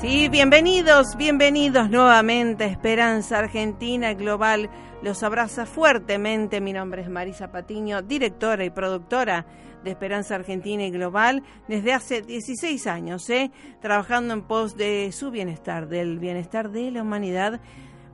Sí, 0.00 0.28
bienvenidos, 0.28 1.16
bienvenidos 1.16 1.90
nuevamente 1.90 2.62
a 2.62 2.66
Esperanza 2.68 3.40
Argentina 3.40 4.14
Global. 4.14 4.70
Los 5.02 5.24
abraza 5.24 5.66
fuertemente. 5.66 6.60
Mi 6.60 6.72
nombre 6.72 7.02
es 7.02 7.10
Marisa 7.10 7.50
Patiño, 7.50 8.00
directora 8.02 8.64
y 8.64 8.70
productora 8.70 9.44
de 9.82 9.90
Esperanza 9.90 10.36
Argentina 10.36 10.84
y 10.84 10.92
Global 10.92 11.42
desde 11.66 11.94
hace 11.94 12.22
16 12.22 12.86
años, 12.86 13.28
¿eh? 13.28 13.50
trabajando 13.80 14.34
en 14.34 14.42
pos 14.42 14.76
de 14.76 15.10
su 15.10 15.32
bienestar, 15.32 15.88
del 15.88 16.20
bienestar 16.20 16.70
de 16.70 16.92
la 16.92 17.02
humanidad, 17.02 17.60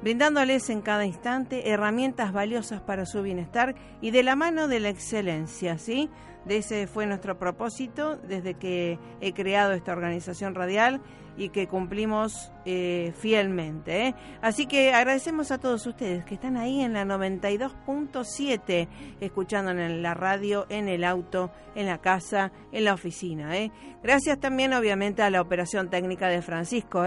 brindándoles 0.01 0.71
en 0.71 0.81
cada 0.81 1.05
instante 1.05 1.69
herramientas 1.69 2.33
valiosas 2.33 2.81
para 2.81 3.05
su 3.05 3.21
bienestar 3.21 3.75
y 4.01 4.11
de 4.11 4.23
la 4.23 4.37
mano 4.37 4.69
de 4.69 4.81
la 4.81 4.89
excelencia, 4.89 5.77
¿sí? 5.77 6.09
Ese 6.49 6.87
fue 6.87 7.07
nuestro 7.07 7.39
propósito 7.39 8.17
desde 8.17 8.55
que 8.55 8.99
he 9.21 9.33
creado 9.33 9.73
esta 9.73 9.93
organización 9.93 10.55
radial 10.55 11.01
y 11.37 11.49
que 11.49 11.67
cumplimos 11.67 12.53
eh, 12.65 13.13
fielmente. 13.19 14.09
¿eh? 14.09 14.15
Así 14.41 14.67
que 14.67 14.93
agradecemos 14.93 15.51
a 15.51 15.59
todos 15.59 15.87
ustedes 15.87 16.25
que 16.25 16.35
están 16.35 16.57
ahí 16.57 16.81
en 16.81 16.93
la 16.93 17.05
92.7, 17.05 18.89
escuchando 19.21 19.73
en 19.73 20.03
la 20.03 20.15
radio, 20.15 20.67
en 20.69 20.89
el 20.89 21.05
auto, 21.05 21.51
en 21.75 21.87
la 21.87 21.99
casa, 21.99 22.53
en 22.73 22.85
la 22.85 22.95
oficina. 22.95 23.57
¿eh? 23.57 23.73
Gracias 24.03 24.39
también, 24.39 24.73
obviamente, 24.75 25.23
a 25.23 25.31
la 25.31 25.41
operación 25.41 25.91
técnica 25.91 26.29
de 26.29 26.43
Francisco, 26.43 27.03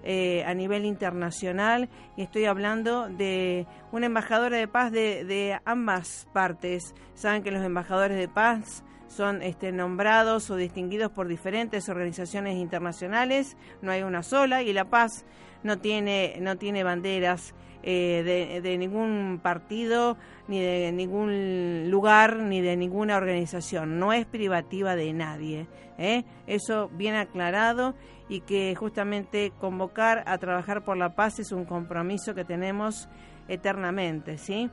Eh, 0.10 0.46
a 0.46 0.54
nivel 0.54 0.86
internacional 0.86 1.90
y 2.16 2.22
estoy 2.22 2.46
hablando 2.46 3.10
de 3.10 3.68
una 3.92 4.06
embajadora 4.06 4.56
de 4.56 4.66
paz 4.66 4.90
de, 4.90 5.26
de 5.26 5.60
ambas 5.66 6.30
partes. 6.32 6.96
Saben 7.14 7.44
que 7.44 7.52
los 7.52 7.62
embajadores 7.62 8.18
de 8.18 8.30
paz 8.30 8.86
son 9.08 9.42
este, 9.42 9.74
nombrados 9.74 10.50
o 10.50 10.56
distinguidos 10.56 11.12
por 11.12 11.28
diferentes 11.28 11.90
organizaciones 11.90 12.56
internacionales, 12.56 13.58
no 13.82 13.92
hay 13.92 14.04
una 14.04 14.24
sola 14.24 14.64
y 14.64 14.72
la 14.72 14.86
paz 14.86 15.26
no 15.64 15.80
tiene, 15.80 16.38
no 16.40 16.58
tiene 16.58 16.84
banderas 16.86 17.54
eh, 17.84 18.62
de, 18.64 18.78
ningún 18.78 19.40
partido, 19.42 20.18
ni 20.48 20.60
de 20.60 20.92
ningún 20.92 21.90
lugar, 21.90 22.38
ni 22.38 22.60
de 22.60 22.76
ninguna 22.76 23.18
organización. 23.18 23.98
No 23.98 24.14
es 24.14 24.26
privativa 24.26 24.96
de 24.96 25.14
nadie. 25.14 25.68
¿eh? 25.98 26.26
Eso 26.48 26.90
bien 26.90 27.16
aclarado 27.16 27.96
y 28.30 28.42
que 28.42 28.76
justamente 28.76 29.52
convocar 29.60 30.24
a 30.28 30.38
trabajar 30.38 30.84
por 30.84 30.98
la 30.98 31.16
paz 31.16 31.40
es 31.40 31.52
un 31.52 31.66
compromiso 31.66 32.36
que 32.36 32.44
tenemos 32.44 33.10
eternamente, 33.48 34.38
¿sí? 34.38 34.70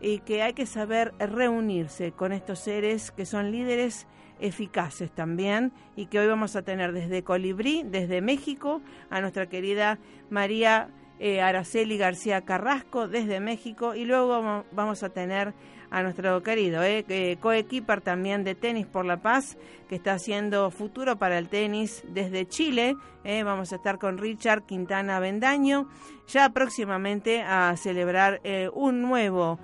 Y 0.00 0.20
que 0.20 0.42
hay 0.42 0.52
que 0.52 0.66
saber 0.66 1.12
reunirse 1.18 2.12
con 2.12 2.32
estos 2.32 2.60
seres 2.60 3.10
que 3.10 3.26
son 3.26 3.50
líderes 3.50 4.06
eficaces 4.40 5.10
también 5.10 5.72
y 5.96 6.06
que 6.06 6.20
hoy 6.20 6.26
vamos 6.26 6.54
a 6.54 6.62
tener 6.62 6.92
desde 6.92 7.24
Colibrí, 7.24 7.82
desde 7.84 8.20
México, 8.20 8.80
a 9.10 9.20
nuestra 9.20 9.48
querida 9.48 9.98
María 10.30 10.90
eh, 11.18 11.40
Araceli 11.40 11.98
García 11.98 12.42
Carrasco 12.42 13.08
desde 13.08 13.40
México 13.40 13.94
y 13.94 14.04
luego 14.04 14.64
vamos 14.72 15.02
a 15.02 15.08
tener 15.10 15.54
a 15.90 16.02
nuestro 16.02 16.42
querido 16.42 16.82
eh, 16.82 17.04
eh, 17.08 17.36
coequiper 17.40 18.00
también 18.00 18.44
de 18.44 18.54
Tenis 18.54 18.86
por 18.86 19.04
la 19.04 19.18
Paz, 19.18 19.56
que 19.88 19.96
está 19.96 20.14
haciendo 20.14 20.70
futuro 20.70 21.16
para 21.16 21.38
el 21.38 21.48
tenis 21.48 22.04
desde 22.08 22.46
Chile. 22.46 22.96
Eh, 23.24 23.42
vamos 23.42 23.72
a 23.72 23.76
estar 23.76 23.98
con 23.98 24.18
Richard 24.18 24.64
Quintana 24.64 25.18
Bendaño, 25.20 25.88
ya 26.26 26.50
próximamente 26.50 27.42
a 27.42 27.74
celebrar 27.76 28.40
un 28.74 29.02
nuevo 29.02 29.58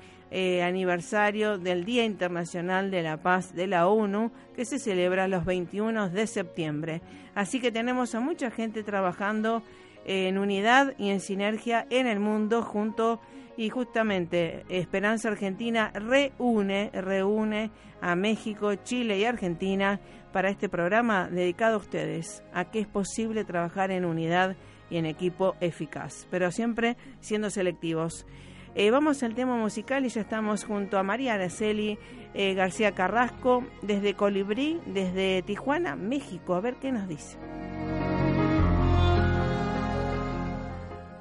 aniversario 0.62 1.58
del 1.58 1.84
Día 1.84 2.04
Internacional 2.04 2.90
de 2.90 3.02
la 3.02 3.18
Paz 3.18 3.54
de 3.54 3.66
la 3.66 3.86
ONU, 3.86 4.32
que 4.56 4.64
se 4.64 4.78
celebra 4.78 5.28
los 5.28 5.44
21 5.44 6.08
de 6.08 6.26
septiembre. 6.26 7.02
Así 7.34 7.60
que 7.60 7.70
tenemos 7.70 8.14
a 8.14 8.20
mucha 8.20 8.50
gente 8.50 8.82
trabajando 8.82 9.62
en 10.04 10.38
unidad 10.38 10.94
y 10.98 11.10
en 11.10 11.20
sinergia 11.20 11.86
en 11.90 12.06
el 12.06 12.20
mundo 12.20 12.62
junto 12.62 13.20
y 13.56 13.70
justamente 13.70 14.64
Esperanza 14.68 15.28
Argentina 15.28 15.92
reúne, 15.94 16.90
reúne 16.92 17.70
a 18.00 18.16
México, 18.16 18.74
Chile 18.74 19.18
y 19.18 19.24
Argentina 19.24 20.00
para 20.32 20.50
este 20.50 20.68
programa 20.68 21.28
dedicado 21.28 21.74
a 21.74 21.78
ustedes, 21.78 22.42
a 22.52 22.70
que 22.70 22.80
es 22.80 22.86
posible 22.86 23.44
trabajar 23.44 23.90
en 23.90 24.04
unidad 24.04 24.56
y 24.90 24.96
en 24.96 25.06
equipo 25.06 25.54
eficaz, 25.60 26.26
pero 26.30 26.50
siempre 26.50 26.96
siendo 27.20 27.50
selectivos. 27.50 28.26
Eh, 28.74 28.90
vamos 28.90 29.22
al 29.22 29.34
tema 29.34 29.56
musical 29.56 30.04
y 30.04 30.08
ya 30.08 30.22
estamos 30.22 30.64
junto 30.64 30.98
a 30.98 31.04
María 31.04 31.34
Araceli 31.34 31.96
eh, 32.34 32.54
García 32.54 32.92
Carrasco 32.92 33.64
desde 33.82 34.14
Colibrí, 34.14 34.80
desde 34.86 35.42
Tijuana, 35.42 35.94
México. 35.94 36.56
A 36.56 36.60
ver 36.60 36.74
qué 36.76 36.90
nos 36.90 37.06
dice. 37.06 37.38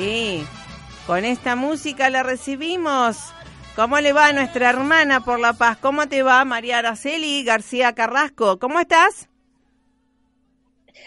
Sí, 0.00 0.46
con 1.06 1.26
esta 1.26 1.56
música 1.56 2.08
la 2.08 2.22
recibimos. 2.22 3.18
¿Cómo 3.76 4.00
le 4.00 4.14
va 4.14 4.28
a 4.28 4.32
nuestra 4.32 4.70
hermana 4.70 5.20
por 5.20 5.38
la 5.38 5.52
paz? 5.52 5.76
¿Cómo 5.76 6.08
te 6.08 6.22
va 6.22 6.42
María 6.46 6.78
Araceli 6.78 7.44
García 7.44 7.94
Carrasco? 7.94 8.58
¿Cómo 8.58 8.80
estás? 8.80 9.28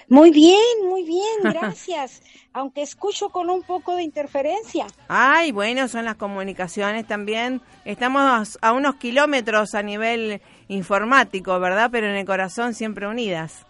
Muy 0.10 0.30
bien, 0.30 0.60
muy 0.88 1.01
bien, 1.01 1.24
gracias. 1.42 2.22
Aunque 2.54 2.84
escucho 2.84 3.30
con 3.30 3.50
un 3.50 3.63
poco 3.63 3.95
de 3.95 4.04
interferencia. 4.04 4.86
Ay, 5.07 5.51
bueno, 5.51 5.88
son 5.88 6.06
las 6.06 6.18
comunicaciones 6.18 7.07
también. 7.07 7.63
Estamos 7.86 8.60
a 8.62 8.74
unos 8.74 8.98
kilómetros 8.98 9.74
a 9.74 9.81
nivel 9.81 10.40
informático, 10.68 11.60
¿verdad? 11.60 11.90
Pero 11.92 12.06
en 12.10 12.16
el 12.16 12.28
corazón 12.28 12.75
siempre 12.75 13.07
unidas. 13.07 13.66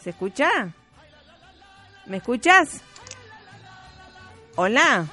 ¿Se 0.00 0.10
escucha? 0.10 0.74
¿Me 2.08 2.18
escuchas? 2.18 2.80
Hola. 4.56 5.06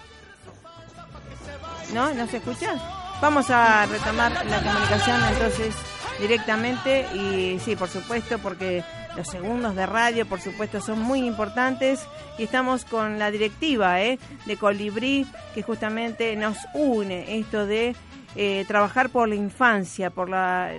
¿No? 1.93 2.13
¿No 2.13 2.27
se 2.27 2.37
escucha? 2.37 2.75
Vamos 3.21 3.49
a 3.49 3.85
retomar 3.85 4.31
la 4.45 4.63
comunicación 4.63 5.21
entonces 5.31 5.75
directamente 6.19 7.05
y 7.13 7.59
sí, 7.59 7.75
por 7.75 7.89
supuesto, 7.89 8.39
porque 8.39 8.83
los 9.15 9.27
segundos 9.27 9.75
de 9.75 9.85
radio, 9.85 10.25
por 10.25 10.39
supuesto, 10.39 10.81
son 10.81 10.99
muy 10.99 11.19
importantes 11.25 12.05
y 12.37 12.43
estamos 12.43 12.85
con 12.85 13.19
la 13.19 13.29
directiva 13.29 14.01
¿eh? 14.01 14.17
de 14.45 14.57
Colibrí 14.57 15.27
que 15.53 15.63
justamente 15.63 16.35
nos 16.35 16.57
une 16.73 17.37
esto 17.39 17.65
de 17.65 17.95
eh, 18.35 18.65
trabajar 18.67 19.09
por 19.09 19.29
la 19.29 19.35
infancia, 19.35 20.09
por 20.09 20.29
la 20.29 20.71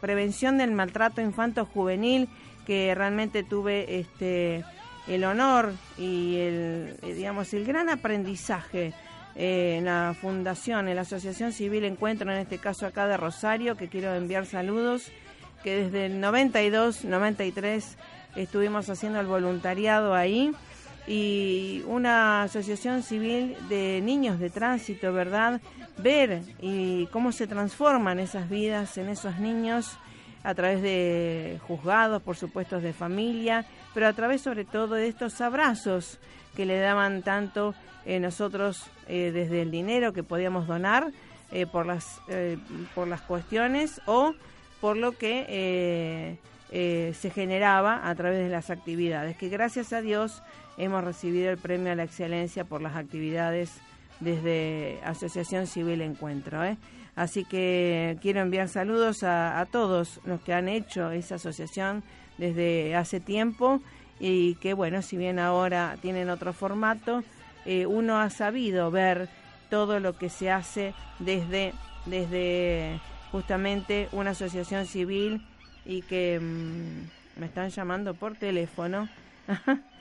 prevención 0.00 0.58
del 0.58 0.72
maltrato 0.72 1.20
infanto-juvenil, 1.20 2.28
que 2.66 2.94
realmente 2.94 3.42
tuve 3.42 4.00
este 4.00 4.64
el 5.06 5.24
honor 5.24 5.72
y 5.98 6.36
el 6.36 6.96
eh, 7.02 7.14
digamos 7.14 7.52
el 7.54 7.64
gran 7.64 7.88
aprendizaje 7.88 8.92
en 9.38 9.84
la 9.84 10.16
fundación, 10.18 10.88
en 10.88 10.96
la 10.96 11.02
Asociación 11.02 11.52
Civil 11.52 11.84
Encuentro, 11.84 12.30
en 12.32 12.38
este 12.38 12.56
caso 12.58 12.86
acá 12.86 13.06
de 13.06 13.18
Rosario, 13.18 13.76
que 13.76 13.88
quiero 13.88 14.14
enviar 14.14 14.46
saludos, 14.46 15.12
que 15.62 15.76
desde 15.76 16.06
el 16.06 16.20
92, 16.20 17.04
93 17.04 17.98
estuvimos 18.34 18.88
haciendo 18.88 19.20
el 19.20 19.26
voluntariado 19.26 20.14
ahí 20.14 20.52
y 21.06 21.82
una 21.86 22.42
asociación 22.42 23.02
civil 23.02 23.56
de 23.68 24.00
niños 24.02 24.38
de 24.38 24.50
tránsito, 24.50 25.12
¿verdad? 25.12 25.60
Ver 25.98 26.42
y 26.60 27.06
cómo 27.06 27.30
se 27.32 27.46
transforman 27.46 28.18
esas 28.18 28.48
vidas 28.48 28.98
en 28.98 29.08
esos 29.08 29.38
niños 29.38 29.98
a 30.42 30.54
través 30.54 30.82
de 30.82 31.58
juzgados, 31.66 32.22
por 32.22 32.36
supuesto, 32.36 32.80
de 32.80 32.92
familia, 32.92 33.66
pero 33.96 34.08
a 34.08 34.12
través 34.12 34.42
sobre 34.42 34.66
todo 34.66 34.96
de 34.96 35.08
estos 35.08 35.40
abrazos 35.40 36.18
que 36.54 36.66
le 36.66 36.78
daban 36.78 37.22
tanto 37.22 37.74
eh, 38.04 38.20
nosotros 38.20 38.84
eh, 39.08 39.30
desde 39.32 39.62
el 39.62 39.70
dinero 39.70 40.12
que 40.12 40.22
podíamos 40.22 40.66
donar 40.66 41.12
eh, 41.50 41.64
por 41.64 41.86
las 41.86 42.20
por 42.94 43.08
las 43.08 43.22
cuestiones 43.22 44.02
o 44.04 44.34
por 44.82 44.98
lo 44.98 45.12
que 45.12 46.36
se 46.70 47.30
generaba 47.30 48.06
a 48.06 48.14
través 48.14 48.40
de 48.40 48.50
las 48.50 48.68
actividades 48.68 49.34
que 49.38 49.48
gracias 49.48 49.94
a 49.94 50.02
Dios 50.02 50.42
hemos 50.76 51.02
recibido 51.02 51.50
el 51.50 51.56
premio 51.56 51.90
a 51.90 51.94
la 51.94 52.04
excelencia 52.04 52.64
por 52.64 52.82
las 52.82 52.96
actividades 52.96 53.80
desde 54.20 55.00
Asociación 55.04 55.66
Civil 55.66 56.02
Encuentro. 56.02 56.60
Así 57.14 57.46
que 57.46 58.18
quiero 58.20 58.42
enviar 58.42 58.68
saludos 58.68 59.22
a, 59.22 59.58
a 59.58 59.64
todos 59.64 60.20
los 60.26 60.42
que 60.42 60.52
han 60.52 60.68
hecho 60.68 61.12
esa 61.12 61.36
asociación 61.36 62.04
desde 62.38 62.94
hace 62.94 63.20
tiempo 63.20 63.80
y 64.18 64.54
que 64.56 64.74
bueno, 64.74 65.02
si 65.02 65.16
bien 65.16 65.38
ahora 65.38 65.96
tienen 66.00 66.30
otro 66.30 66.52
formato, 66.52 67.22
eh, 67.64 67.86
uno 67.86 68.18
ha 68.18 68.30
sabido 68.30 68.90
ver 68.90 69.28
todo 69.70 70.00
lo 70.00 70.16
que 70.16 70.28
se 70.28 70.50
hace 70.50 70.94
desde, 71.18 71.72
desde 72.06 73.00
justamente 73.32 74.08
una 74.12 74.30
asociación 74.30 74.86
civil 74.86 75.42
y 75.84 76.02
que 76.02 76.40
mm, 76.40 77.40
me 77.40 77.46
están 77.46 77.70
llamando 77.70 78.14
por 78.14 78.36
teléfono. 78.36 79.08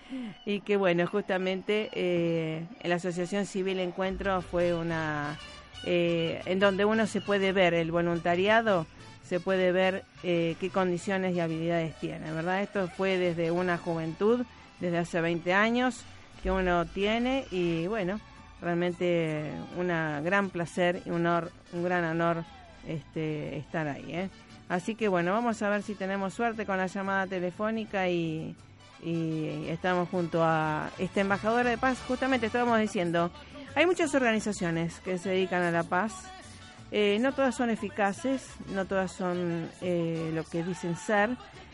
y 0.46 0.62
que 0.62 0.78
bueno, 0.78 1.08
justamente 1.08 1.90
eh, 1.94 2.66
la 2.84 2.96
Asociación 2.96 3.46
Civil 3.46 3.80
Encuentro 3.80 4.42
fue 4.42 4.74
una 4.74 5.38
eh, 5.84 6.42
en 6.46 6.60
donde 6.60 6.86
uno 6.86 7.08
se 7.08 7.22
puede 7.22 7.52
ver 7.52 7.74
el 7.74 7.92
voluntariado 7.92 8.88
se 9.28 9.40
puede 9.40 9.72
ver 9.72 10.04
eh, 10.24 10.56
qué 10.60 10.70
condiciones 10.70 11.36
y 11.36 11.40
habilidades 11.40 11.96
tiene, 12.00 12.32
¿verdad? 12.32 12.62
Esto 12.62 12.88
fue 12.88 13.18
desde 13.18 13.52
una 13.52 13.78
juventud, 13.78 14.46
desde 14.80 15.00
hace 15.00 15.20
20 15.20 15.54
años 15.54 16.04
que 16.44 16.52
uno 16.52 16.86
tiene 16.86 17.46
y 17.50 17.88
bueno, 17.88 18.20
realmente 18.62 19.52
un 19.78 19.88
gran 19.88 20.50
placer 20.50 21.02
y 21.06 21.10
un, 21.10 21.26
un 21.26 21.84
gran 21.84 22.04
honor 22.04 22.44
este, 22.88 23.58
estar 23.58 23.88
ahí. 23.88 24.06
¿eh? 24.10 24.30
Así 24.70 24.94
que 24.94 25.08
bueno, 25.08 25.32
vamos 25.32 25.62
a 25.64 25.70
ver 25.70 25.82
si 25.82 25.96
tenemos 25.96 26.34
suerte 26.34 26.66
con 26.66 26.78
la 26.78 26.86
llamada 26.86 27.26
telefónica 27.26 28.08
y, 28.08 28.56
y 29.04 29.66
estamos 29.70 30.08
junto 30.10 30.44
a 30.44 30.92
esta 31.00 31.22
embajadora 31.22 31.72
de 31.72 31.80
paz. 31.80 31.98
Justamente 32.08 32.46
estábamos 32.46 32.80
diciendo, 32.80 33.32
hay 33.74 33.88
muchas 33.88 34.14
organizaciones 34.14 35.00
que 35.00 35.18
se 35.18 35.30
dedican 35.30 35.64
a 35.64 35.72
la 35.72 35.84
paz 35.84 36.32
eh, 36.98 37.20
no 37.20 37.34
todas 37.34 37.54
son 37.54 37.70
eficaces, 37.70 38.48
no 38.74 38.86
todas 38.86 39.12
son 39.12 39.70
eh, 39.82 40.32
lo 40.34 40.46
que 40.46 40.64
dicen 40.64 40.96
ser. 40.96 41.30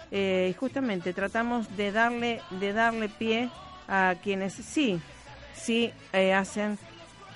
Eh, 0.10 0.56
justamente 0.60 1.14
tratamos 1.14 1.78
de 1.78 1.92
darle, 1.92 2.42
de 2.50 2.74
darle 2.74 3.08
pie 3.08 3.52
a 3.88 4.16
quienes 4.24 4.54
sí, 4.54 5.00
sí 5.54 5.94
hacen 6.34 6.80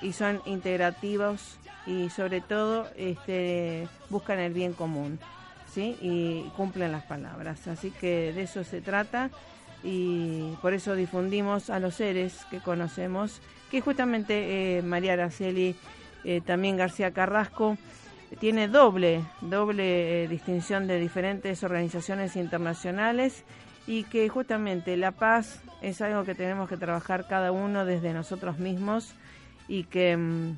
y 0.02 0.14
son 0.14 0.42
integrativos 0.48 1.60
y 1.86 2.10
sobre 2.10 2.42
todo 2.42 2.90
este, 2.98 3.88
buscan 4.10 4.40
el 4.40 4.52
bien 4.52 4.74
común, 4.74 5.20
¿sí? 5.72 5.96
Y 6.02 6.50
cumplen 6.58 6.92
las 6.92 7.04
palabras. 7.04 7.68
Así 7.68 7.92
que 7.92 8.34
de 8.34 8.42
eso 8.42 8.64
se 8.64 8.82
trata 8.82 9.30
y 9.84 10.56
por 10.60 10.74
eso 10.74 10.96
difundimos 10.96 11.70
a 11.70 11.80
los 11.80 11.94
seres 11.94 12.48
que 12.50 12.62
conocemos, 12.62 13.42
que 13.70 13.80
justamente 13.80 14.82
María 14.84 15.14
Araceli 15.14 15.76
eh, 16.26 16.42
también 16.46 16.78
García 16.78 17.12
Carrasco, 17.12 17.78
tiene 18.40 18.68
doble, 18.68 19.24
doble 19.42 20.24
eh, 20.24 20.28
distinción 20.28 20.88
de 20.88 21.00
diferentes 21.00 21.64
organizaciones 21.64 22.36
internacionales 22.36 23.44
y 23.88 24.04
que 24.04 24.28
justamente 24.30 24.98
la 24.98 25.12
paz 25.12 25.62
es 25.82 26.02
algo 26.02 26.24
que 26.24 26.36
tenemos 26.36 26.68
que 26.68 26.78
trabajar 26.78 27.28
cada 27.28 27.52
uno 27.52 27.86
desde 27.86 28.14
nosotros 28.14 28.58
mismos 28.58 29.14
y 29.68 29.84
que 29.84 30.18
mm, 30.18 30.58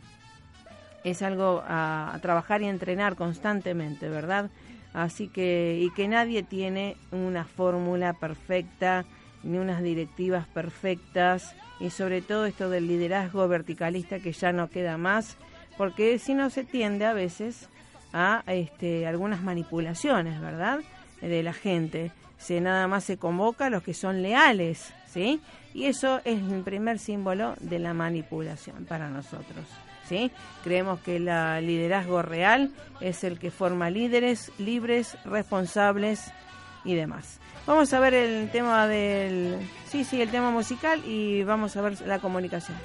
es 1.03 1.21
algo 1.21 1.63
a, 1.67 2.17
trabajar 2.21 2.61
y 2.61 2.65
entrenar 2.65 3.15
constantemente, 3.15 4.09
¿verdad? 4.09 4.49
Así 4.93 5.27
que, 5.27 5.79
y 5.81 5.91
que 5.91 6.07
nadie 6.07 6.43
tiene 6.43 6.97
una 7.11 7.43
fórmula 7.43 8.13
perfecta, 8.13 9.05
ni 9.43 9.57
unas 9.57 9.83
directivas 9.83 10.47
perfectas, 10.47 11.55
y 11.79 11.91
sobre 11.91 12.21
todo 12.21 12.45
esto 12.45 12.69
del 12.69 12.87
liderazgo 12.87 13.47
verticalista 13.47 14.19
que 14.19 14.31
ya 14.31 14.51
no 14.51 14.69
queda 14.69 14.97
más, 14.97 15.37
porque 15.77 16.19
si 16.19 16.33
no 16.33 16.49
se 16.49 16.63
tiende 16.63 17.05
a 17.05 17.13
veces 17.13 17.69
a 18.13 18.43
este, 18.47 19.05
algunas 19.05 19.41
manipulaciones, 19.41 20.41
¿verdad? 20.41 20.79
De 21.21 21.43
la 21.43 21.53
gente. 21.53 22.11
Se 22.37 22.61
nada 22.61 22.87
más 22.87 23.03
se 23.03 23.17
convoca 23.17 23.65
a 23.67 23.69
los 23.69 23.83
que 23.83 23.93
son 23.93 24.21
leales, 24.21 24.93
¿sí? 25.07 25.41
Y 25.73 25.85
eso 25.85 26.21
es 26.23 26.41
el 26.51 26.61
primer 26.63 26.99
símbolo 26.99 27.55
de 27.59 27.79
la 27.79 27.93
manipulación 27.93 28.85
para 28.85 29.09
nosotros, 29.09 29.65
¿sí? 30.07 30.31
Creemos 30.63 30.99
que 30.99 31.17
el 31.17 31.25
liderazgo 31.65 32.21
real 32.21 32.71
es 33.01 33.23
el 33.23 33.39
que 33.39 33.49
forma 33.49 33.89
líderes 33.89 34.51
libres, 34.59 35.17
responsables 35.25 36.31
y 36.85 36.93
demás. 36.93 37.39
Vamos 37.65 37.91
a 37.93 37.99
ver 37.99 38.13
el 38.13 38.49
tema 38.49 38.87
del 38.87 39.57
sí, 39.87 40.03
sí, 40.03 40.21
el 40.21 40.29
tema 40.29 40.51
musical 40.51 41.03
y 41.05 41.43
vamos 41.43 41.75
a 41.75 41.81
ver 41.81 41.99
la 42.07 42.19
comunicación 42.19 42.77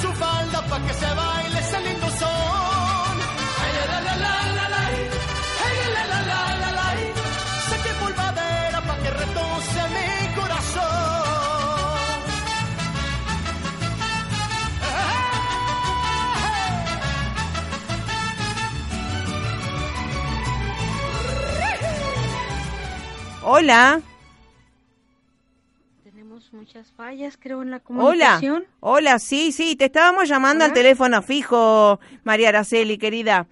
su 0.00 0.12
falda 0.12 0.60
pa' 0.70 0.80
que 0.86 0.94
se 0.94 1.10
baile 1.20 1.58
ese 1.60 1.80
lindo 1.80 2.08
son. 2.20 3.14
Ay, 3.62 3.72
la, 3.90 4.00
la, 4.06 4.14
la, 4.24 4.34
la, 4.58 4.66
la, 4.74 4.82
ay, 5.64 5.76
la, 5.94 6.02
la, 6.12 6.20
la, 6.30 6.40
la, 6.62 6.70
la, 6.78 6.88
polvadera 8.00 8.80
pa' 8.88 8.96
que 9.02 9.10
retose 9.22 9.80
mi 9.94 10.34
corazón. 10.38 10.88
Hola 23.42 24.00
muchas 26.58 26.90
fallas, 26.90 27.38
creo, 27.40 27.62
en 27.62 27.70
la 27.70 27.78
comunicación. 27.78 28.64
Hola, 28.80 29.12
hola, 29.12 29.18
sí, 29.20 29.52
sí, 29.52 29.76
te 29.76 29.84
estábamos 29.84 30.28
llamando 30.28 30.64
al 30.64 30.72
teléfono 30.72 31.22
fijo, 31.22 32.00
María 32.24 32.48
Araceli, 32.48 32.98
querida. 32.98 33.46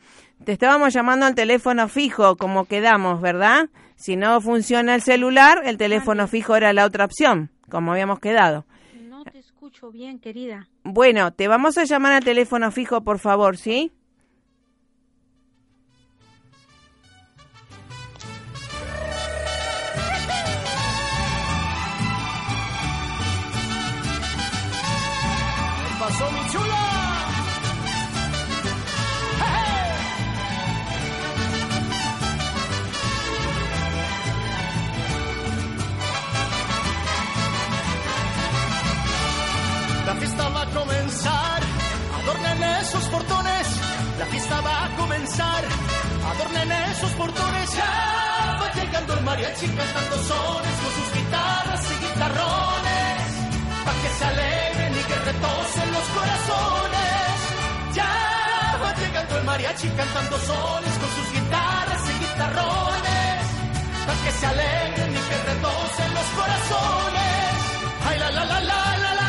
te 0.45 0.51
estábamos 0.53 0.93
llamando 0.93 1.25
al 1.25 1.37
teléfono 1.37 1.87
fijo, 1.87 2.37
como 2.37 2.65
quedamos, 2.65 3.21
¿verdad? 3.21 3.69
Si 3.95 4.17
no 4.17 4.41
funciona 4.41 4.97
el 4.97 5.03
celular, 5.03 5.63
el 5.65 5.79
teléfono 5.79 6.27
fijo 6.27 6.57
era 6.57 6.73
la 6.73 6.85
otra 6.85 7.05
opción, 7.05 7.51
como 7.71 7.93
habíamos 7.93 8.19
quedado. 8.19 8.67
No 9.01 9.23
te 9.23 9.39
escucho 9.39 9.93
bien, 9.93 10.19
querida. 10.19 10.69
Bueno, 10.83 11.33
te 11.33 11.47
vamos 11.47 11.79
a 11.79 11.85
llamar 11.85 12.13
al 12.13 12.25
teléfono 12.25 12.73
fijo, 12.73 13.03
por 13.03 13.21
favor, 13.21 13.57
¿sí? 13.57 13.93
Mariachi 59.77 59.89
cantando 59.97 60.39
sones 60.39 60.99
con 60.99 61.11
sus 61.17 61.33
guitarras 61.33 62.03
y 62.09 62.19
guitarrones. 62.25 63.43
Pa' 64.07 64.17
que 64.25 64.31
se 64.33 64.47
alegren 64.47 65.11
y 65.11 65.21
que 65.29 65.37
retosen 65.49 66.15
los 66.15 66.29
corazones. 66.39 67.55
Ay, 68.09 68.19
la, 68.19 68.31
la, 68.31 68.45
la, 68.45 68.61
la, 68.61 68.97
la, 69.05 69.15
la. 69.21 69.29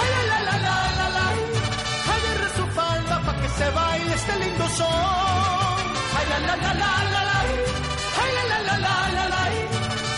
Ay, 0.00 0.10
la, 0.14 0.22
la, 0.30 0.38
la, 0.40 0.56
la, 0.58 0.76
la, 0.98 1.08
la. 1.16 1.26
Su 2.56 2.66
falda 2.78 3.20
pa' 3.26 3.34
que 3.40 3.48
se 3.48 3.70
baile 3.70 4.14
este 4.14 4.38
lindo 4.38 4.68
son. 4.78 5.76
Ay, 6.16 6.26
la, 6.30 6.38
la, 6.46 6.56
la, 6.56 6.72
la, 6.82 6.92
la, 7.14 7.22
la. 7.30 7.38
Ay, 8.20 8.30
la, 8.36 8.44
la, 8.50 8.58
la, 8.68 8.76
la, 8.84 8.94
la, 9.16 9.24
la. 9.34 9.42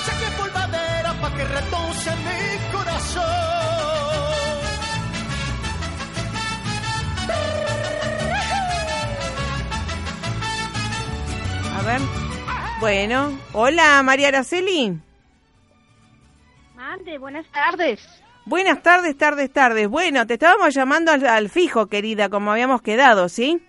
Saque 0.06 0.28
polvadera 0.38 1.12
pa' 1.20 1.30
que 1.36 1.44
retose 1.44 2.10
mi 2.26 2.72
corazón. 2.72 3.59
Bueno, 12.80 13.38
hola 13.52 14.02
María 14.02 14.28
Araceli. 14.28 14.98
Mande, 16.74 17.18
buenas 17.18 17.46
tardes. 17.52 18.00
Buenas 18.46 18.82
tardes, 18.82 19.18
tardes, 19.18 19.52
tardes. 19.52 19.86
Bueno, 19.86 20.26
te 20.26 20.34
estábamos 20.34 20.74
llamando 20.74 21.12
al, 21.12 21.26
al 21.26 21.50
fijo, 21.50 21.88
querida, 21.88 22.30
como 22.30 22.50
habíamos 22.50 22.80
quedado, 22.80 23.28
¿sí? 23.28 23.62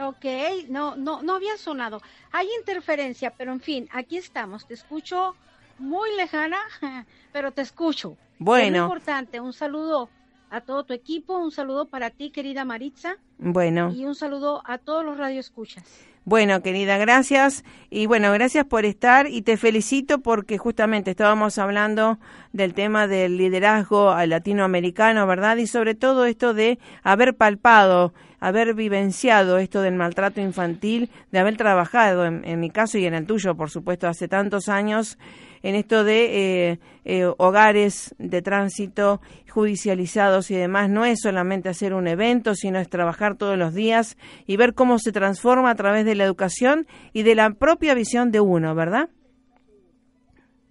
Ok, 0.00 0.24
no, 0.70 0.96
no, 0.96 1.20
no 1.22 1.34
había 1.34 1.58
sonado. 1.58 2.00
Hay 2.32 2.48
interferencia, 2.58 3.34
pero 3.36 3.52
en 3.52 3.60
fin, 3.60 3.86
aquí 3.92 4.16
estamos. 4.16 4.66
Te 4.66 4.72
escucho 4.72 5.36
muy 5.78 6.16
lejana, 6.16 6.58
pero 7.32 7.52
te 7.52 7.60
escucho. 7.60 8.16
Bueno. 8.38 8.64
Es 8.64 8.72
muy 8.72 8.80
importante. 8.80 9.38
Un 9.38 9.52
saludo 9.52 10.08
a 10.50 10.60
todo 10.60 10.84
tu 10.84 10.92
equipo, 10.94 11.38
un 11.38 11.50
saludo 11.50 11.86
para 11.86 12.10
ti, 12.10 12.30
querida 12.30 12.64
Maritza, 12.64 13.16
Bueno. 13.38 13.92
y 13.94 14.04
un 14.04 14.14
saludo 14.14 14.62
a 14.64 14.78
todos 14.78 15.04
los 15.04 15.16
radioescuchas. 15.18 15.84
Bueno, 16.24 16.60
querida, 16.60 16.98
gracias. 16.98 17.64
Y 17.88 18.06
bueno, 18.06 18.32
gracias 18.32 18.64
por 18.64 18.84
estar 18.84 19.28
y 19.28 19.42
te 19.42 19.56
felicito 19.56 20.18
porque 20.18 20.58
justamente 20.58 21.12
estábamos 21.12 21.56
hablando 21.56 22.18
del 22.52 22.74
tema 22.74 23.06
del 23.06 23.36
liderazgo 23.36 24.10
al 24.10 24.30
latinoamericano, 24.30 25.24
¿verdad? 25.28 25.56
Y 25.58 25.68
sobre 25.68 25.94
todo 25.94 26.24
esto 26.24 26.52
de 26.52 26.80
haber 27.04 27.36
palpado, 27.36 28.12
haber 28.40 28.74
vivenciado 28.74 29.58
esto 29.58 29.82
del 29.82 29.94
maltrato 29.94 30.40
infantil, 30.40 31.10
de 31.30 31.38
haber 31.38 31.56
trabajado, 31.56 32.26
en, 32.26 32.44
en 32.44 32.58
mi 32.58 32.70
caso 32.70 32.98
y 32.98 33.06
en 33.06 33.14
el 33.14 33.24
tuyo, 33.24 33.54
por 33.54 33.70
supuesto, 33.70 34.08
hace 34.08 34.26
tantos 34.26 34.68
años, 34.68 35.18
en 35.66 35.74
esto 35.74 36.04
de 36.04 36.70
eh, 36.70 36.78
eh, 37.04 37.32
hogares 37.38 38.14
de 38.18 38.40
tránsito 38.40 39.20
judicializados 39.50 40.48
y 40.52 40.54
demás. 40.54 40.88
No 40.88 41.04
es 41.04 41.18
solamente 41.20 41.68
hacer 41.68 41.92
un 41.92 42.06
evento, 42.06 42.54
sino 42.54 42.78
es 42.78 42.88
trabajar 42.88 43.36
todos 43.36 43.58
los 43.58 43.74
días 43.74 44.16
y 44.46 44.56
ver 44.56 44.74
cómo 44.74 45.00
se 45.00 45.10
transforma 45.10 45.70
a 45.70 45.74
través 45.74 46.04
de 46.04 46.14
la 46.14 46.22
educación 46.22 46.86
y 47.12 47.24
de 47.24 47.34
la 47.34 47.50
propia 47.50 47.94
visión 47.94 48.30
de 48.30 48.38
uno, 48.38 48.76
¿verdad? 48.76 49.08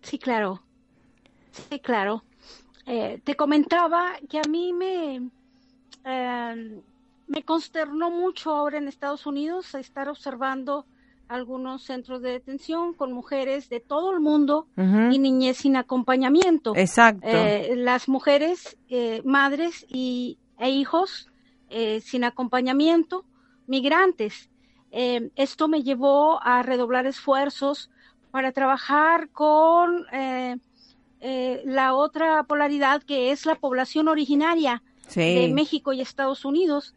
Sí, 0.01 0.17
claro. 0.17 0.61
Sí, 1.51 1.81
claro. 1.81 2.23
Eh, 2.85 3.19
te 3.21 3.35
comentaba 3.35 4.13
que 4.29 4.37
a 4.37 4.47
mí 4.49 4.71
me, 4.71 5.29
eh, 6.05 6.81
me 7.27 7.43
consternó 7.43 8.11
mucho 8.11 8.51
ahora 8.51 8.77
en 8.77 8.87
Estados 8.87 9.25
Unidos 9.25 9.75
estar 9.75 10.07
observando 10.07 10.85
algunos 11.27 11.83
centros 11.83 12.21
de 12.21 12.31
detención 12.31 12.93
con 12.93 13.11
mujeres 13.11 13.69
de 13.69 13.79
todo 13.79 14.11
el 14.11 14.19
mundo 14.19 14.67
y 14.77 15.19
niñez 15.19 15.57
sin 15.57 15.75
acompañamiento. 15.75 16.73
Exacto. 16.75 17.27
Eh, 17.27 17.73
las 17.75 18.07
mujeres, 18.07 18.77
eh, 18.89 19.21
madres 19.23 19.85
y, 19.89 20.37
e 20.59 20.69
hijos 20.69 21.29
eh, 21.69 22.01
sin 22.01 22.23
acompañamiento, 22.23 23.25
migrantes. 23.67 24.49
Eh, 24.91 25.29
esto 25.35 25.67
me 25.67 25.83
llevó 25.83 26.41
a 26.41 26.63
redoblar 26.63 27.05
esfuerzos 27.05 27.89
para 28.31 28.51
trabajar 28.51 29.29
con 29.29 30.05
eh, 30.11 30.57
la 31.65 31.95
otra 31.95 32.43
polaridad 32.43 33.01
que 33.01 33.31
es 33.31 33.45
la 33.45 33.55
población 33.55 34.07
originaria 34.07 34.83
de. 35.15 35.51
México 35.53 35.91
y 35.91 36.01
Estados 36.01 36.45
Unidos 36.45 36.93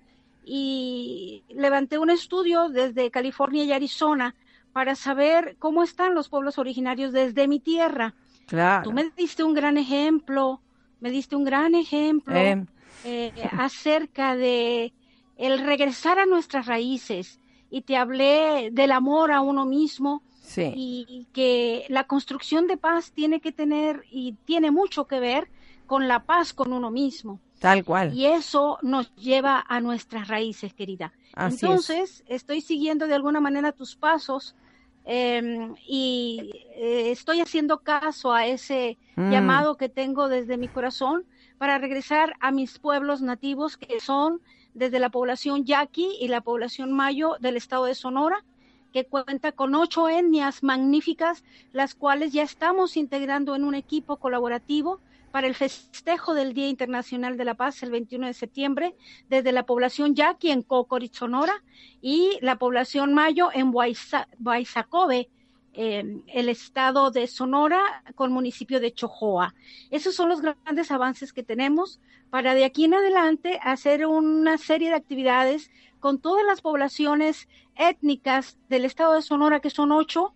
y 0.49 1.45
levanté 1.51 1.99
un 1.99 2.09
estudio 2.09 2.71
desde 2.71 3.11
California 3.11 3.65
y 3.65 3.73
Arizona 3.73 4.35
para 4.73 4.95
saber 4.95 5.57
cómo 5.59 5.83
están 5.83 6.15
los 6.15 6.29
pueblos 6.29 6.59
originarios 6.59 7.13
desde 7.13 7.47
mi 7.49 7.61
tierra. 7.61 8.15
Claro. 8.47 8.85
Tú 8.85 8.93
me 8.93 9.11
diste 9.17 9.45
un 9.45 9.53
gran 9.53 9.77
ejemplo, 9.77 10.63
me 11.01 11.11
diste 11.11 11.37
un 11.37 11.45
gran 11.45 11.75
ejemplo 11.75 12.35
Eh, 13.05 13.33
eh, 13.37 13.49
acerca 13.53 14.35
de 14.35 14.93
el 15.37 15.61
regresar 15.61 16.19
a 16.19 16.27
nuestras 16.27 16.67
raíces 16.67 17.39
y 17.71 17.83
te 17.83 17.97
hablé 17.97 18.71
del 18.73 18.91
amor 18.91 19.31
a 19.31 19.41
uno 19.41 19.65
mismo 19.67 20.25
sí. 20.43 20.73
y 20.75 21.29
que 21.33 21.85
la 21.91 22.09
construcción 22.09 22.67
de 22.67 22.77
paz 22.77 23.13
tiene 23.13 23.41
que 23.41 23.53
tener 23.53 24.03
y 24.11 24.33
tiene 24.45 24.73
mucho 24.73 25.07
que 25.07 25.21
ver 25.21 25.49
con 25.87 26.09
la 26.09 26.25
paz 26.25 26.53
con 26.53 26.73
uno 26.73 26.91
mismo. 26.91 27.39
Tal 27.59 27.85
cual. 27.85 28.15
Y 28.15 28.27
eso 28.27 28.79
nos 28.83 29.15
lleva 29.17 29.65
a 29.69 29.81
nuestras 29.81 30.29
raíces, 30.29 30.75
querida. 30.75 31.13
Así 31.35 31.55
es. 31.57 31.63
Entonces, 31.63 32.25
estoy 32.27 32.61
siguiendo 32.61 33.07
de 33.07 33.15
alguna 33.15 33.41
manera 33.41 33.73
tus 33.73 33.97
pasos 33.97 34.55
eh, 35.05 35.73
y 35.87 36.53
eh, 36.77 37.11
estoy 37.11 37.41
haciendo 37.41 37.81
caso 37.81 38.33
a 38.33 38.47
ese 38.47 38.99
Mm. 39.19 39.33
llamado 39.33 39.77
que 39.77 39.89
tengo 39.89 40.29
desde 40.29 40.57
mi 40.57 40.69
corazón 40.69 41.27
para 41.59 41.79
regresar 41.79 42.35
a 42.39 42.53
mis 42.53 42.79
pueblos 42.79 43.21
nativos 43.21 43.77
que 43.77 43.99
son 43.99 44.41
desde 44.75 45.01
la 45.01 45.11
población 45.11 45.65
yaqui 45.65 46.17
y 46.21 46.29
la 46.29 46.41
población 46.41 46.93
mayo 46.93 47.37
del 47.41 47.57
estado 47.57 47.87
de 47.87 47.97
Sonora, 47.97 48.45
que 48.93 49.07
cuenta 49.07 49.51
con 49.51 49.75
ocho 49.75 50.09
etnias 50.09 50.63
magníficas, 50.63 51.43
las 51.73 51.97
cuales 51.97 52.33
ya 52.33 52.45
estamos 52.45 52.97
integrando 52.97 53.57
en 53.57 53.65
un 53.65 53.75
equipo 53.75 54.19
colaborativo 54.19 55.01
para 55.31 55.47
el 55.47 55.55
festejo 55.55 56.35
del 56.35 56.55
Día 56.55 56.69
Internacional 56.69 57.37
de 57.37 57.45
la 57.45 57.55
Paz 57.55 57.83
el 57.83 57.91
21 57.91 58.27
de 58.27 58.35
septiembre, 58.35 58.95
desde 59.29 59.53
la 59.53 59.67
población 59.67 60.15
yaqui 60.15 60.51
en 60.51 60.63
Cocorit, 60.63 61.15
Sonora, 61.15 61.63
y 62.01 62.39
la 62.41 62.57
población 62.57 63.15
mayo 63.15 63.51
en 63.53 63.73
eh, 65.75 66.23
el 66.27 66.49
estado 66.49 67.11
de 67.11 67.27
Sonora 67.27 68.03
con 68.15 68.33
municipio 68.33 68.81
de 68.81 68.93
Chojoa. 68.93 69.55
Esos 69.91 70.15
son 70.15 70.29
los 70.29 70.41
grandes 70.41 70.91
avances 70.91 71.33
que 71.33 71.45
tenemos 71.45 72.01
para 72.31 72.55
de 72.55 72.65
aquí 72.65 72.85
en 72.85 72.95
adelante 72.95 73.61
hacer 73.63 74.07
una 74.07 74.59
serie 74.59 74.89
de 74.89 74.97
actividades 74.97 75.71
con 76.01 76.19
todas 76.19 76.45
las 76.45 76.63
poblaciones 76.63 77.49
étnicas 77.77 78.59
del 78.69 78.85
estado 78.85 79.15
de 79.15 79.23
Sonora, 79.23 79.61
que 79.61 79.71
son 79.71 79.93
ocho, 79.93 80.35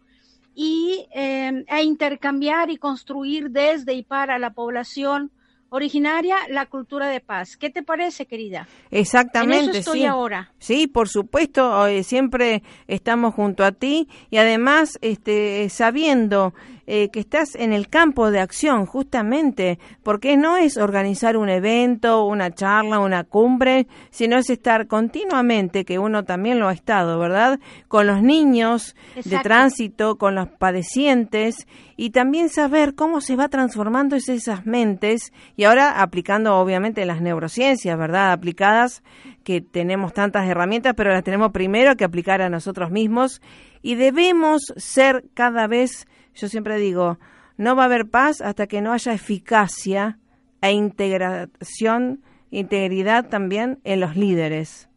y 0.54 1.06
eh, 1.14 1.64
a 1.68 1.82
intercambiar 1.82 2.70
y 2.70 2.76
construir 2.76 3.50
desde 3.50 3.94
y 3.94 4.02
para 4.02 4.38
la 4.38 4.50
población 4.50 5.30
originaria 5.72 6.36
la 6.50 6.66
cultura 6.66 7.08
de 7.08 7.20
paz. 7.20 7.56
¿Qué 7.56 7.70
te 7.70 7.82
parece, 7.82 8.26
querida? 8.26 8.68
Exactamente. 8.90 9.64
en 9.64 9.70
eso 9.70 9.78
estoy 9.78 10.00
sí. 10.00 10.04
ahora. 10.04 10.52
Sí, 10.58 10.86
por 10.86 11.08
supuesto, 11.08 11.86
eh, 11.86 12.02
siempre 12.02 12.62
estamos 12.88 13.34
junto 13.34 13.64
a 13.64 13.72
ti 13.72 14.06
y 14.30 14.36
además 14.36 14.98
este, 15.00 15.68
sabiendo 15.70 16.52
eh, 16.86 17.10
que 17.10 17.20
estás 17.20 17.54
en 17.54 17.72
el 17.72 17.88
campo 17.88 18.30
de 18.30 18.40
acción, 18.40 18.86
justamente, 18.86 19.78
porque 20.02 20.36
no 20.36 20.56
es 20.56 20.76
organizar 20.76 21.36
un 21.36 21.48
evento, 21.48 22.24
una 22.24 22.50
charla, 22.50 22.98
una 22.98 23.24
cumbre, 23.24 23.86
sino 24.10 24.36
es 24.36 24.50
estar 24.50 24.86
continuamente, 24.86 25.84
que 25.84 25.98
uno 25.98 26.24
también 26.24 26.58
lo 26.58 26.68
ha 26.68 26.72
estado, 26.72 27.18
¿verdad? 27.18 27.60
Con 27.88 28.06
los 28.06 28.22
niños 28.22 28.96
de 29.24 29.38
tránsito, 29.38 30.16
con 30.18 30.34
los 30.34 30.48
padecientes 30.48 31.66
y 31.96 32.10
también 32.10 32.48
saber 32.48 32.94
cómo 32.94 33.20
se 33.20 33.36
va 33.36 33.48
transformando 33.48 34.16
esas 34.16 34.66
mentes 34.66 35.32
y 35.56 35.64
ahora 35.64 36.02
aplicando 36.02 36.56
obviamente 36.56 37.06
las 37.06 37.20
neurociencias, 37.20 37.96
¿verdad? 37.96 38.32
Aplicadas 38.32 39.02
que 39.44 39.60
tenemos 39.60 40.12
tantas 40.12 40.48
herramientas, 40.48 40.94
pero 40.96 41.12
las 41.12 41.24
tenemos 41.24 41.52
primero 41.52 41.96
que 41.96 42.04
aplicar 42.04 42.42
a 42.42 42.48
nosotros 42.48 42.90
mismos 42.90 43.40
y 43.82 43.96
debemos 43.96 44.72
ser 44.76 45.24
cada 45.34 45.66
vez, 45.66 46.06
yo 46.34 46.48
siempre 46.48 46.78
digo, 46.78 47.18
no 47.56 47.76
va 47.76 47.82
a 47.82 47.86
haber 47.86 48.08
paz 48.08 48.40
hasta 48.40 48.66
que 48.66 48.80
no 48.80 48.92
haya 48.92 49.12
eficacia 49.12 50.18
e 50.60 50.72
integración, 50.72 52.22
integridad 52.50 53.28
también 53.28 53.80
en 53.84 54.00
los 54.00 54.16
líderes. 54.16 54.88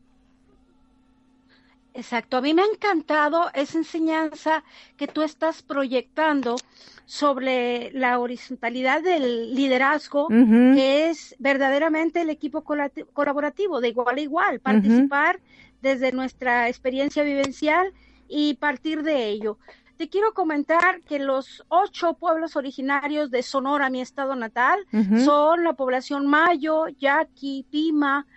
Exacto, 1.93 2.35
a 2.35 2.41
mí 2.41 2.53
me 2.53 2.61
ha 2.61 2.65
encantado 2.65 3.49
esa 3.53 3.77
enseñanza 3.77 4.65
que 4.97 5.07
tú 5.07 5.21
estás 5.21 5.63
proyectando 5.63 6.57
sobre 7.05 7.89
la 7.93 8.19
horizontalidad 8.19 9.01
del 9.01 9.55
liderazgo, 9.55 10.27
que 10.27 11.09
es 11.09 11.35
verdaderamente 11.39 12.19
el 12.19 12.29
equipo 12.29 12.65
colaborativo, 12.65 13.79
de 13.79 13.89
igual 13.89 14.17
a 14.17 14.21
igual, 14.21 14.59
participar 14.59 15.39
desde 15.81 16.11
nuestra 16.11 16.67
experiencia 16.67 17.23
vivencial 17.23 17.93
y 18.27 18.55
partir 18.55 19.03
de 19.03 19.29
ello. 19.29 19.57
Te 19.97 20.09
quiero 20.09 20.33
comentar 20.33 21.01
que 21.01 21.19
los 21.19 21.63
ocho 21.69 22.15
pueblos 22.15 22.57
originarios 22.57 23.31
de 23.31 23.41
Sonora, 23.43 23.89
mi 23.89 24.01
estado 24.01 24.35
natal, 24.35 24.79
son 25.23 25.63
la 25.63 25.73
población 25.73 26.27
Mayo, 26.27 26.87
Yaqui, 26.99 27.65
Pima, 27.69 28.27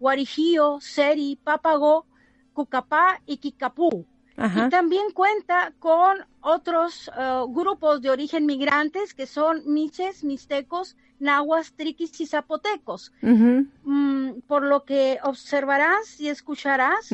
Guarijío, 0.00 0.78
Seri, 0.80 1.38
Papagó, 1.42 2.06
Cucapá 2.52 3.20
y 3.26 3.36
Kikapú. 3.36 4.06
Y 4.36 4.68
también 4.68 5.12
cuenta 5.12 5.72
con 5.78 6.18
otros 6.40 7.08
uh, 7.16 7.46
grupos 7.52 8.02
de 8.02 8.10
origen 8.10 8.46
migrantes 8.46 9.14
que 9.14 9.26
son 9.26 9.62
miches, 9.66 10.24
mixtecos, 10.24 10.96
nahuas, 11.18 11.72
triquis 11.72 12.20
y 12.20 12.26
zapotecos. 12.26 13.12
Mm, 13.20 14.40
por 14.46 14.62
lo 14.62 14.84
que 14.84 15.18
observarás 15.22 16.20
y 16.20 16.28
escucharás, 16.28 17.08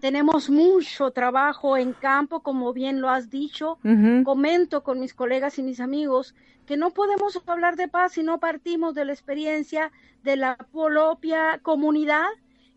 tenemos 0.00 0.50
mucho 0.50 1.10
trabajo 1.10 1.76
en 1.76 1.92
campo, 1.92 2.40
como 2.40 2.72
bien 2.72 3.00
lo 3.00 3.08
has 3.08 3.30
dicho. 3.30 3.78
Comento 4.24 4.82
con 4.82 5.00
mis 5.00 5.14
colegas 5.14 5.58
y 5.58 5.62
mis 5.62 5.80
amigos 5.80 6.34
que 6.66 6.76
no 6.76 6.90
podemos 6.90 7.40
hablar 7.46 7.76
de 7.76 7.88
paz 7.88 8.12
si 8.12 8.22
no 8.22 8.38
partimos 8.38 8.94
de 8.94 9.06
la 9.06 9.14
experiencia 9.14 9.90
de 10.22 10.36
la 10.36 10.56
propia 10.70 11.60
comunidad 11.62 12.28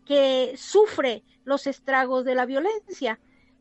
que 0.06 0.54
sufre 0.56 1.22
los 1.44 1.66
estragos 1.66 2.24
de 2.24 2.34
la 2.34 2.46
violencia. 2.46 3.20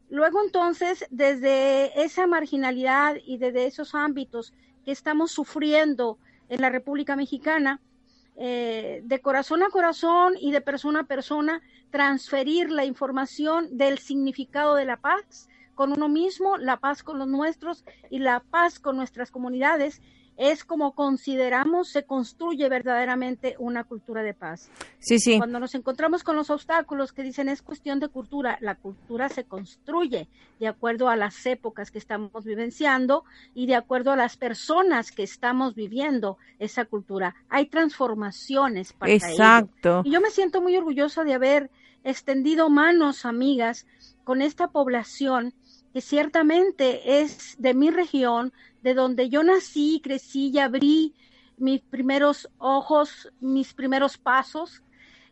Luego 0.09 0.41
entonces, 0.43 1.05
desde 1.09 2.01
esa 2.01 2.27
marginalidad 2.27 3.17
y 3.25 3.37
desde 3.37 3.65
esos 3.65 3.93
ámbitos 3.93 4.53
que 4.85 4.91
estamos 4.91 5.31
sufriendo 5.31 6.17
en 6.51 6.61
la 6.61 6.69
República 6.69 7.15
Mexicana, 7.15 7.79
eh, 8.35 9.01
de 9.05 9.21
corazón 9.21 9.63
a 9.63 9.69
corazón 9.69 10.33
y 10.39 10.51
de 10.51 10.59
persona 10.59 10.99
a 11.01 11.03
persona, 11.05 11.61
transferir 11.91 12.69
la 12.69 12.83
información 12.83 13.77
del 13.77 13.99
significado 13.99 14.75
de 14.75 14.83
la 14.83 14.97
paz 14.97 15.47
con 15.75 15.93
uno 15.93 16.09
mismo, 16.09 16.57
la 16.57 16.77
paz 16.77 17.03
con 17.03 17.19
los 17.19 17.27
nuestros 17.29 17.85
y 18.09 18.19
la 18.19 18.41
paz 18.41 18.79
con 18.79 18.97
nuestras 18.97 19.31
comunidades 19.31 20.01
es 20.41 20.63
como 20.63 20.95
consideramos 20.95 21.89
se 21.89 22.03
construye 22.03 22.67
verdaderamente 22.67 23.55
una 23.59 23.83
cultura 23.83 24.23
de 24.23 24.33
paz. 24.33 24.71
Sí, 24.97 25.19
sí. 25.19 25.37
Cuando 25.37 25.59
nos 25.59 25.75
encontramos 25.75 26.23
con 26.23 26.35
los 26.35 26.49
obstáculos 26.49 27.13
que 27.13 27.21
dicen 27.21 27.47
es 27.47 27.61
cuestión 27.61 27.99
de 27.99 28.07
cultura, 28.07 28.57
la 28.59 28.73
cultura 28.73 29.29
se 29.29 29.43
construye 29.43 30.27
de 30.59 30.67
acuerdo 30.67 31.09
a 31.09 31.15
las 31.15 31.45
épocas 31.45 31.91
que 31.91 31.99
estamos 31.99 32.43
vivenciando 32.43 33.23
y 33.53 33.67
de 33.67 33.75
acuerdo 33.75 34.11
a 34.11 34.15
las 34.15 34.35
personas 34.35 35.11
que 35.11 35.21
estamos 35.21 35.75
viviendo 35.75 36.39
esa 36.57 36.85
cultura. 36.85 37.35
Hay 37.47 37.67
transformaciones 37.67 38.93
para 38.93 39.13
Exacto. 39.13 40.01
Y 40.03 40.09
yo 40.09 40.21
me 40.21 40.31
siento 40.31 40.59
muy 40.59 40.75
orgullosa 40.75 41.23
de 41.23 41.35
haber 41.35 41.69
extendido 42.03 42.71
manos 42.71 43.25
amigas 43.25 43.85
con 44.23 44.41
esta 44.41 44.69
población 44.69 45.53
que 45.93 46.01
ciertamente 46.01 47.21
es 47.21 47.55
de 47.59 47.73
mi 47.73 47.89
región, 47.89 48.53
de 48.81 48.93
donde 48.93 49.29
yo 49.29 49.43
nací, 49.43 50.01
crecí 50.03 50.49
y 50.49 50.59
abrí 50.59 51.13
mis 51.57 51.81
primeros 51.81 52.49
ojos, 52.57 53.31
mis 53.39 53.73
primeros 53.73 54.17
pasos, 54.17 54.81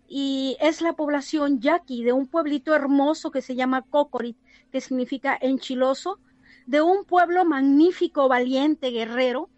y 0.08 0.58
es 0.60 0.82
la 0.82 0.94
población 0.94 1.60
yaqui 1.60 2.04
de 2.04 2.14
un 2.14 2.28
pueblito 2.28 2.74
hermoso 2.74 3.32
que 3.32 3.42
se 3.42 3.56
llama 3.56 3.84
Cocorit, 3.84 4.38
que 4.72 4.82
significa 4.82 5.38
enchiloso, 5.40 6.20
de 6.66 6.82
un 6.82 7.04
pueblo 7.06 7.46
magnífico, 7.46 8.28
valiente, 8.28 8.92
guerrero, 8.92 9.50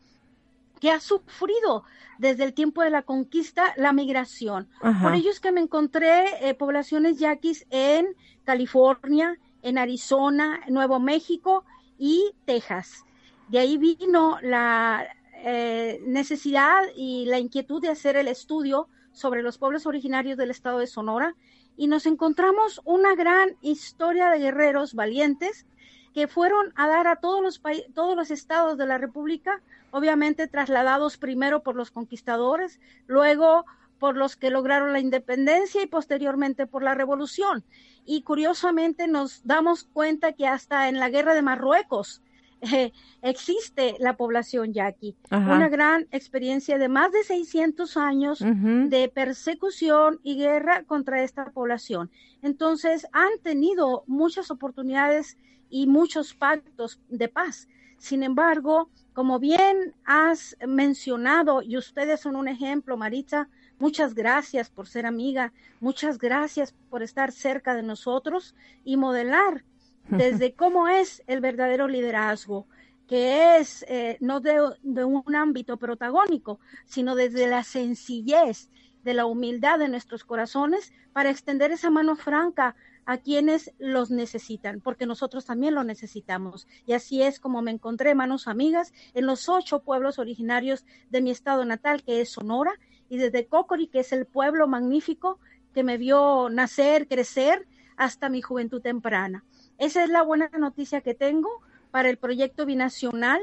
que 0.80 0.92
ha 0.92 1.00
sufrido 1.00 1.84
desde 2.18 2.44
el 2.44 2.54
tiempo 2.54 2.82
de 2.82 2.90
la 2.90 3.02
conquista 3.04 3.74
la 3.78 3.94
migración. 3.94 4.70
Por 5.02 5.14
ello 5.14 5.30
es 5.30 5.40
que 5.40 5.52
me 5.52 5.62
encontré 5.62 6.48
eh, 6.48 6.54
poblaciones 6.54 7.18
yaquis 7.20 7.66
en 7.70 8.08
California, 8.44 9.38
en 9.62 9.78
Arizona, 9.78 10.62
Nuevo 10.70 11.00
México 11.00 11.64
y 11.98 12.34
Texas. 12.46 13.06
De 13.48 13.60
ahí 13.60 13.78
vino 13.78 14.38
la 14.42 15.08
eh, 15.44 16.02
necesidad 16.06 16.84
y 16.96 17.26
la 17.26 17.40
inquietud 17.40 17.82
de 17.82 17.90
hacer 17.90 18.16
el 18.16 18.28
estudio 18.28 18.88
sobre 19.12 19.44
los 19.44 19.58
pueblos 19.58 19.86
originarios 19.86 20.38
del 20.38 20.52
estado 20.52 20.80
de 20.80 20.88
Sonora 20.88 21.36
y 21.78 21.88
nos 21.88 22.06
encontramos 22.06 22.82
una 22.86 23.16
gran 23.16 23.58
historia 23.62 24.30
de 24.30 24.40
guerreros 24.40 24.94
valientes 24.94 25.66
que 26.14 26.28
fueron 26.28 26.74
a 26.76 26.88
dar 26.88 27.08
a 27.08 27.16
todos 27.18 27.42
los, 27.42 27.62
todos 27.94 28.16
los 28.16 28.32
estados 28.32 28.78
de 28.78 28.86
la 28.86 28.98
República, 28.98 29.62
obviamente 29.92 30.48
trasladados 30.48 31.18
primero 31.18 31.64
por 31.64 31.76
los 31.76 31.92
conquistadores, 31.92 32.80
luego 33.08 33.66
por 34.02 34.18
los 34.18 34.36
que 34.36 34.50
lograron 34.50 34.94
la 34.94 35.00
independencia 35.00 35.84
y 35.84 35.86
posteriormente 35.86 36.66
por 36.66 36.82
la 36.82 36.96
revolución. 36.96 37.64
Y 38.04 38.24
curiosamente 38.24 39.08
nos 39.08 39.46
damos 39.46 39.84
cuenta 39.84 40.34
que 40.34 40.48
hasta 40.48 40.90
en 40.90 40.98
la 40.98 41.10
guerra 41.10 41.36
de 41.36 41.44
Marruecos 41.44 42.24
eh, 42.62 42.94
existe 43.22 43.96
la 44.00 44.18
población 44.18 44.74
yaqui. 44.74 45.16
Una 45.30 45.70
gran 45.70 46.08
experiencia 46.12 46.80
de 46.80 46.90
más 46.90 47.12
de 47.12 47.24
600 47.24 47.96
años 47.96 48.40
de 48.40 49.12
persecución 49.14 50.20
y 50.24 50.36
guerra 50.36 50.84
contra 50.86 51.22
esta 51.22 51.52
población. 51.52 52.10
Entonces 52.42 53.06
han 53.14 53.38
tenido 53.44 54.04
muchas 54.08 54.50
oportunidades 54.50 55.38
y 55.70 55.86
muchos 55.86 56.34
pactos 56.34 57.00
de 57.08 57.28
paz. 57.28 57.68
Sin 58.00 58.24
embargo, 58.24 58.90
como 59.14 59.38
bien 59.38 59.94
has 60.06 60.58
mencionado, 60.68 61.62
y 61.62 61.78
ustedes 61.78 62.20
son 62.20 62.36
un 62.36 62.48
ejemplo, 62.48 62.98
Maritza, 62.98 63.48
Muchas 63.82 64.14
gracias 64.14 64.70
por 64.70 64.88
ser 64.88 65.08
amiga, 65.08 65.54
muchas 65.80 66.20
gracias 66.20 66.76
por 66.92 67.02
estar 67.02 67.32
cerca 67.32 67.74
de 67.74 67.82
nosotros 67.82 68.54
y 68.84 68.96
modelar 68.96 69.66
desde 70.08 70.54
cómo 70.54 70.88
es 70.88 71.24
el 71.26 71.42
verdadero 71.42 71.88
liderazgo, 71.88 72.68
que 73.08 73.58
es 73.58 73.84
eh, 73.90 74.20
no 74.20 74.40
de, 74.40 74.62
un 75.04 75.36
ámbito 75.36 75.78
protagónico, 75.78 76.60
sino 76.86 77.16
desde 77.16 77.48
la 77.48 77.64
sencillez, 77.64 78.70
de 79.04 79.16
la 79.16 79.26
humildad 79.26 79.80
de 79.80 79.90
nuestros 79.90 80.26
corazones 80.26 80.94
para 81.12 81.32
extender 81.32 81.72
esa 81.72 81.90
mano 81.90 82.16
franca 82.16 82.76
a 83.06 83.18
quienes 83.18 83.74
los 83.80 84.12
necesitan, 84.12 84.80
porque 84.80 85.08
nosotros 85.08 85.46
también 85.46 85.74
lo 85.74 85.84
necesitamos. 85.84 86.68
Y 86.86 86.94
así 86.94 87.24
es 87.24 87.40
como 87.40 87.64
me 87.64 87.72
encontré 87.72 88.14
manos 88.14 88.48
amigas 88.48 88.94
en 89.16 89.26
los 89.26 89.50
ocho 89.50 89.82
pueblos 89.82 90.20
originarios 90.20 90.86
de 91.10 91.22
mi 91.22 91.32
estado 91.32 91.66
natal, 91.66 92.04
que 92.04 92.22
es 92.22 92.30
Sonora, 92.30 92.74
y 93.12 93.18
desde 93.18 93.46
Cocori, 93.46 93.88
que 93.88 94.00
es 94.00 94.14
el 94.14 94.26
pueblo 94.26 94.70
magnífico 94.70 95.38
que 95.74 95.84
me 95.84 95.98
vio 95.98 96.50
nacer, 96.50 97.10
crecer 97.10 97.68
hasta 97.98 98.30
mi 98.30 98.42
juventud 98.42 98.82
temprana. 98.82 99.44
Esa 99.78 100.06
es 100.06 100.10
la 100.10 100.24
buena 100.24 100.50
noticia 100.58 101.02
que 101.02 101.14
tengo 101.14 101.50
para 101.92 102.10
el 102.10 102.16
proyecto 102.16 102.66
binacional 102.66 103.42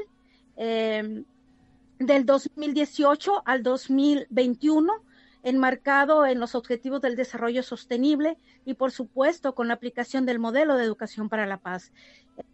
eh, 0.57 1.23
del 1.99 2.25
2018 2.25 3.43
al 3.45 3.61
2021 3.61 4.91
enmarcado 5.43 6.25
en 6.25 6.39
los 6.39 6.55
objetivos 6.55 6.99
del 7.01 7.15
desarrollo 7.15 7.61
sostenible 7.61 8.37
y 8.65 8.73
por 8.73 8.91
supuesto 8.91 9.53
con 9.53 9.67
la 9.67 9.75
aplicación 9.75 10.25
del 10.25 10.39
modelo 10.39 10.77
de 10.77 10.83
educación 10.83 11.29
para 11.29 11.45
la 11.45 11.57
paz. 11.57 11.91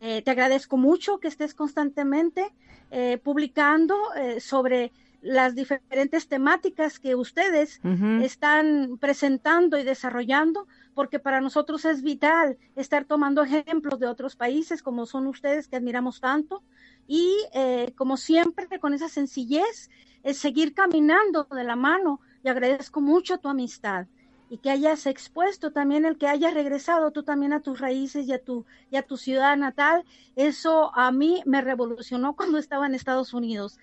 Eh, 0.01 0.21
te 0.21 0.31
agradezco 0.31 0.75
mucho 0.75 1.19
que 1.19 1.29
estés 1.29 1.53
constantemente 1.53 2.53
eh, 2.91 3.19
publicando 3.23 3.95
sobre 4.39 4.91
las 5.25 5.55
diferentes 5.55 6.27
temáticas 6.27 6.99
que 6.99 7.15
ustedes 7.15 7.81
están 8.21 8.99
presentando 8.99 9.79
y 9.79 9.83
desarrollando, 9.83 10.67
porque 10.93 11.17
para 11.17 11.41
nosotros 11.41 11.83
es 11.85 12.03
vital 12.03 12.59
estar 12.75 13.05
tomando 13.05 13.41
ejemplos 13.41 13.99
de 13.99 14.05
otros 14.05 14.35
países 14.35 14.83
como 14.83 15.07
son 15.07 15.25
ustedes 15.25 15.67
que 15.67 15.77
admiramos 15.77 16.21
tanto 16.21 16.61
y 17.07 17.35
eh, 17.55 17.91
como 17.97 18.17
siempre 18.17 18.79
con 18.79 18.93
esa 18.93 19.09
sencillez, 19.09 19.89
es 20.21 20.37
seguir 20.37 20.75
caminando 20.75 21.47
de 21.49 21.63
la 21.63 21.75
mano 21.75 22.19
y 22.43 22.49
agradezco 22.49 23.01
mucho 23.01 23.39
tu 23.39 23.49
amistad 23.49 24.05
y 24.47 24.59
que 24.59 24.69
hayas 24.69 25.07
expuesto 25.07 25.71
también 25.71 26.05
el 26.05 26.17
que 26.19 26.27
hayas 26.27 26.53
regresado 26.53 27.09
tú 27.09 27.23
también 27.23 27.51
a 27.51 27.61
tus 27.61 27.79
raíces 27.79 28.27
y 28.27 28.33
a 28.33 28.43
tu, 28.43 28.65
y 28.91 28.97
a 28.97 29.01
tu 29.01 29.17
ciudad 29.17 29.57
natal. 29.57 30.05
Eso 30.35 30.95
a 30.95 31.11
mí 31.11 31.41
me 31.45 31.61
revolucionó 31.61 32.35
cuando 32.37 32.59
estaba 32.59 32.85
en 32.85 32.93
Estados 32.93 33.33
Unidos. 33.33 33.79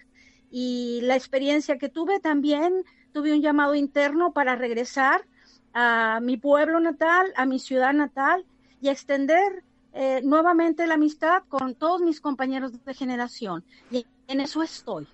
Y 0.52 1.00
la 1.02 1.16
experiencia 1.16 1.78
que 1.78 1.88
tuve 1.88 2.20
también, 2.20 2.84
tuve 3.12 3.32
un 3.32 3.40
llamado 3.40 3.74
interno 3.74 4.32
para 4.32 4.54
regresar 4.54 5.24
a 5.72 6.20
mi 6.22 6.36
pueblo 6.36 6.78
natal, 6.78 7.32
a 7.34 7.46
mi 7.46 7.58
ciudad 7.58 7.94
natal 7.94 8.44
y 8.80 8.90
extender 8.90 9.64
eh, 9.94 10.20
nuevamente 10.22 10.86
la 10.86 10.94
amistad 10.94 11.42
con 11.48 11.74
todos 11.74 12.02
mis 12.02 12.20
compañeros 12.20 12.72
de 12.84 12.94
generación. 12.94 13.64
Y 13.90 14.06
en 14.28 14.40
eso 14.40 14.62
estoy 14.62 15.08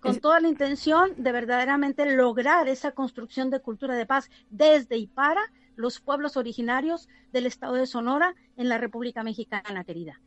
con 0.00 0.18
toda 0.18 0.40
la 0.40 0.48
intención 0.48 1.12
de 1.16 1.32
verdaderamente 1.32 2.10
lograr 2.14 2.68
esa 2.68 2.92
construcción 2.92 3.50
de 3.50 3.60
cultura 3.60 3.94
de 3.94 4.06
paz 4.06 4.30
desde 4.50 4.96
y 4.96 5.06
para 5.06 5.40
los 5.76 6.00
pueblos 6.00 6.36
originarios 6.36 7.08
del 7.32 7.46
estado 7.46 7.74
de 7.74 7.86
Sonora 7.86 8.34
en 8.56 8.68
la 8.68 8.78
República 8.78 9.22
Mexicana, 9.22 9.84
querida. 9.84 10.20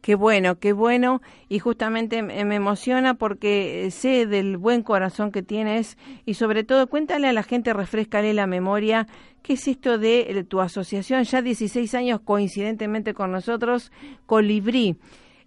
Qué 0.00 0.14
bueno, 0.14 0.58
qué 0.58 0.72
bueno. 0.72 1.20
Y 1.48 1.58
justamente 1.58 2.22
me 2.22 2.54
emociona 2.54 3.14
porque 3.14 3.88
sé 3.90 4.26
del 4.26 4.56
buen 4.56 4.82
corazón 4.82 5.32
que 5.32 5.42
tienes. 5.42 5.98
Y 6.24 6.34
sobre 6.34 6.64
todo 6.64 6.86
cuéntale 6.88 7.28
a 7.28 7.32
la 7.32 7.42
gente, 7.42 7.72
refrescale 7.72 8.32
la 8.34 8.46
memoria, 8.46 9.06
qué 9.42 9.54
es 9.54 9.68
esto 9.68 9.98
de 9.98 10.44
tu 10.48 10.60
asociación, 10.60 11.24
ya 11.24 11.42
16 11.42 11.94
años 11.94 12.20
coincidentemente 12.20 13.14
con 13.14 13.32
nosotros, 13.32 13.92
Colibrí. 14.26 14.96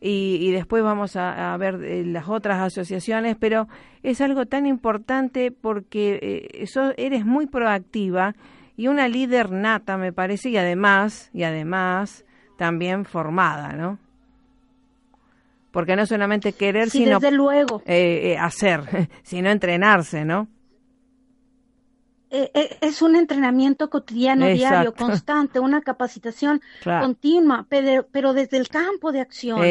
Y, 0.01 0.51
después 0.51 0.81
vamos 0.81 1.17
a, 1.17 1.55
ver 1.57 1.83
eh, 1.83 2.05
las 2.05 2.29
otras 2.29 2.61
asociaciones, 2.61 3.35
pero 3.37 3.67
es 4.01 4.21
algo 4.21 4.45
tan 4.45 4.65
importante 4.65 5.51
porque 5.51 6.19
eh, 6.21 6.65
eres 6.95 7.25
muy 7.25 7.47
proactiva 7.47 8.33
y 8.77 8.87
una 8.87 9.09
líder 9.09 9.51
nata, 9.51 9.97
me 9.97 10.13
parece, 10.13 10.51
y 10.51 10.57
además, 10.57 11.29
y 11.33 11.43
además 11.43 12.23
también 12.57 13.03
formada, 13.03 13.73
¿no? 13.73 13.99
Porque 15.79 15.95
no 15.95 16.05
solamente 16.05 16.51
querer, 16.51 16.89
sino 16.89 17.21
luego. 17.31 17.81
Eh, 17.85 18.35
hacer, 18.37 18.81
sino 19.23 19.49
entrenarse, 19.49 20.25
¿no? 20.25 20.49
Eh, 22.31 22.51
eh, 22.53 22.77
es 22.81 23.01
un 23.01 23.15
entrenamiento 23.15 23.89
cotidiano, 23.89 24.45
diario, 24.47 24.93
constante, 24.93 25.61
una 25.61 25.79
capacitación 25.79 26.59
continua, 26.83 27.65
pero, 27.69 28.33
desde 28.33 28.57
el 28.57 28.67
campo 28.67 29.13
de 29.13 29.21
acción. 29.21 29.61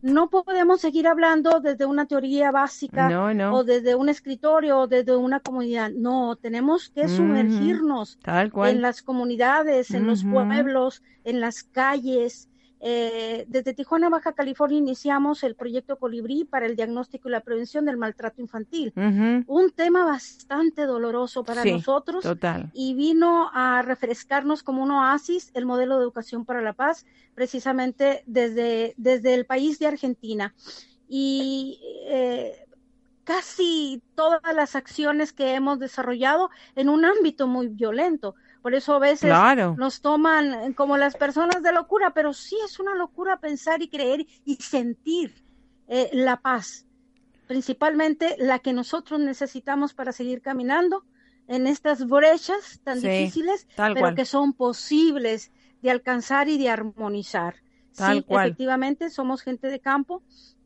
No 0.00 0.30
podemos 0.30 0.80
seguir 0.80 1.08
hablando 1.08 1.58
desde 1.58 1.86
una 1.86 2.06
teoría 2.06 2.52
básica 2.52 3.08
o 3.52 3.64
desde 3.64 3.96
un 3.96 4.08
escritorio 4.08 4.78
o 4.78 4.86
desde 4.86 5.16
una 5.16 5.40
comunidad. 5.40 5.90
No, 5.90 6.36
tenemos 6.36 6.88
que 6.90 7.08
sumergirnos 7.08 8.16
en 8.24 8.80
las 8.80 9.02
comunidades, 9.02 9.90
en 9.90 10.06
los 10.06 10.22
pueblos, 10.22 11.02
en 11.24 11.40
las 11.40 11.64
calles, 11.64 12.48
eh, 12.80 13.44
desde 13.48 13.74
Tijuana, 13.74 14.08
Baja 14.08 14.32
California, 14.32 14.78
iniciamos 14.78 15.42
el 15.42 15.54
proyecto 15.56 15.98
Colibrí 15.98 16.44
para 16.44 16.66
el 16.66 16.76
diagnóstico 16.76 17.28
y 17.28 17.32
la 17.32 17.40
prevención 17.40 17.84
del 17.84 17.96
maltrato 17.96 18.40
infantil. 18.40 18.92
Un 19.46 19.70
tema 19.74 20.04
bastante 20.04 20.82
doloroso 20.82 21.44
para 21.44 21.64
nosotros 21.64 22.24
y 22.72 22.94
vino 22.94 23.50
a 23.52 23.82
refrescarnos 23.82 24.62
como 24.62 24.82
un 24.82 24.90
oasis 24.92 25.50
el 25.54 25.66
modelo 25.66 25.96
de 25.96 26.02
educación 26.02 26.44
para 26.44 26.62
la 26.62 26.72
paz, 26.72 27.04
precisamente 27.34 28.22
desde, 28.26 28.94
desde 28.96 29.34
el 29.34 29.46
país 29.46 29.78
de 29.78 29.86
Argentina. 29.86 30.54
Y 31.08 31.80
eh, 32.06 32.66
casi 33.24 34.02
todas 34.14 34.54
las 34.54 34.76
acciones 34.76 35.32
que 35.32 35.54
hemos 35.54 35.78
desarrollado 35.78 36.50
en 36.76 36.88
un 36.88 37.04
ámbito 37.04 37.46
muy 37.46 37.68
violento 37.68 38.34
por 38.62 38.74
eso 38.74 38.94
a 38.94 38.98
veces 38.98 39.32
nos 39.76 40.00
toman 40.00 40.72
como 40.74 40.96
las 40.96 41.16
personas 41.16 41.62
de 41.62 41.72
locura, 41.72 42.12
pero 42.14 42.32
sí 42.32 42.56
es 42.64 42.80
una 42.80 42.94
locura 42.94 43.38
pensar 43.38 43.82
y 43.82 43.88
creer 43.88 44.26
y 44.44 44.56
sentir 44.56 45.44
eh, 45.86 46.10
la 46.12 46.40
paz, 46.40 46.84
principalmente 47.46 48.36
la 48.38 48.58
que 48.58 48.72
nosotros 48.72 49.20
necesitamos 49.20 49.94
para 49.94 50.12
seguir 50.12 50.42
caminando 50.42 51.04
en 51.46 51.66
estas 51.66 52.06
brechas 52.06 52.80
tan 52.84 53.00
difíciles, 53.00 53.66
pero 53.76 54.14
que 54.14 54.24
son 54.24 54.52
posibles 54.52 55.50
de 55.80 55.90
alcanzar 55.90 56.48
y 56.48 56.58
de 56.58 56.68
armonizar. 56.68 57.54
sí, 57.92 58.24
efectivamente, 58.28 59.08
somos 59.08 59.42
gente 59.42 59.68
de 59.68 59.80
campo 59.80 60.22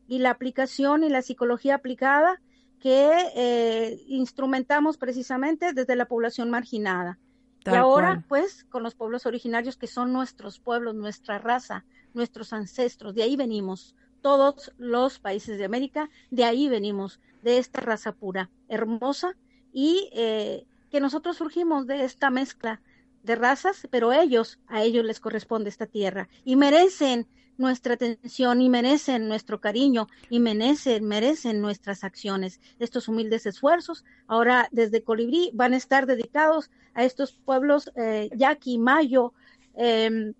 y 0.07 0.19
la 0.19 0.31
aplicación 0.31 1.03
y 1.03 1.09
la 1.09 1.21
psicología 1.21 1.75
aplicada 1.75 2.41
que 2.81 3.11
eh, 3.35 4.03
instrumentamos 4.07 4.97
precisamente 4.97 5.71
desde 5.71 5.95
la 5.95 6.05
población 6.05 6.49
marginada 6.49 7.17
y 7.65 7.69
ahora, 7.75 8.23
pues, 8.27 8.65
con 8.65 8.83
los 8.83 8.95
pueblos 8.95 9.25
originarios 9.25 9.77
que 9.77 9.87
son 9.87 10.11
nuestros 10.11 10.59
pueblos, 10.59 10.95
nuestra 10.95 11.39
raza, 11.39 11.85
nuestros 12.13 12.53
ancestros, 12.53 13.15
de 13.15 13.23
ahí 13.23 13.35
venimos. 13.35 13.95
Todos 14.21 14.71
los 14.77 15.19
países 15.19 15.57
de 15.57 15.65
América, 15.65 16.09
de 16.31 16.45
ahí 16.45 16.69
venimos, 16.69 17.19
de 17.41 17.57
esta 17.57 17.81
raza 17.81 18.13
pura, 18.13 18.49
hermosa, 18.69 19.35
y 19.73 20.09
eh, 20.13 20.65
que 20.91 20.99
nosotros 20.99 21.37
surgimos 21.37 21.87
de 21.87 22.05
esta 22.05 22.29
mezcla 22.29 22.81
de 23.23 23.35
razas, 23.35 23.87
pero 23.89 24.13
ellos, 24.13 24.59
a 24.67 24.83
ellos 24.83 25.05
les 25.05 25.19
corresponde 25.19 25.69
esta 25.69 25.87
tierra 25.87 26.29
y 26.43 26.55
merecen 26.55 27.27
nuestra 27.57 27.95
atención 27.95 28.61
y 28.61 28.69
merecen 28.69 29.27
nuestro 29.27 29.59
cariño 29.61 30.07
y 30.29 30.39
merecen, 30.39 31.05
merecen 31.05 31.61
nuestras 31.61 32.03
acciones. 32.03 32.59
Estos 32.79 33.07
humildes 33.07 33.45
esfuerzos 33.45 34.03
ahora 34.27 34.67
desde 34.71 35.03
Colibrí 35.03 35.51
van 35.53 35.73
a 35.73 35.77
estar 35.77 36.05
dedicados 36.05 36.71
a 36.93 37.03
estos 37.03 37.33
pueblos 37.33 37.91
eh, 37.95 38.29
Yaqui, 38.35 38.77
Mayo, 38.77 39.33
eh, 39.75 40.33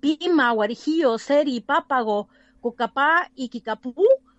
Pima, 0.00 0.50
Guarijío, 0.52 1.18
Seri, 1.18 1.60
Pápago, 1.60 2.28
Cucapá 2.60 3.30
y 3.34 3.48
Kikapú 3.48 3.94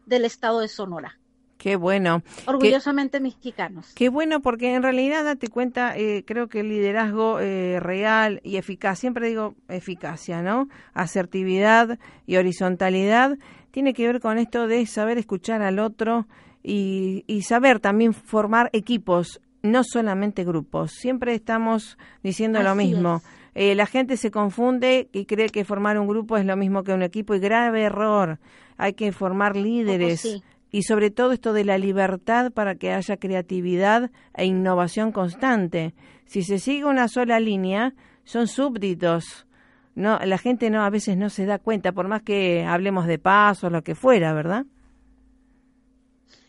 del 0.06 0.26
estado 0.26 0.60
de 0.60 0.68
Sonora. 0.68 1.20
Qué 1.58 1.76
bueno. 1.76 2.22
Orgullosamente 2.46 3.20
mexicanos. 3.20 3.92
Qué 3.96 4.10
bueno, 4.10 4.42
porque 4.42 4.76
en 4.76 4.84
realidad, 4.84 5.24
date 5.24 5.48
cuenta, 5.48 5.98
eh, 5.98 6.24
creo 6.26 6.48
que 6.48 6.60
el 6.60 6.70
liderazgo 6.70 7.40
eh, 7.40 7.80
real 7.80 8.42
y 8.44 8.58
eficaz, 8.58 9.00
siempre 9.00 9.28
digo 9.28 9.56
eficacia, 9.68 10.42
¿no? 10.42 10.70
Asertividad 10.94 11.98
y 12.28 12.38
horizontalidad, 12.38 13.38
tiene 13.72 13.94
que 13.94 14.06
ver 14.08 14.20
con 14.20 14.38
esto 14.38 14.68
de 14.68 14.86
saber 14.86 15.18
escuchar 15.18 15.62
al 15.62 15.80
otro 15.80 16.28
y, 16.64 17.24
saber 17.44 17.80
también 17.80 18.14
formar 18.14 18.70
equipos, 18.74 19.42
no 19.64 19.84
solamente 19.84 20.44
grupos. 20.44 20.92
Siempre 20.92 21.34
estamos 21.34 21.98
diciendo 22.24 22.62
lo 22.62 22.76
mismo. 22.76 23.22
Eh, 23.56 23.74
la 23.74 23.86
gente 23.88 24.18
se 24.18 24.30
confunde 24.30 25.10
y 25.14 25.26
cree 25.26 25.50
que 25.50 25.66
formar 25.66 25.98
un 25.98 26.08
grupo 26.08 26.38
es 26.38 26.46
lo 26.46 26.56
mismo 26.56 26.84
que 26.84 26.94
un 26.94 27.02
equipo 27.02 27.34
y 27.34 27.40
grave 27.40 27.84
error. 27.84 28.40
Hay 28.78 28.94
que 28.94 29.12
formar 29.12 29.56
líderes 29.56 30.44
y 30.72 30.84
sobre 30.84 31.12
todo 31.12 31.32
esto 31.32 31.54
de 31.54 31.64
la 31.64 31.78
libertad 31.78 32.52
para 32.52 32.76
que 32.76 32.94
haya 32.94 33.18
creatividad 33.18 34.12
e 34.34 34.46
innovación 34.46 35.12
constante. 35.12 35.94
Si 36.26 36.44
se 36.44 36.60
sigue 36.60 36.86
una 36.86 37.08
sola 37.08 37.40
línea, 37.40 37.94
son 38.24 38.48
súbditos. 38.48 39.48
No, 39.96 40.20
la 40.20 40.38
gente 40.38 40.70
no 40.70 40.84
a 40.84 40.90
veces 40.90 41.18
no 41.18 41.30
se 41.30 41.46
da 41.46 41.58
cuenta, 41.58 41.92
por 41.92 42.08
más 42.08 42.22
que 42.22 42.66
hablemos 42.66 43.08
de 43.08 43.18
paz 43.18 43.64
o 43.64 43.70
lo 43.70 43.84
que 43.84 43.96
fuera, 43.96 44.34
¿verdad? 44.34 44.66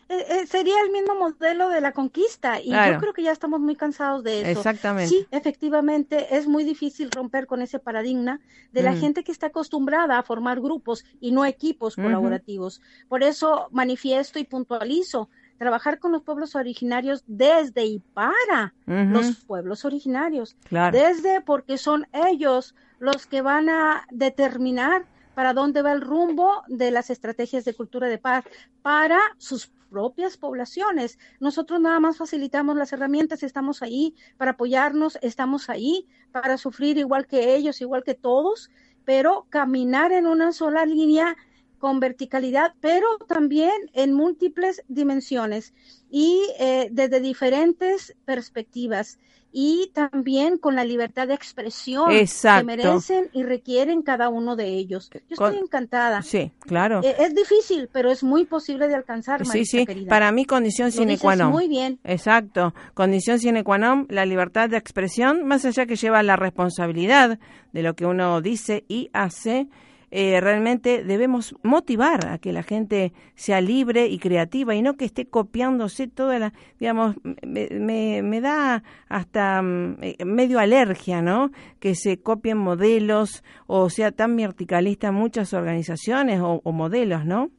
Eh, 0.09 0.25
eh, 0.27 0.47
sería 0.47 0.81
el 0.81 0.91
mismo 0.91 1.13
modelo 1.13 1.69
de 1.69 1.81
la 1.81 1.91
conquista 1.91 2.59
y 2.59 2.71
yo 2.71 2.97
creo 2.99 3.13
que 3.13 3.21
ya 3.21 3.31
estamos 3.31 3.59
muy 3.59 3.75
cansados 3.75 4.23
de 4.23 4.41
eso. 4.41 4.59
Exactamente. 4.59 5.07
Sí, 5.07 5.27
efectivamente 5.29 6.35
es 6.35 6.47
muy 6.47 6.63
difícil 6.63 7.11
romper 7.11 7.45
con 7.45 7.61
ese 7.61 7.77
paradigma 7.77 8.39
de 8.71 8.81
la 8.81 8.93
mm. 8.93 8.99
gente 8.99 9.23
que 9.23 9.31
está 9.31 9.47
acostumbrada 9.47 10.17
a 10.17 10.23
formar 10.23 10.61
grupos 10.61 11.05
y 11.21 11.31
no 11.31 11.45
equipos 11.45 11.95
colaborativos. 11.95 12.81
Por 13.07 13.21
eso 13.21 13.67
manifiesto 13.69 14.39
y 14.39 14.45
puntualizo 14.45 15.29
trabajar 15.59 15.99
con 15.99 16.11
los 16.11 16.23
pueblos 16.23 16.55
originarios 16.55 17.23
desde 17.27 17.85
y 17.85 17.99
para 17.99 18.73
los 18.87 19.35
pueblos 19.45 19.85
originarios. 19.85 20.55
Desde 20.91 21.41
porque 21.41 21.77
son 21.77 22.07
ellos 22.13 22.73
los 22.97 23.27
que 23.27 23.43
van 23.43 23.69
a 23.69 24.07
determinar 24.09 25.05
para 25.35 25.53
dónde 25.53 25.83
va 25.83 25.91
el 25.91 26.01
rumbo 26.01 26.63
de 26.67 26.89
las 26.89 27.11
estrategias 27.11 27.63
de 27.63 27.75
cultura 27.75 28.07
de 28.07 28.17
paz 28.17 28.43
para 28.81 29.19
sus 29.37 29.71
propias 29.89 30.37
poblaciones. 30.37 31.17
Nosotros 31.39 31.79
nada 31.79 31.99
más 31.99 32.17
facilitamos 32.17 32.77
las 32.77 32.93
herramientas, 32.93 33.43
estamos 33.43 33.81
ahí 33.81 34.15
para 34.37 34.51
apoyarnos, 34.51 35.17
estamos 35.21 35.69
ahí 35.69 36.07
para 36.31 36.57
sufrir 36.57 36.97
igual 36.97 37.27
que 37.27 37.55
ellos, 37.55 37.81
igual 37.81 38.03
que 38.03 38.15
todos, 38.15 38.69
pero 39.05 39.47
caminar 39.49 40.11
en 40.11 40.27
una 40.27 40.51
sola 40.51 40.85
línea 40.85 41.35
con 41.79 41.99
verticalidad, 41.99 42.73
pero 42.81 43.17
también 43.27 43.89
en 43.93 44.13
múltiples 44.13 44.83
dimensiones 44.87 45.73
y 46.09 46.45
eh, 46.59 46.89
desde 46.91 47.19
diferentes 47.19 48.15
perspectivas. 48.25 49.17
Y 49.51 49.91
también 49.93 50.57
con 50.57 50.75
la 50.75 50.83
libertad 50.83 51.27
de 51.27 51.33
expresión 51.33 52.11
Exacto. 52.11 52.59
que 52.67 52.77
merecen 52.77 53.29
y 53.33 53.43
requieren 53.43 54.01
cada 54.03 54.29
uno 54.29 54.55
de 54.55 54.67
ellos. 54.67 55.09
Yo 55.11 55.19
estoy 55.31 55.57
encantada. 55.57 56.21
Sí, 56.21 56.51
claro. 56.61 57.01
Eh, 57.03 57.15
Es 57.19 57.33
difícil, 57.33 57.89
pero 57.91 58.11
es 58.11 58.23
muy 58.23 58.45
posible 58.45 58.87
de 58.87 58.95
alcanzar, 58.95 59.45
Sí, 59.45 59.65
sí, 59.65 59.85
querida. 59.85 60.07
para 60.09 60.31
mí 60.31 60.45
condición 60.45 60.91
sine 60.91 61.17
qua 61.17 61.35
non. 61.35 61.51
muy 61.51 61.67
bien. 61.67 61.99
Exacto, 62.03 62.73
condición 62.93 63.39
sine 63.39 63.63
qua 63.63 63.77
non, 63.77 64.05
la 64.09 64.25
libertad 64.25 64.69
de 64.69 64.77
expresión, 64.77 65.45
más 65.45 65.65
allá 65.65 65.85
que 65.85 65.95
lleva 65.95 66.21
la 66.23 66.35
responsabilidad 66.35 67.39
de 67.73 67.83
lo 67.83 67.95
que 67.95 68.05
uno 68.05 68.41
dice 68.41 68.85
y 68.87 69.09
hace, 69.13 69.67
eh, 70.11 70.39
realmente 70.41 71.03
debemos 71.03 71.55
motivar 71.63 72.27
a 72.27 72.37
que 72.39 72.51
la 72.53 72.63
gente 72.63 73.13
sea 73.35 73.61
libre 73.61 74.07
y 74.07 74.19
creativa 74.19 74.73
y 74.75 74.81
no 74.81 74.95
que 74.95 75.05
esté 75.05 75.27
copiándose 75.27 76.07
toda 76.07 76.39
la, 76.39 76.53
digamos, 76.79 77.15
me, 77.45 77.67
me- 77.71 78.21
me 78.23 78.41
da 78.41 78.83
hasta 79.07 79.61
mm, 79.61 79.97
eh, 80.01 80.25
medio 80.25 80.59
alergia, 80.59 81.21
¿no? 81.21 81.51
Que 81.79 81.95
se 81.95 82.17
copien 82.21 82.57
modelos 82.57 83.43
o 83.67 83.89
sea 83.89 84.11
tan 84.11 84.35
verticalista 84.35 85.11
muchas 85.11 85.53
organizaciones 85.53 86.39
o, 86.43 86.61
modelos, 86.71 87.25
¿no? 87.25 87.51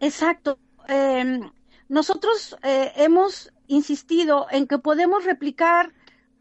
Exacto. 0.00 0.58
Eh, 0.88 1.40
nosotros 1.88 2.56
eh, 2.62 2.92
hemos 2.96 3.52
insistido 3.68 4.46
en 4.50 4.66
que 4.66 4.78
podemos 4.78 5.24
replicar 5.24 5.92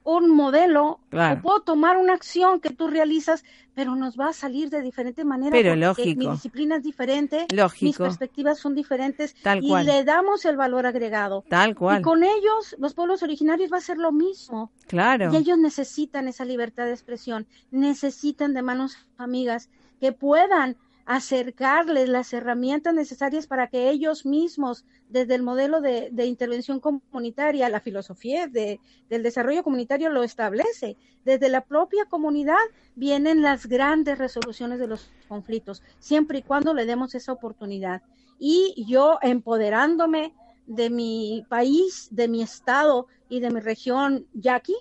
un 0.04 0.30
modelo 0.36 1.00
Claro. 1.10 1.40
o 1.40 1.42
puedo 1.42 1.62
tomar 1.62 1.98
una 1.98 2.14
acción 2.14 2.60
que 2.60 2.70
tú 2.72 2.88
realizas, 2.88 3.44
pero 3.74 3.96
nos 3.96 4.20
va 4.20 4.30
a 4.30 4.34
salir 4.34 4.70
de 4.70 4.82
diferente 4.82 5.24
manera. 5.24 5.52
Pero 5.52 5.76
lógico. 5.76 6.20
Mi 6.20 6.28
disciplina 6.28 6.78
es 6.78 6.84
diferente, 6.84 7.46
mis 7.82 7.98
perspectivas 7.98 8.60
son 8.60 8.76
diferentes 8.76 9.36
Tal 9.42 9.64
y 9.64 9.84
le 9.84 10.04
damos 10.04 10.46
el 10.46 10.58
valor 10.58 10.86
agregado. 10.86 11.44
Tal 11.48 11.76
cual. 11.76 12.00
Y 12.00 12.02
con 12.02 12.24
ellos, 12.24 12.76
los 12.80 12.94
pueblos 12.94 13.24
originarios 13.24 13.72
va 13.72 13.78
a 13.78 13.82
ser 13.82 13.98
lo 13.98 14.12
mismo. 14.12 14.72
Claro. 14.88 15.32
Y 15.32 15.38
ellos 15.38 15.58
necesitan 15.58 16.28
esa 16.28 16.46
libertad 16.46 16.86
de 16.86 16.92
expresión, 16.92 17.48
necesitan 17.70 18.54
de 18.54 18.62
manos 18.62 18.98
amigas 19.18 19.70
que 20.00 20.12
puedan 20.12 20.78
acercarles 21.06 22.10
las 22.10 22.34
herramientas 22.34 22.94
necesarias 22.94 23.48
para 23.48 23.68
que 23.68 23.90
ellos 23.90 24.26
mismos, 24.26 24.86
desde 25.10 25.36
el 25.36 25.44
modelo 25.44 25.82
de, 25.82 26.12
intervención 26.26 26.80
comunitaria, 26.80 27.70
la 27.70 27.80
filosofía 27.80 28.48
de- 28.48 28.80
del 29.10 29.24
desarrollo 29.24 29.64
comunitario 29.64 30.10
lo 30.10 30.24
establece. 30.24 30.98
Desde 31.26 31.50
la 31.50 31.62
propia 31.62 32.06
comunidad 32.06 32.58
vienen 32.96 33.42
las 33.42 33.68
grandes 33.68 34.18
resoluciones 34.18 34.80
de 34.80 34.88
los 34.88 35.10
conflictos, 35.28 35.82
siempre 36.00 36.40
y 36.40 36.44
cuando 36.44 36.74
le 36.74 36.86
demos 36.86 37.16
esa 37.16 37.32
oportunidad. 37.34 38.02
Y 38.40 38.86
yo 38.88 39.20
empoderándome 39.22 40.34
de 40.66 40.90
mi 40.90 41.46
país, 41.50 42.08
de 42.12 42.28
mi 42.28 42.42
estado 42.42 43.08
y 43.30 43.40
de 43.40 43.52
mi 43.52 43.60
región 43.60 44.28
yaqui, 44.34 44.76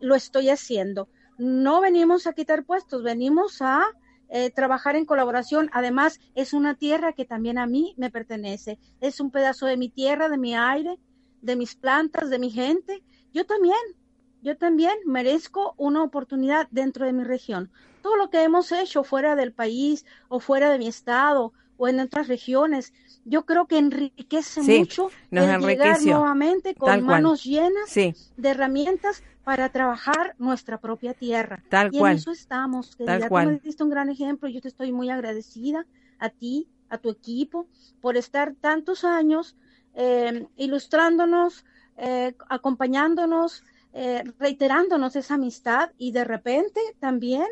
lo 0.00 0.14
estoy 0.14 0.48
haciendo. 0.48 1.08
No 1.38 1.80
venimos 1.80 2.26
a 2.26 2.32
quitar 2.32 2.64
puestos, 2.64 3.02
venimos 3.02 3.62
a 3.62 3.84
eh, 4.30 4.50
trabajar 4.50 4.96
en 4.96 5.04
colaboración. 5.04 5.70
Además, 5.72 6.20
es 6.34 6.52
una 6.52 6.74
tierra 6.76 7.12
que 7.12 7.24
también 7.24 7.58
a 7.58 7.66
mí 7.66 7.94
me 7.96 8.10
pertenece. 8.10 8.78
Es 9.00 9.20
un 9.20 9.30
pedazo 9.30 9.66
de 9.66 9.76
mi 9.76 9.88
tierra, 9.88 10.28
de 10.28 10.38
mi 10.38 10.54
aire, 10.54 10.98
de 11.42 11.56
mis 11.56 11.74
plantas, 11.74 12.30
de 12.30 12.38
mi 12.38 12.50
gente. 12.50 13.02
Yo 13.32 13.44
también, 13.44 13.76
yo 14.42 14.56
también 14.56 14.94
merezco 15.04 15.74
una 15.76 16.02
oportunidad 16.02 16.68
dentro 16.70 17.06
de 17.06 17.12
mi 17.12 17.24
región. 17.24 17.70
Todo 18.02 18.16
lo 18.16 18.30
que 18.30 18.42
hemos 18.42 18.70
hecho 18.72 19.04
fuera 19.04 19.34
del 19.34 19.52
país 19.52 20.06
o 20.28 20.40
fuera 20.40 20.70
de 20.70 20.78
mi 20.78 20.86
estado 20.86 21.52
o 21.80 21.88
en 21.88 21.98
otras 21.98 22.28
regiones, 22.28 22.92
yo 23.24 23.46
creo 23.46 23.66
que 23.66 23.78
enriquece 23.78 24.62
Sí, 24.62 24.80
mucho 24.80 25.08
nos 25.30 25.46
el 25.48 25.60
llegar 25.62 26.02
nuevamente 26.02 26.74
con 26.74 26.88
Tal 26.88 27.00
cual. 27.00 27.22
manos 27.22 27.42
llenas 27.42 27.88
Sí, 27.88 28.14
de 28.36 28.48
herramientas 28.50 29.22
para 29.44 29.70
trabajar 29.70 30.34
nuestra 30.38 30.78
propia 30.78 31.14
tierra. 31.14 31.64
Tal 31.70 31.88
y 31.90 31.98
cual. 31.98 32.12
en 32.12 32.18
eso 32.18 32.32
estamos, 32.32 32.94
querida. 32.96 33.12
Tal 33.14 33.22
Tú 33.22 33.28
cual. 33.30 33.46
me 33.46 33.58
diste 33.60 33.82
un 33.82 33.88
gran 33.88 34.10
ejemplo. 34.10 34.46
Yo 34.50 34.60
te 34.60 34.68
estoy 34.68 34.92
muy 34.92 35.08
agradecida 35.08 35.86
a 36.18 36.28
ti, 36.28 36.68
a 36.90 36.98
tu 36.98 37.08
equipo, 37.08 37.66
por 38.02 38.18
estar 38.18 38.54
tantos 38.60 39.02
años 39.04 39.56
eh, 39.94 40.46
ilustrándonos, 40.56 41.64
eh, 41.96 42.34
acompañándonos, 42.50 43.64
eh, 43.94 44.22
reiterándonos 44.38 45.16
esa 45.16 45.34
amistad 45.34 45.92
y 45.96 46.12
de 46.12 46.24
repente 46.24 46.78
también 47.00 47.46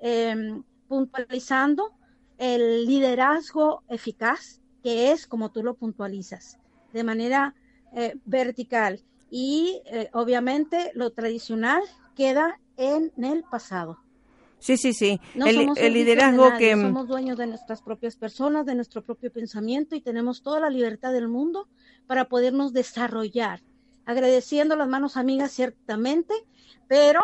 eh, 0.00 0.58
puntualizando 0.88 1.92
el 2.38 2.86
liderazgo 2.86 3.82
eficaz, 3.88 4.60
que 4.82 5.12
es 5.12 5.26
como 5.26 5.50
tú 5.50 5.62
lo 5.62 5.74
puntualizas, 5.74 6.58
de 6.92 7.04
manera 7.04 7.54
eh, 7.92 8.16
vertical. 8.24 9.02
Y 9.30 9.80
eh, 9.86 10.10
obviamente 10.12 10.92
lo 10.94 11.10
tradicional 11.12 11.82
queda 12.14 12.60
en 12.76 13.12
el 13.22 13.44
pasado. 13.44 13.98
sí, 14.58 14.76
sí, 14.76 14.92
sí. 14.92 15.20
No 15.34 15.46
el, 15.46 15.56
somos 15.56 15.78
el 15.78 15.92
liderazgo 15.92 16.50
nadie, 16.50 16.74
que... 16.74 16.80
somos 16.80 17.08
dueños 17.08 17.38
de 17.38 17.46
nuestras 17.46 17.82
propias 17.82 18.16
personas, 18.16 18.66
de 18.66 18.74
nuestro 18.74 19.02
propio 19.02 19.32
pensamiento 19.32 19.96
y 19.96 20.00
tenemos 20.00 20.42
toda 20.42 20.60
la 20.60 20.70
libertad 20.70 21.12
del 21.12 21.28
mundo 21.28 21.68
para 22.06 22.28
podernos 22.28 22.72
desarrollar, 22.72 23.60
agradeciendo 24.04 24.76
las 24.76 24.88
manos 24.88 25.16
amigas 25.16 25.52
ciertamente, 25.52 26.34
pero 26.88 27.20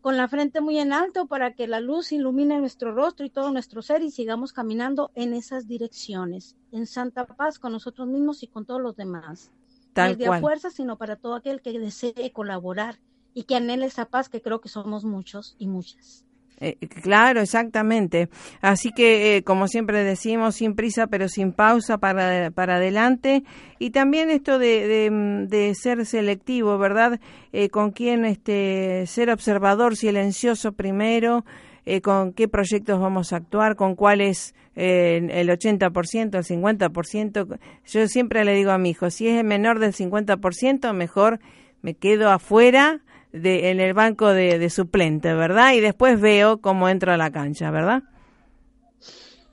con 0.00 0.16
la 0.16 0.28
frente 0.28 0.60
muy 0.60 0.78
en 0.78 0.92
alto 0.92 1.26
para 1.26 1.54
que 1.54 1.66
la 1.66 1.80
luz 1.80 2.12
ilumine 2.12 2.58
nuestro 2.58 2.94
rostro 2.94 3.26
y 3.26 3.30
todo 3.30 3.50
nuestro 3.50 3.82
ser 3.82 4.02
y 4.02 4.10
sigamos 4.10 4.52
caminando 4.52 5.10
en 5.14 5.34
esas 5.34 5.68
direcciones, 5.68 6.56
en 6.72 6.86
santa 6.86 7.26
paz 7.26 7.58
con 7.58 7.72
nosotros 7.72 8.08
mismos 8.08 8.42
y 8.42 8.46
con 8.46 8.64
todos 8.64 8.80
los 8.80 8.96
demás. 8.96 9.50
Tal 9.92 10.08
no 10.08 10.12
es 10.12 10.18
de 10.18 10.26
a 10.26 10.40
fuerza, 10.40 10.70
sino 10.70 10.96
para 10.96 11.16
todo 11.16 11.34
aquel 11.34 11.60
que 11.60 11.78
desee 11.78 12.32
colaborar 12.32 13.00
y 13.34 13.44
que 13.44 13.56
anhele 13.56 13.86
esa 13.86 14.06
paz 14.06 14.28
que 14.28 14.42
creo 14.42 14.60
que 14.60 14.68
somos 14.68 15.04
muchos 15.04 15.56
y 15.58 15.66
muchas. 15.66 16.24
Eh, 16.62 16.76
claro, 17.02 17.40
exactamente. 17.40 18.28
Así 18.60 18.92
que, 18.92 19.36
eh, 19.36 19.42
como 19.42 19.66
siempre 19.66 20.04
decimos, 20.04 20.56
sin 20.56 20.74
prisa 20.74 21.06
pero 21.06 21.26
sin 21.28 21.52
pausa 21.52 21.96
para, 21.96 22.50
para 22.50 22.76
adelante. 22.76 23.44
Y 23.78 23.90
también 23.90 24.28
esto 24.28 24.58
de, 24.58 25.10
de, 25.48 25.74
ser 25.74 26.04
selectivo, 26.04 26.76
¿verdad? 26.76 27.18
Eh, 27.52 27.70
con 27.70 27.92
quién 27.92 28.26
este, 28.26 29.06
ser 29.06 29.30
observador 29.30 29.96
silencioso 29.96 30.72
primero, 30.72 31.46
eh, 31.86 32.02
con 32.02 32.34
qué 32.34 32.46
proyectos 32.46 33.00
vamos 33.00 33.32
a 33.32 33.36
actuar, 33.36 33.74
con 33.74 33.94
cuáles 33.94 34.54
el 34.76 35.48
80%, 35.48 36.38
el 36.38 36.44
50%. 36.44 37.58
Yo 37.86 38.08
siempre 38.08 38.44
le 38.44 38.54
digo 38.54 38.70
a 38.70 38.78
mi 38.78 38.90
hijo, 38.90 39.10
si 39.10 39.28
es 39.28 39.44
menor 39.44 39.78
del 39.78 39.92
50%, 39.92 40.94
mejor 40.94 41.40
me 41.82 41.94
quedo 41.94 42.30
afuera 42.30 43.00
de, 43.32 43.70
en 43.70 43.80
el 43.80 43.94
banco 43.94 44.28
de, 44.28 44.58
de 44.58 44.70
suplente, 44.70 45.34
¿verdad? 45.34 45.72
Y 45.74 45.80
después 45.80 46.20
veo 46.20 46.60
cómo 46.60 46.88
entro 46.88 47.12
a 47.12 47.16
la 47.16 47.30
cancha, 47.30 47.70
¿verdad? 47.70 48.04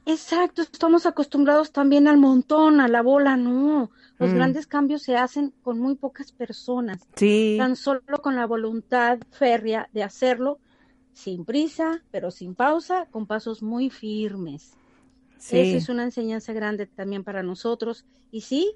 Exacto, 0.05 0.61
estamos 0.61 1.05
acostumbrados 1.05 1.71
también 1.71 2.07
al 2.07 2.17
montón, 2.17 2.79
a 2.79 2.87
la 2.87 3.01
bola, 3.01 3.35
no. 3.37 3.91
Los 4.17 4.33
Mm. 4.33 4.33
grandes 4.33 4.65
cambios 4.67 5.03
se 5.03 5.17
hacen 5.17 5.53
con 5.61 5.79
muy 5.79 5.95
pocas 5.95 6.31
personas, 6.31 7.07
Sí, 7.15 7.35
tan 7.55 7.75
solo 7.75 8.01
con 8.23 8.35
la 8.35 8.45
voluntad 8.47 9.19
férrea 9.31 9.89
de 9.91 10.03
hacerlo, 10.03 10.59
sin 11.13 11.45
prisa, 11.45 12.05
pero 12.11 12.31
sin 12.31 12.55
pausa, 12.55 13.07
con 13.11 13.27
pasos 13.27 13.61
muy 13.63 13.89
firmes. 13.89 14.77
sí. 15.39 15.57
Esa 15.63 15.77
es 15.77 15.89
una 15.89 16.03
enseñanza 16.03 16.53
grande 16.53 16.87
también 16.87 17.23
para 17.23 17.43
nosotros. 17.43 18.05
Y 18.31 18.41
sí, 18.41 18.75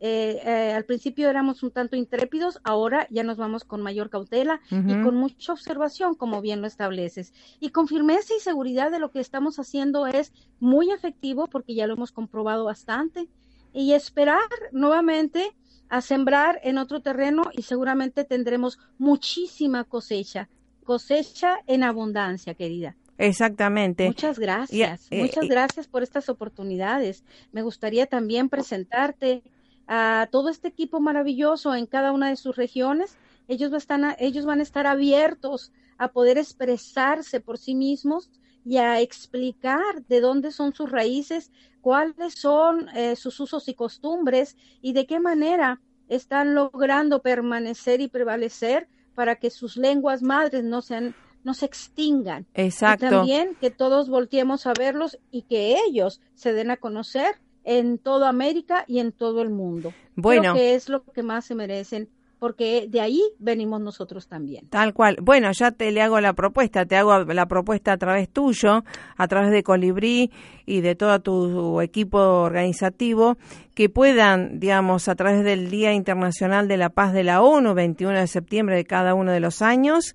eh, 0.00 0.40
eh, 0.44 0.72
al 0.72 0.84
principio 0.84 1.28
éramos 1.28 1.62
un 1.62 1.70
tanto 1.70 1.96
intrépidos, 1.96 2.60
ahora 2.64 3.06
ya 3.10 3.22
nos 3.22 3.36
vamos 3.36 3.64
con 3.64 3.82
mayor 3.82 4.10
cautela 4.10 4.60
y 4.70 5.02
con 5.02 5.16
mucha 5.16 5.52
observación, 5.52 6.14
como 6.14 6.40
bien 6.40 6.60
lo 6.60 6.66
estableces. 6.66 7.32
Y 7.60 7.70
con 7.70 7.88
firmeza 7.88 8.34
y 8.36 8.40
seguridad 8.40 8.90
de 8.90 8.98
lo 8.98 9.10
que 9.10 9.20
estamos 9.20 9.58
haciendo 9.58 10.06
es 10.06 10.32
muy 10.60 10.90
efectivo 10.90 11.46
porque 11.46 11.74
ya 11.74 11.86
lo 11.86 11.94
hemos 11.94 12.12
comprobado 12.12 12.64
bastante. 12.64 13.28
Y 13.72 13.92
esperar 13.92 14.38
nuevamente 14.72 15.52
a 15.88 16.00
sembrar 16.00 16.60
en 16.62 16.78
otro 16.78 17.00
terreno 17.00 17.50
y 17.52 17.62
seguramente 17.62 18.24
tendremos 18.24 18.78
muchísima 18.98 19.84
cosecha, 19.84 20.48
cosecha 20.84 21.58
en 21.66 21.82
abundancia, 21.82 22.54
querida. 22.54 22.96
Exactamente. 23.18 24.06
Muchas 24.06 24.38
gracias, 24.38 25.08
eh, 25.10 25.20
muchas 25.22 25.48
gracias 25.48 25.88
por 25.88 26.02
estas 26.02 26.28
oportunidades. 26.28 27.24
Me 27.52 27.62
gustaría 27.62 28.06
también 28.06 28.48
presentarte 28.48 29.42
a 29.88 30.28
todo 30.30 30.50
este 30.50 30.68
equipo 30.68 31.00
maravilloso 31.00 31.74
en 31.74 31.86
cada 31.86 32.12
una 32.12 32.28
de 32.28 32.36
sus 32.36 32.54
regiones. 32.56 33.16
Ellos, 33.48 33.72
va 33.72 33.76
a 33.76 33.78
estar- 33.78 34.16
ellos 34.20 34.44
van 34.44 34.60
a 34.60 34.62
estar 34.62 34.86
abiertos 34.86 35.72
a 35.96 36.12
poder 36.12 36.38
expresarse 36.38 37.40
por 37.40 37.58
sí 37.58 37.74
mismos 37.74 38.30
y 38.64 38.76
a 38.76 39.00
explicar 39.00 40.04
de 40.08 40.20
dónde 40.20 40.52
son 40.52 40.74
sus 40.74 40.90
raíces, 40.90 41.50
cuáles 41.80 42.34
son 42.34 42.88
eh, 42.94 43.16
sus 43.16 43.40
usos 43.40 43.66
y 43.68 43.74
costumbres 43.74 44.56
y 44.82 44.92
de 44.92 45.06
qué 45.06 45.20
manera 45.20 45.80
están 46.08 46.54
logrando 46.54 47.22
permanecer 47.22 48.00
y 48.00 48.08
prevalecer 48.08 48.88
para 49.14 49.36
que 49.36 49.50
sus 49.50 49.76
lenguas 49.76 50.22
madres 50.22 50.64
no 50.64 50.82
sean 50.82 51.14
no 51.44 51.54
se 51.54 51.66
extingan. 51.66 52.46
Y 52.54 52.60
Exacto. 52.62 53.08
también 53.08 53.56
que 53.58 53.70
todos 53.70 54.10
volteemos 54.10 54.66
a 54.66 54.74
verlos 54.74 55.18
y 55.30 55.42
que 55.42 55.76
ellos 55.86 56.20
se 56.34 56.52
den 56.52 56.70
a 56.70 56.76
conocer 56.76 57.36
en 57.68 57.98
toda 57.98 58.30
América 58.30 58.84
y 58.88 58.98
en 58.98 59.12
todo 59.12 59.42
el 59.42 59.50
mundo. 59.50 59.92
Bueno. 60.16 60.40
Creo 60.40 60.54
que 60.54 60.74
es 60.74 60.88
lo 60.88 61.04
que 61.04 61.22
más 61.22 61.44
se 61.44 61.54
merecen 61.54 62.08
porque 62.38 62.86
de 62.88 63.00
ahí 63.00 63.20
venimos 63.38 63.80
nosotros 63.80 64.26
también. 64.26 64.68
Tal 64.68 64.94
cual. 64.94 65.18
Bueno, 65.20 65.50
ya 65.52 65.72
te 65.72 65.90
le 65.90 66.00
hago 66.00 66.20
la 66.20 66.32
propuesta, 66.32 66.86
te 66.86 66.96
hago 66.96 67.24
la 67.24 67.46
propuesta 67.46 67.92
a 67.92 67.98
través 67.98 68.28
tuyo, 68.28 68.84
a 69.16 69.28
través 69.28 69.50
de 69.50 69.62
Colibrí 69.62 70.30
y 70.64 70.80
de 70.80 70.94
todo 70.94 71.20
tu 71.20 71.80
equipo 71.80 72.18
organizativo, 72.18 73.36
que 73.74 73.88
puedan, 73.88 74.60
digamos, 74.60 75.08
a 75.08 75.16
través 75.16 75.44
del 75.44 75.68
Día 75.68 75.92
Internacional 75.92 76.68
de 76.68 76.76
la 76.76 76.90
Paz 76.90 77.12
de 77.12 77.24
la 77.24 77.42
ONU, 77.42 77.74
21 77.74 78.20
de 78.20 78.26
septiembre 78.28 78.76
de 78.76 78.84
cada 78.84 79.14
uno 79.14 79.32
de 79.32 79.40
los 79.40 79.60
años, 79.60 80.14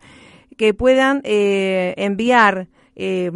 que 0.57 0.73
puedan 0.73 1.21
eh, 1.25 1.93
enviar 1.97 2.67
eh, 2.95 3.31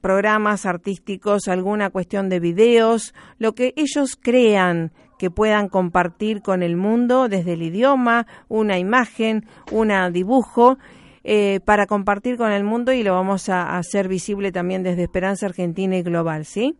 programas 0.00 0.66
artísticos, 0.66 1.48
alguna 1.48 1.90
cuestión 1.90 2.28
de 2.28 2.40
videos, 2.40 3.14
lo 3.38 3.54
que 3.54 3.74
ellos 3.76 4.16
crean 4.20 4.92
que 5.18 5.30
puedan 5.30 5.68
compartir 5.68 6.42
con 6.42 6.62
el 6.62 6.76
mundo 6.76 7.28
desde 7.28 7.54
el 7.54 7.62
idioma, 7.62 8.26
una 8.48 8.78
imagen, 8.78 9.46
un 9.70 9.92
dibujo, 10.12 10.78
eh, 11.24 11.60
para 11.64 11.86
compartir 11.86 12.38
con 12.38 12.52
el 12.52 12.64
mundo 12.64 12.92
y 12.92 13.02
lo 13.02 13.12
vamos 13.12 13.48
a, 13.48 13.76
hacer 13.76 14.08
visible 14.08 14.52
también 14.52 14.82
desde 14.82 15.02
Esperanza 15.02 15.46
Argentina 15.46 15.96
y 15.96 16.02
Global, 16.02 16.46
¿sí? 16.46 16.76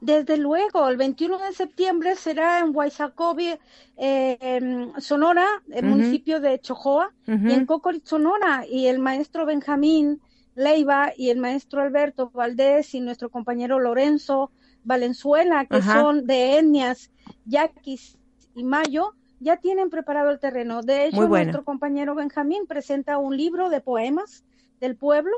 Desde 0.00 0.36
luego, 0.36 0.88
el 0.88 0.96
21 0.96 1.38
de 1.38 1.52
septiembre 1.52 2.16
será 2.16 2.60
en 2.60 2.72
Guayzacobi, 2.72 3.54
eh, 3.96 4.88
Sonora, 4.98 5.46
el 5.70 5.86
municipio 5.86 6.40
de 6.40 6.60
Chojoa, 6.60 7.12
y 7.26 7.52
en 7.52 7.66
Cocorit, 7.66 8.04
Sonora, 8.04 8.64
y 8.68 8.86
el 8.86 9.00
maestro 9.00 9.44
Benjamín 9.44 10.20
Leiva 10.58 11.12
y 11.16 11.30
el 11.30 11.38
maestro 11.38 11.82
Alberto 11.82 12.30
Valdés 12.30 12.92
y 12.92 13.00
nuestro 13.00 13.30
compañero 13.30 13.78
Lorenzo 13.78 14.50
Valenzuela, 14.82 15.66
que 15.66 15.80
son 15.80 16.26
de 16.26 16.58
etnias 16.58 17.12
yaquis 17.44 18.18
y 18.56 18.64
mayo, 18.64 19.14
ya 19.38 19.58
tienen 19.58 19.88
preparado 19.88 20.30
el 20.30 20.40
terreno. 20.40 20.82
De 20.82 21.06
hecho, 21.06 21.28
nuestro 21.28 21.62
compañero 21.62 22.16
Benjamín 22.16 22.66
presenta 22.66 23.18
un 23.18 23.36
libro 23.36 23.70
de 23.70 23.80
poemas 23.80 24.44
del 24.80 24.96
pueblo, 24.96 25.36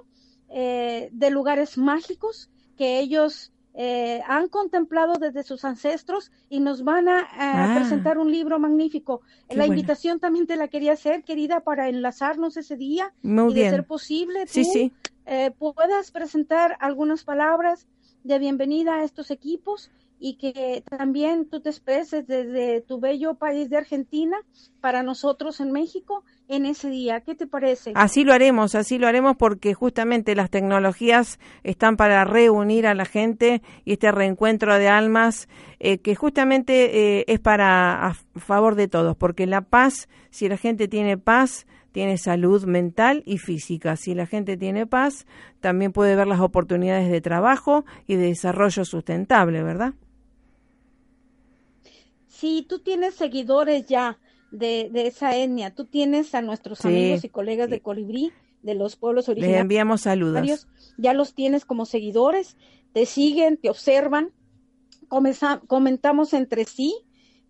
eh, 0.49 1.11
de 1.13 1.31
lugares 1.31 1.77
mágicos 1.77 2.51
que 2.79 2.99
ellos 2.99 3.53
eh, 3.75 4.21
han 4.27 4.49
contemplado 4.49 5.15
desde 5.15 5.43
sus 5.43 5.65
ancestros 5.65 6.33
y 6.49 6.61
nos 6.61 6.83
van 6.83 7.09
a, 7.09 7.29
ah. 7.33 7.75
presentar 7.77 8.19
un 8.19 8.31
libro 8.31 8.59
magnífico. 8.59 9.23
la 9.49 9.67
invitación 9.67 10.19
también 10.19 10.47
te 10.47 10.57
la 10.57 10.69
quería 10.69 10.93
hacer, 10.93 11.23
querida, 11.23 11.61
para 11.61 11.89
enlazarnos 11.89 12.57
ese 12.57 12.77
día 12.77 13.13
y 13.23 13.55
de 13.55 13.71
ser 13.71 13.85
posible 13.85 14.47
tú 14.47 14.91
eh, 15.27 15.53
puedas 15.57 16.11
presentar 16.11 16.77
algunas 16.81 17.23
palabras 17.23 17.87
de 18.25 18.39
bienvenida 18.39 18.97
a 18.97 19.05
estos 19.05 19.31
equipos 19.31 19.91
y 20.21 20.35
que 20.35 20.85
también 20.89 21.49
tú 21.49 21.61
te 21.61 21.71
expreses 21.71 22.27
desde 22.27 22.83
tu 22.83 23.01
bello 23.01 23.35
país 23.35 23.71
de 23.71 23.79
Argentina 23.79 24.37
para 24.81 25.03
nosotros 25.03 25.61
en 25.61 25.73
México 25.73 26.25
en 26.47 26.67
ese 26.67 26.91
día. 26.91 27.23
¿Qué 27.23 27.35
te 27.35 27.47
parece? 27.47 27.93
Así 27.95 28.23
lo 28.25 28.35
haremos, 28.35 28.75
así 28.75 28.99
lo 28.99 29.07
haremos 29.07 29.37
porque 29.37 29.73
justamente 29.73 30.35
las 30.35 30.51
tecnologías 30.51 31.39
están 31.63 31.97
para 31.97 32.25
reunir 32.25 32.87
a 32.87 32.95
la 32.95 33.07
gente 33.07 33.63
y 33.85 33.93
este 33.93 34.13
reencuentro 34.13 34.79
de 34.79 34.89
almas 34.89 35.49
eh, 35.79 35.99
que 35.99 36.15
justamente 36.15 37.21
eh, 37.21 37.25
es 37.27 37.41
para 37.41 38.09
a 38.09 38.15
favor 38.37 38.75
de 38.75 38.89
todos, 38.89 39.17
porque 39.17 39.47
la 39.47 39.63
paz, 39.63 40.09
si 40.31 40.49
la 40.49 40.59
gente 40.59 40.87
tiene 40.87 41.17
paz, 41.17 41.67
tiene 41.93 42.19
salud 42.19 42.65
mental 42.65 43.23
y 43.27 43.39
física. 43.39 43.97
Si 43.97 44.15
la 44.15 44.27
gente 44.27 44.57
tiene 44.57 44.87
paz, 44.87 45.27
también 45.61 45.93
puede 45.93 46.15
ver 46.15 46.27
las 46.27 46.41
oportunidades 46.41 47.11
de 47.11 47.21
trabajo 47.21 47.85
y 48.07 48.17
de 48.17 48.27
desarrollo 48.27 48.85
sustentable, 48.85 49.63
¿verdad? 49.63 49.95
Si 52.41 52.63
tú 52.63 52.79
tienes 52.79 53.17
seguidores 53.17 53.85
ya 53.85 54.19
de, 54.51 54.91
esa 54.95 55.37
etnia, 55.37 55.75
tú 55.75 55.85
tienes 55.85 56.35
a 56.35 56.41
nuestros 56.41 56.87
amigos 56.87 57.23
y 57.23 57.29
colegas 57.29 57.69
de 57.69 57.81
Colibrí, 57.81 58.33
de 58.63 58.75
los 58.75 58.97
pueblos 58.97 59.29
originarios. 59.29 59.57
Les 59.57 59.63
enviamos 59.63 60.01
saludos. 60.01 60.67
Ya 60.97 61.13
los 61.13 61.35
tienes 61.35 61.67
como 61.67 61.85
seguidores, 61.85 62.57
te 62.95 63.05
siguen, 63.05 63.59
te 63.59 63.69
observan, 63.69 64.33
comentamos 65.67 66.33
entre 66.33 66.65
sí 66.65 66.95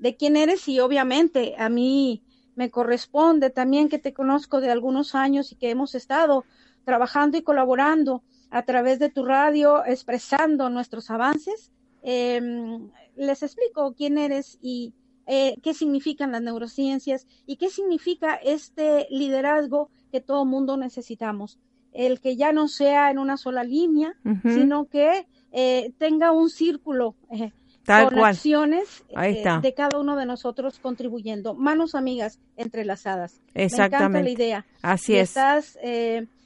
de 0.01 0.17
quién 0.17 0.37
eres 0.37 0.67
y 0.67 0.81
obviamente 0.81 1.55
a 1.57 1.69
mí 1.69 2.25
me 2.57 2.71
corresponde 2.71 3.51
también 3.51 3.89
que 3.89 4.01
te 4.01 4.13
conozco 4.13 4.61
de 4.61 4.73
algunos 4.73 5.15
años 5.15 5.53
y 5.53 5.55
que 5.55 5.71
hemos 5.71 5.95
estado 5.95 6.45
trabajando 6.85 7.39
y 7.39 7.43
colaborando 7.43 8.25
a 8.51 8.65
través 8.65 8.99
de 8.99 9.09
tu 9.09 9.25
radio, 9.25 9.85
expresando 9.87 10.69
nuestros 10.69 11.11
avances. 11.11 11.71
Em, 12.03 12.91
les 13.17 13.43
explico 13.43 13.95
quién 13.95 14.19
eres 14.19 14.59
y 14.61 14.93
eh, 15.27 15.57
qué 15.63 15.75
significan 15.75 16.33
las 16.33 16.43
neurociencias 16.43 17.27
y 17.47 17.57
qué 17.57 17.71
significa 17.71 18.35
este 18.35 19.07
liderazgo 19.11 19.91
que 20.11 20.21
todo 20.21 20.45
mundo 20.45 20.77
necesitamos. 20.77 21.59
El 21.93 22.21
que 22.21 22.37
ya 22.37 22.53
no 22.53 22.69
sea 22.69 23.11
en 23.11 23.19
una 23.19 23.37
sola 23.37 23.65
línea, 23.65 24.15
sino 24.45 24.87
que 24.87 25.27
eh, 25.53 25.93
tenga 25.99 26.31
un 26.31 26.49
círculo 26.49 27.17
eh, 27.31 27.53
con 27.85 28.19
acciones 28.21 29.05
eh, 29.09 29.45
de 29.61 29.75
cada 29.75 29.99
uno 29.99 30.15
de 30.15 30.27
nosotros 30.27 30.79
contribuyendo. 30.79 31.55
Manos 31.55 31.97
amigas 31.97 32.39
entrelazadas. 32.57 33.41
Exactamente. 33.55 33.99
Me 33.99 34.05
encanta 34.05 34.23
la 34.23 34.31
idea. 34.31 34.67
Así 34.83 35.17
es. 35.17 35.31
Estás 35.31 35.79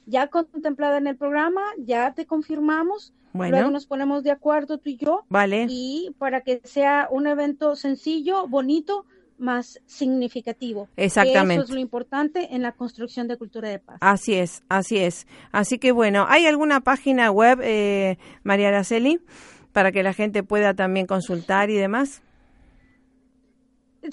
ya 0.07 0.27
contemplada 0.27 0.97
en 0.97 1.07
el 1.07 1.17
programa, 1.17 1.61
ya 1.77 2.13
te 2.13 2.25
confirmamos. 2.25 3.13
Bueno. 3.35 3.57
Luego 3.57 3.71
nos 3.71 3.85
ponemos 3.85 4.23
de 4.23 4.31
acuerdo 4.31 4.77
tú 4.77 4.89
y 4.89 4.97
yo. 4.97 5.25
Vale. 5.29 5.67
Y 5.69 6.15
para 6.17 6.41
que 6.41 6.61
sea 6.63 7.07
un 7.11 7.27
evento 7.27 7.75
sencillo, 7.75 8.47
bonito, 8.47 9.05
más 9.37 9.81
significativo. 9.85 10.87
Exactamente. 10.95 11.55
eso 11.55 11.63
es 11.63 11.69
lo 11.71 11.79
importante 11.79 12.55
en 12.55 12.61
la 12.61 12.71
construcción 12.71 13.27
de 13.27 13.37
cultura 13.37 13.69
de 13.69 13.79
paz. 13.79 13.97
Así 13.99 14.33
es, 14.35 14.63
así 14.69 14.97
es. 14.97 15.27
Así 15.51 15.77
que 15.77 15.91
bueno, 15.91 16.25
¿hay 16.29 16.45
alguna 16.45 16.79
página 16.79 17.31
web, 17.31 17.59
eh, 17.61 18.17
María 18.43 18.69
Araceli? 18.69 19.19
para 19.75 19.91
que 19.91 20.03
la 20.03 20.13
gente 20.13 20.41
pueda 20.41 20.73
también 20.73 21.05
consultar 21.05 21.69
y 21.69 21.75
demás? 21.75 22.21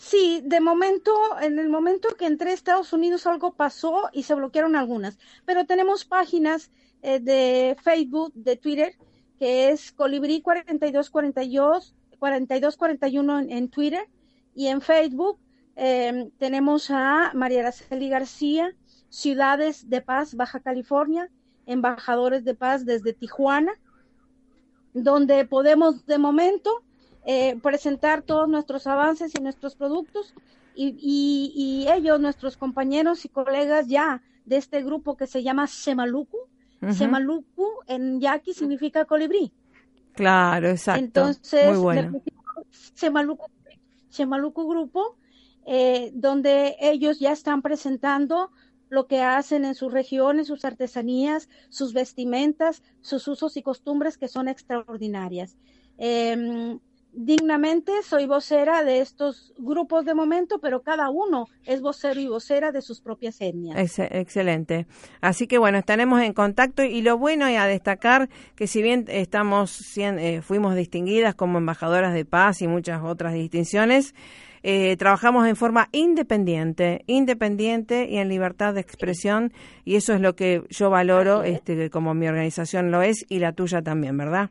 Sí, 0.00 0.42
de 0.44 0.60
momento, 0.60 1.12
en 1.40 1.60
el 1.60 1.68
momento 1.68 2.16
que 2.16 2.26
entré 2.26 2.50
a 2.50 2.54
Estados 2.54 2.92
Unidos 2.92 3.28
algo 3.28 3.52
pasó 3.52 4.08
y 4.12 4.24
se 4.24 4.34
bloquearon 4.34 4.74
algunas, 4.74 5.20
pero 5.44 5.64
tenemos 5.64 6.04
páginas 6.04 6.72
eh, 7.02 7.20
de 7.20 7.76
Facebook, 7.80 8.32
de 8.34 8.56
Twitter, 8.56 8.96
que 9.42 9.70
es 9.70 9.90
Colibrí 9.90 10.40
4242, 10.40 11.96
4241 12.20 13.40
en, 13.40 13.50
en 13.50 13.68
Twitter 13.68 14.08
y 14.54 14.68
en 14.68 14.80
Facebook 14.80 15.36
em, 15.74 16.30
tenemos 16.38 16.92
a 16.92 17.32
María 17.34 17.62
Araceli 17.62 18.08
García, 18.08 18.72
Ciudades 19.08 19.90
de 19.90 20.00
Paz, 20.00 20.36
Baja 20.36 20.60
California, 20.60 21.28
Embajadores 21.66 22.44
de 22.44 22.54
Paz 22.54 22.86
desde 22.86 23.14
Tijuana, 23.14 23.72
donde 24.94 25.44
podemos 25.44 26.06
de 26.06 26.18
momento 26.18 26.70
eh, 27.26 27.58
presentar 27.60 28.22
todos 28.22 28.48
nuestros 28.48 28.86
avances 28.86 29.32
y 29.36 29.42
nuestros 29.42 29.74
productos 29.74 30.34
y, 30.76 31.88
ellos, 31.92 32.20
nuestros 32.20 32.56
compañeros 32.56 33.24
y 33.24 33.28
colegas 33.28 33.88
ya 33.88 34.22
de 34.44 34.58
este 34.58 34.84
grupo 34.84 35.16
que 35.16 35.26
se 35.26 35.42
llama 35.42 35.66
Semaluku. 35.66 36.38
Semaluku 36.90 37.68
en 37.86 38.20
yaqui 38.20 38.54
significa 38.54 39.04
colibrí. 39.04 39.52
Claro, 40.14 40.68
exacto. 40.68 41.04
Entonces, 41.04 41.78
Muy 41.78 42.22
Semaluku, 42.94 43.46
Semaluku 44.08 44.68
Grupo, 44.68 45.16
eh, 45.66 46.10
donde 46.14 46.76
ellos 46.80 47.18
ya 47.20 47.32
están 47.32 47.62
presentando 47.62 48.50
lo 48.88 49.06
que 49.06 49.22
hacen 49.22 49.64
en 49.64 49.74
sus 49.74 49.92
regiones, 49.92 50.48
sus 50.48 50.64
artesanías, 50.64 51.48
sus 51.70 51.94
vestimentas, 51.94 52.82
sus 53.00 53.26
usos 53.26 53.56
y 53.56 53.62
costumbres 53.62 54.18
que 54.18 54.28
son 54.28 54.48
extraordinarias. 54.48 55.56
Em, 55.96 56.78
dignamente 57.12 57.92
soy 58.02 58.26
vocera 58.26 58.84
de 58.84 59.00
estos 59.00 59.52
grupos 59.58 60.04
de 60.04 60.14
momento, 60.14 60.58
pero 60.60 60.82
cada 60.82 61.10
uno 61.10 61.46
es 61.64 61.80
vocero 61.80 62.20
y 62.20 62.26
vocera 62.26 62.72
de 62.72 62.82
sus 62.82 63.00
propias 63.00 63.40
etnias. 63.40 63.76
excelente. 63.98 64.86
Así 65.20 65.46
que 65.46 65.58
bueno, 65.58 65.78
estaremos 65.78 66.22
en 66.22 66.32
contacto 66.32 66.82
y 66.82 67.02
lo 67.02 67.18
bueno 67.18 67.46
es 67.46 67.58
a 67.58 67.66
destacar 67.66 68.28
que 68.56 68.66
si 68.66 68.82
bien 68.82 69.04
estamos 69.08 69.96
eh, 69.96 70.40
fuimos 70.42 70.74
distinguidas 70.74 71.34
como 71.34 71.58
embajadoras 71.58 72.14
de 72.14 72.24
paz 72.24 72.62
y 72.62 72.68
muchas 72.68 73.02
otras 73.02 73.34
distinciones, 73.34 74.14
eh, 74.62 74.96
trabajamos 74.96 75.46
en 75.48 75.56
forma 75.56 75.88
independiente, 75.92 77.02
independiente 77.06 78.08
y 78.08 78.18
en 78.18 78.28
libertad 78.28 78.74
de 78.74 78.80
expresión 78.80 79.52
y 79.84 79.96
eso 79.96 80.14
es 80.14 80.20
lo 80.20 80.34
que 80.36 80.62
yo 80.70 80.88
valoro, 80.88 81.42
este, 81.42 81.90
como 81.90 82.14
mi 82.14 82.28
organización 82.28 82.90
lo 82.90 83.02
es 83.02 83.26
y 83.28 83.40
la 83.40 83.52
tuya 83.52 83.82
también, 83.82 84.16
¿verdad? 84.16 84.50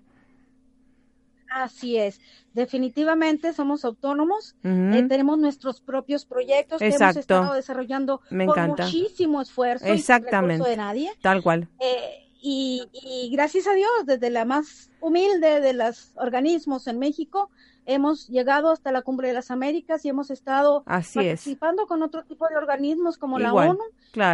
Así 1.52 1.98
es, 1.98 2.22
definitivamente 2.54 3.52
somos 3.52 3.84
autónomos, 3.84 4.56
eh, 4.64 5.06
tenemos 5.10 5.38
nuestros 5.38 5.82
propios 5.82 6.26
proyectos 6.26 6.80
que 6.80 6.88
hemos 6.88 7.16
estado 7.18 7.54
desarrollando 7.54 8.22
con 8.30 8.68
muchísimo 8.68 9.42
esfuerzo 9.42 9.86
Exactamente. 9.86 10.66
y 10.66 10.70
de 10.70 10.78
nadie. 10.78 11.12
Tal 11.22 11.44
cual. 11.44 11.68
Eh, 11.80 12.26
y, 12.42 12.84
y, 12.94 13.30
gracias 13.32 13.68
a 13.68 13.74
Dios, 13.74 13.92
desde 14.06 14.30
la 14.30 14.46
más 14.46 14.90
humilde 15.02 15.60
de 15.60 15.74
los 15.74 16.12
organismos 16.16 16.88
en 16.88 17.00
México, 17.00 17.50
hemos 17.86 18.28
llegado 18.30 18.72
hasta 18.72 18.92
la 18.92 19.02
Cumbre 19.02 19.28
de 19.28 19.34
las 19.34 19.52
Américas 19.52 20.06
y 20.06 20.10
hemos 20.10 20.32
estado 20.32 20.84
participando 20.84 21.86
con 21.86 22.02
otro 22.02 22.24
tipo 22.24 22.48
de 22.48 22.56
organismos 22.56 23.18
como 23.18 23.40
la 23.40 23.54
ONU. 23.54 23.84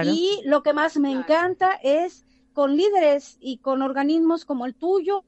Y 0.06 0.42
lo 0.46 0.64
que 0.64 0.74
más 0.74 0.98
me 0.98 1.12
encanta 1.12 1.72
es 1.82 2.26
con 2.54 2.76
líderes 2.76 3.38
y 3.40 3.58
con 3.58 3.82
organismos 3.82 4.46
como 4.46 4.66
el 4.66 4.74
tuyo 4.74 5.24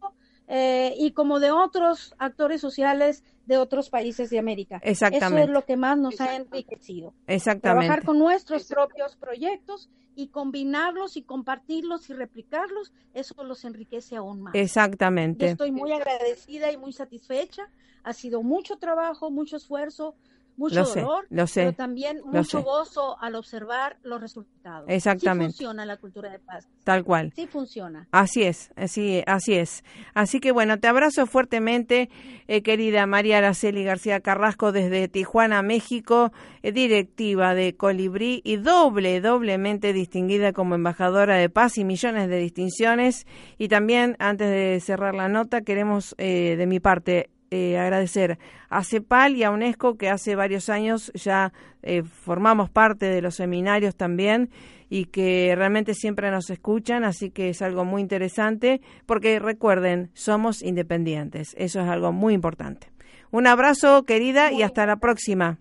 eh, 0.52 0.96
y 0.98 1.12
como 1.12 1.40
de 1.40 1.52
otros 1.52 2.16
actores 2.18 2.60
sociales 2.60 3.24
de 3.46 3.58
otros 3.58 3.92
países 3.92 4.32
de 4.32 4.40
América. 4.40 4.82
Exactamente. 4.84 5.44
Eso 5.44 5.44
es 5.44 5.50
lo 5.54 5.64
que 5.64 5.78
más 5.78 5.96
nos 5.98 6.20
ha 6.22 6.36
enriquecido. 6.36 7.14
Exactamente. 7.28 7.86
Trabajar 7.86 8.04
con 8.04 8.18
nuestros 8.18 8.66
propios 8.66 9.16
proyectos 9.16 9.92
y 10.16 10.30
combinarlos 10.30 11.18
y 11.18 11.22
compartirlos 11.22 12.10
y 12.10 12.14
replicarlos, 12.14 12.92
eso 13.14 13.44
los 13.44 13.64
enriquece 13.64 14.16
aún 14.16 14.42
más. 14.42 14.56
Exactamente. 14.56 15.52
estoy 15.52 15.72
muy 15.72 15.92
agradecida 15.92 16.72
y 16.72 16.78
muy 16.78 16.94
satisfecha. 16.94 17.70
Ha 18.04 18.14
sido 18.14 18.42
mucho 18.42 18.78
trabajo, 18.78 19.30
mucho 19.30 19.58
esfuerzo, 19.58 20.16
mucho 20.60 20.84
dolor, 20.84 21.26
pero 21.54 21.74
también 21.74 22.20
mucho 22.26 22.62
gozo 22.62 23.18
al 23.22 23.36
observar 23.36 23.98
los 24.04 24.20
resultados. 24.20 24.90
Exactamente. 24.90 25.54
Sí 25.54 25.58
funciona 25.60 25.86
la 25.86 25.96
cultura 25.98 26.30
de 26.30 26.40
paz. 26.40 26.68
Tal 26.84 27.06
cual. 27.06 27.32
Sí 27.34 27.48
funciona. 27.48 28.08
Así 28.12 28.44
es, 28.44 28.72
así, 28.76 29.24
así 29.26 29.54
es. 29.54 29.84
Así 30.14 30.42
que 30.42 30.52
bueno, 30.52 30.78
te 30.78 30.88
abrazo 30.90 31.26
fuertemente, 31.28 32.10
eh, 32.48 32.62
querida 32.62 33.06
María 33.06 33.38
Araceli 33.38 33.86
García 33.86 34.20
Carrasco 34.20 34.74
desde 34.74 35.08
Tijuana, 35.08 35.62
México, 35.62 36.34
eh, 36.62 36.74
directiva 36.74 37.56
de 37.56 37.76
Colibrí 37.76 38.42
y 38.44 38.58
doble, 38.58 39.22
doblemente 39.22 39.94
distinguida 39.94 40.52
como 40.52 40.76
embajadora 40.76 41.38
de 41.38 41.50
paz 41.50 41.78
y 41.78 41.86
millones 41.86 42.28
de 42.28 42.38
distinciones. 42.38 43.26
Y 43.58 43.70
también, 43.70 44.18
antes 44.20 44.50
de 44.50 44.80
cerrar 44.82 45.16
la 45.16 45.30
nota, 45.30 45.62
queremos 45.62 46.16
eh, 46.18 46.56
de 46.58 46.68
mi 46.68 46.82
parte 46.82 47.30
eh, 47.52 47.78
agradecer 47.78 48.38
a 48.70 48.84
CEPAL 48.84 49.36
y 49.36 49.44
a 49.44 49.52
UNESCO 49.52 49.98
que 49.98 50.10
hace 50.10 50.36
varios 50.36 50.70
años 50.70 51.12
ya 51.16 51.54
eh, 51.82 52.04
formamos 52.04 52.70
parte 52.70 53.08
de 53.08 53.22
los 53.22 53.36
seminarios 53.36 53.96
también 53.96 54.50
y 54.90 55.06
que 55.06 55.54
realmente 55.56 55.94
siempre 55.94 56.32
nos 56.32 56.50
escuchan, 56.50 57.04
así 57.04 57.30
que 57.30 57.50
es 57.50 57.62
algo 57.62 57.86
muy 57.86 58.02
interesante 58.02 58.82
porque 59.06 59.40
recuerden, 59.40 60.10
somos 60.14 60.62
independientes, 60.64 61.56
eso 61.58 61.80
es 61.80 61.88
algo 61.88 62.12
muy 62.12 62.34
importante. 62.34 62.92
Un 63.32 63.46
abrazo 63.46 64.04
querida 64.04 64.52
y 64.52 64.64
hasta 64.64 64.86
la 64.86 64.98
próxima. 64.98 65.60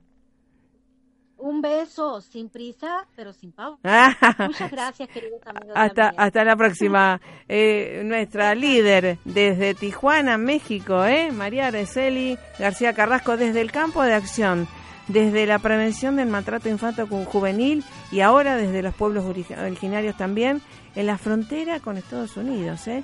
Un 1.38 1.60
beso, 1.60 2.20
sin 2.20 2.48
prisa, 2.48 3.06
pero 3.14 3.32
sin 3.32 3.52
pausa. 3.52 3.78
Muchas 4.40 4.70
gracias, 4.72 5.08
queridos 5.08 5.40
amigos. 5.46 5.72
Hasta, 5.74 6.12
hasta 6.16 6.44
la 6.44 6.56
próxima. 6.56 7.20
Eh, 7.50 8.02
nuestra 8.04 8.54
líder 8.54 9.16
desde 9.24 9.72
Tijuana, 9.72 10.36
México, 10.36 11.06
¿eh? 11.06 11.32
María 11.32 11.68
Araceli 11.68 12.36
García 12.58 12.92
Carrasco, 12.92 13.38
desde 13.38 13.62
el 13.62 13.72
campo 13.72 14.02
de 14.02 14.12
acción, 14.12 14.68
desde 15.06 15.46
la 15.46 15.58
prevención 15.58 16.16
del 16.16 16.28
maltrato 16.28 16.68
infantil 16.68 17.06
juvenil 17.06 17.84
y 18.12 18.20
ahora 18.20 18.56
desde 18.56 18.82
los 18.82 18.94
pueblos 18.94 19.24
originarios 19.24 20.14
también, 20.18 20.60
en 20.94 21.06
la 21.06 21.16
frontera 21.16 21.80
con 21.80 21.96
Estados 21.96 22.36
Unidos. 22.36 22.86
¿eh? 22.86 23.02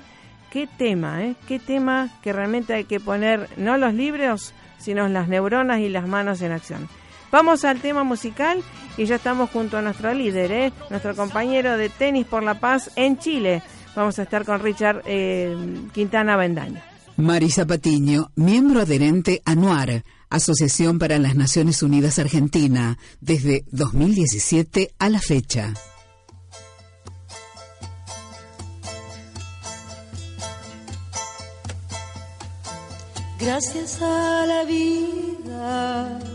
Qué 0.51 0.67
tema, 0.67 1.23
¿eh? 1.23 1.35
Qué 1.47 1.57
tema 1.57 2.09
que 2.21 2.31
realmente 2.31 2.75
hay 2.75 2.83
que 2.83 2.99
poner, 2.99 3.49
no 3.57 3.77
los 3.77 3.95
libros, 3.95 4.53
sino 4.77 5.07
las 5.07 5.27
neuronas 5.27 5.79
y 5.79 5.89
las 5.89 6.07
manos 6.07 6.41
en 6.43 6.51
acción. 6.51 6.87
Vamos 7.35 7.65
al 7.65 7.81
tema 7.81 8.05
musical 8.05 8.63
y 8.95 9.03
ya 9.07 9.17
estamos 9.17 9.49
junto 9.49 9.75
a 9.75 9.81
nuestro 9.81 10.13
líder, 10.13 10.53
¿eh? 10.53 10.73
nuestro 10.89 11.13
compañero 11.17 11.75
de 11.75 11.89
Tenis 11.89 12.25
por 12.25 12.43
la 12.43 12.61
Paz 12.61 12.91
en 12.95 13.19
Chile. 13.19 13.61
Vamos 13.93 14.17
a 14.19 14.23
estar 14.23 14.45
con 14.45 14.61
Richard 14.61 15.01
eh, 15.05 15.53
Quintana 15.93 16.37
Bendaño. 16.37 16.81
Marisa 17.17 17.65
Patiño, 17.65 18.31
miembro 18.37 18.79
adherente 18.79 19.41
a 19.43 19.53
NUAR, 19.53 20.05
Asociación 20.29 20.97
para 20.97 21.19
las 21.19 21.35
Naciones 21.35 21.83
Unidas 21.83 22.19
Argentina, 22.19 22.97
desde 23.19 23.65
2017 23.69 24.95
a 24.97 25.09
la 25.09 25.19
fecha. 25.19 25.73
Gracias 33.37 34.01
a 34.01 34.45
la 34.47 34.63
vida 34.63 36.34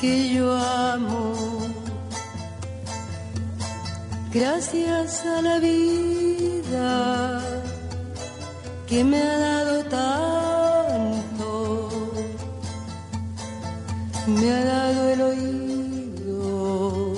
que 0.00 0.28
yo 0.34 0.52
amo. 0.54 1.34
Gracias 4.32 5.24
a 5.24 5.40
la 5.40 5.58
vida 5.58 7.40
que 8.86 9.02
me 9.02 9.20
ha 9.20 9.38
dado 9.38 9.84
tanto, 9.84 11.44
me 14.26 14.50
ha 14.50 14.64
dado 14.64 15.08
el 15.08 15.20
oído, 15.22 17.14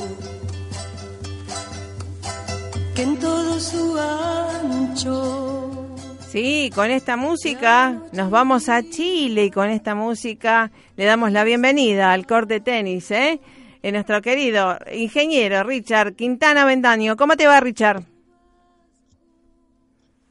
que 2.95 3.03
en 3.03 3.18
todo 3.18 3.59
su 3.59 3.99
ancho 3.99 5.57
Sí, 6.29 6.70
con 6.74 6.91
esta 6.91 7.16
música 7.16 8.03
nos 8.12 8.31
vamos 8.31 8.68
a 8.68 8.83
Chile 8.83 9.47
y 9.47 9.51
con 9.51 9.70
esta 9.70 9.95
música 9.95 10.70
le 10.95 11.07
damos 11.07 11.33
la 11.33 11.43
bienvenida 11.43 12.12
al 12.12 12.26
corte 12.26 12.61
tenis, 12.61 13.11
¿eh? 13.12 13.41
En 13.83 13.95
nuestro 13.95 14.20
querido 14.20 14.76
ingeniero 14.93 15.62
Richard 15.62 16.16
Quintana 16.16 16.66
Vendaño. 16.66 17.16
¿Cómo 17.16 17.35
te 17.35 17.47
va, 17.47 17.61
Richard? 17.61 18.03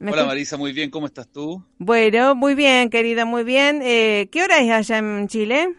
Hola 0.00 0.24
Marisa, 0.24 0.56
muy 0.56 0.72
bien, 0.72 0.88
¿cómo 0.88 1.06
estás 1.06 1.26
tú? 1.26 1.64
Bueno, 1.78 2.36
muy 2.36 2.54
bien, 2.54 2.90
querido, 2.90 3.26
muy 3.26 3.42
bien. 3.42 3.80
Eh, 3.82 4.28
¿Qué 4.30 4.44
hora 4.44 4.58
es 4.60 4.70
allá 4.70 4.98
en 4.98 5.26
Chile? 5.26 5.74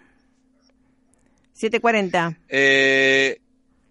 7.40. 1.57 2.37
Eh, 2.49 3.39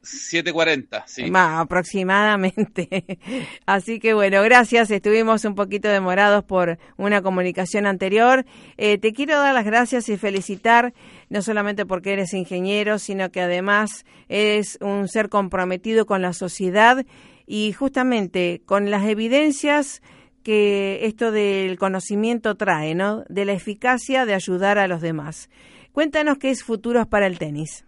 7.40, 0.03 1.03
sí. 1.07 1.30
aproximadamente. 1.34 3.18
Así 3.66 3.99
que 3.99 4.14
bueno, 4.14 4.42
gracias. 4.42 4.90
Estuvimos 4.90 5.44
un 5.44 5.55
poquito 5.55 5.88
demorados 5.88 6.44
por 6.44 6.78
una 6.96 7.22
comunicación 7.22 7.86
anterior. 7.86 8.44
Eh, 8.76 8.99
te 8.99 9.12
quiero 9.12 9.38
dar 9.38 9.55
las 9.55 9.64
gracias 9.64 10.09
y 10.09 10.16
felicitar, 10.16 10.94
no 11.28 11.42
solamente 11.42 11.86
porque 11.86 12.12
eres 12.12 12.32
ingeniero, 12.34 12.99
sino 12.99 13.30
que 13.30 13.40
además 13.40 14.05
eres 14.28 14.78
un 14.80 15.09
ser 15.09 15.28
comprometido 15.28 16.07
con 16.07 16.22
la 16.22 16.32
sociedad 16.32 17.05
y 17.46 17.72
justamente 17.72 18.62
con 18.66 18.90
las 18.90 19.07
evidencias 19.07 20.03
que 20.42 21.01
esto 21.03 21.32
del 21.32 21.78
conocimiento 21.78 22.57
trae, 22.57 22.94
¿no? 22.94 23.24
De 23.28 23.44
la 23.44 23.53
eficacia 23.53 24.26
de 24.26 24.34
ayudar 24.34 24.78
a 24.78 24.88
los 24.88 25.01
demás. 25.01 25.51
Cuéntanos 25.92 26.38
qué 26.38 26.51
es 26.51 26.62
Futuros 26.62 27.07
para 27.07 27.26
el 27.26 27.38
Tenis. 27.38 27.88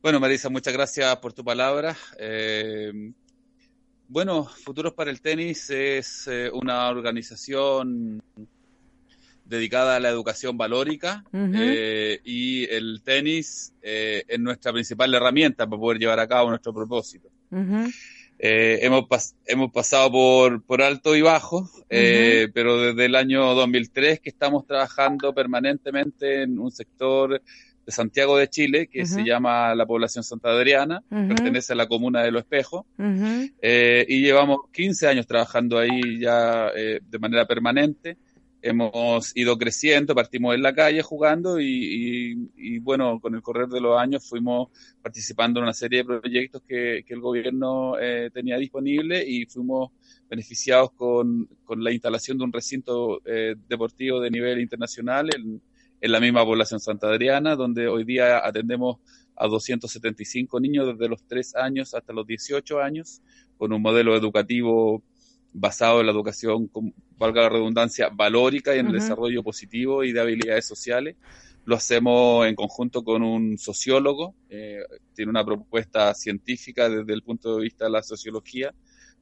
Bueno, 0.00 0.20
Marisa, 0.20 0.48
muchas 0.48 0.72
gracias 0.72 1.16
por 1.16 1.32
tu 1.32 1.42
palabra. 1.42 1.96
Eh, 2.20 2.92
bueno, 4.06 4.44
Futuros 4.44 4.94
para 4.94 5.10
el 5.10 5.20
Tenis 5.20 5.70
es 5.70 6.28
eh, 6.28 6.48
una 6.52 6.88
organización 6.88 8.22
dedicada 9.44 9.96
a 9.96 10.00
la 10.00 10.08
educación 10.08 10.56
valórica 10.56 11.24
eh, 11.32 12.20
y 12.22 12.64
el 12.66 13.00
tenis 13.02 13.72
es 13.80 14.38
nuestra 14.38 14.72
principal 14.74 15.12
herramienta 15.14 15.66
para 15.66 15.80
poder 15.80 15.98
llevar 15.98 16.20
a 16.20 16.28
cabo 16.28 16.50
nuestro 16.50 16.72
propósito. 16.72 17.28
hemos, 18.38 19.34
hemos 19.46 19.72
pasado 19.72 20.12
por, 20.12 20.62
por 20.62 20.82
alto 20.82 21.16
y 21.16 21.22
bajo, 21.22 21.68
pero 21.88 22.82
desde 22.82 23.06
el 23.06 23.16
año 23.16 23.54
2003 23.54 24.20
que 24.20 24.28
estamos 24.28 24.66
trabajando 24.66 25.34
permanentemente 25.34 26.42
en 26.42 26.58
un 26.58 26.70
sector 26.70 27.42
de 27.88 27.92
Santiago 27.92 28.36
de 28.36 28.50
Chile, 28.50 28.86
que 28.86 29.06
se 29.06 29.24
llama 29.24 29.74
la 29.74 29.86
población 29.86 30.22
Santa 30.22 30.50
Adriana, 30.50 31.02
pertenece 31.08 31.72
a 31.72 31.76
la 31.76 31.88
comuna 31.88 32.22
de 32.22 32.30
Lo 32.30 32.38
Espejo, 32.38 32.84
eh, 33.62 34.04
y 34.06 34.20
llevamos 34.20 34.58
15 34.74 35.08
años 35.08 35.26
trabajando 35.26 35.78
ahí 35.78 36.18
ya 36.20 36.68
eh, 36.76 37.00
de 37.02 37.18
manera 37.18 37.46
permanente. 37.46 38.18
hemos 38.60 39.34
ido 39.34 39.56
creciendo, 39.56 40.14
partimos 40.14 40.54
en 40.54 40.62
la 40.62 40.74
calle 40.74 41.00
jugando 41.00 41.58
y, 41.58 42.78
bueno, 42.80 43.20
con 43.20 43.34
el 43.34 43.40
correr 43.40 43.68
de 43.68 43.80
los 43.80 43.98
años 43.98 44.28
fuimos 44.28 44.68
participando 45.00 45.60
en 45.60 45.64
una 45.64 45.72
serie 45.72 46.00
de 46.00 46.04
proyectos 46.04 46.60
que, 46.68 47.02
el 47.08 47.20
gobierno 47.20 47.98
eh, 47.98 48.28
tenía 48.34 48.58
disponible 48.58 49.24
y 49.26 49.46
fuimos 49.46 49.92
beneficiados 50.28 50.92
con, 50.92 51.48
la 51.74 51.90
instalación 51.90 52.36
de 52.36 52.44
un 52.44 52.52
recinto 52.52 53.22
eh, 53.24 53.54
deportivo 53.66 54.20
de 54.20 54.30
nivel 54.30 54.60
internacional 54.60 55.30
en, 55.34 55.62
en 56.00 56.12
la 56.12 56.20
misma 56.20 56.44
población 56.44 56.80
Santa 56.80 57.08
Adriana, 57.08 57.56
donde 57.56 57.88
hoy 57.88 58.04
día 58.04 58.46
atendemos 58.46 58.98
a 59.36 59.46
275 59.46 60.60
niños 60.60 60.86
desde 60.86 61.08
los 61.08 61.22
3 61.26 61.56
años 61.56 61.94
hasta 61.94 62.12
los 62.12 62.26
18 62.26 62.80
años, 62.80 63.22
con 63.56 63.72
un 63.72 63.82
modelo 63.82 64.16
educativo 64.16 65.02
basado 65.52 66.00
en 66.00 66.06
la 66.06 66.12
educación, 66.12 66.70
valga 67.16 67.42
la 67.42 67.48
redundancia, 67.48 68.10
valórica 68.10 68.74
y 68.74 68.78
en 68.78 68.86
el 68.86 68.92
desarrollo 68.92 69.42
positivo 69.42 70.04
y 70.04 70.12
de 70.12 70.20
habilidades 70.20 70.66
sociales. 70.66 71.16
Lo 71.64 71.76
hacemos 71.76 72.46
en 72.46 72.54
conjunto 72.54 73.04
con 73.04 73.22
un 73.22 73.58
sociólogo, 73.58 74.34
eh, 74.48 74.80
tiene 75.14 75.30
una 75.30 75.44
propuesta 75.44 76.14
científica 76.14 76.88
desde 76.88 77.12
el 77.12 77.22
punto 77.22 77.56
de 77.56 77.62
vista 77.62 77.84
de 77.86 77.90
la 77.90 78.02
sociología 78.02 78.72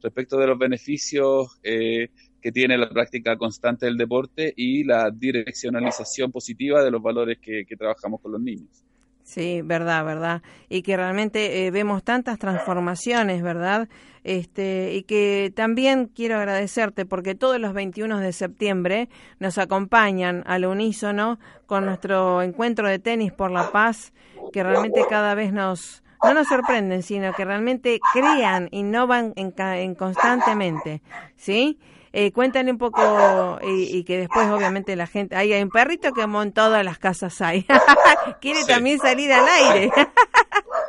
respecto 0.01 0.37
de 0.37 0.47
los 0.47 0.57
beneficios 0.57 1.59
eh, 1.63 2.09
que 2.41 2.51
tiene 2.51 2.77
la 2.77 2.89
práctica 2.89 3.37
constante 3.37 3.85
del 3.85 3.97
deporte 3.97 4.53
y 4.55 4.83
la 4.83 5.11
direccionalización 5.11 6.31
positiva 6.31 6.83
de 6.83 6.91
los 6.91 7.01
valores 7.01 7.39
que 7.39 7.65
trabajamos 7.77 8.21
con 8.21 8.31
los 8.31 8.41
niños. 8.41 8.83
Sí, 9.27 9.61
verdad, 9.61 10.05
verdad. 10.05 10.41
Y 10.69 10.83
que 10.83 10.95
realmente 10.95 11.67
eh, 11.67 11.71
vemos 11.71 12.01
tantas 12.01 12.39
transformaciones, 12.39 13.43
¿verdad? 13.43 13.89
Este, 14.23 14.93
y 14.93 15.03
que 15.03 15.51
también 15.53 16.05
quiero 16.05 16.37
agradecerte 16.37 17.05
porque 17.05 17.35
todos 17.35 17.59
los 17.59 17.73
21 17.73 18.19
de 18.19 18.31
septiembre 18.31 19.09
nos 19.39 19.57
acompañan 19.57 20.43
al 20.47 20.65
unísono 20.65 21.39
con 21.65 21.85
nuestro 21.85 22.41
encuentro 22.41 22.87
de 22.87 22.99
tenis 22.99 23.33
por 23.33 23.51
la 23.51 23.69
paz, 23.73 24.13
que 24.53 24.63
realmente 24.63 25.01
cada 25.09 25.35
vez 25.35 25.51
nos, 25.51 26.03
no 26.23 26.33
nos 26.33 26.47
sorprenden, 26.47 27.03
sino 27.03 27.33
que 27.33 27.43
realmente 27.43 27.99
crean, 28.13 28.69
innovan 28.71 29.33
en, 29.35 29.53
en 29.57 29.93
constantemente, 29.95 31.01
¿sí? 31.35 31.79
Eh, 32.19 32.31
cuéntale 32.31 32.71
un 32.71 32.79
poco 32.79 33.59
y, 33.61 34.03
que 34.03 34.17
después 34.17 34.47
obviamente 34.47 34.95
la 34.95 35.05
gente, 35.05 35.35
ahí 35.35 35.53
hay 35.53 35.61
un 35.61 35.69
perrito 35.69 36.13
que 36.13 36.23
en 36.23 36.51
todas 36.51 36.83
las 36.83 36.97
casas 36.97 37.39
hay, 37.41 37.63
quiere 38.41 38.65
también 38.65 38.97
salir 38.97 39.31
al 39.31 39.47
aire. 39.47 39.91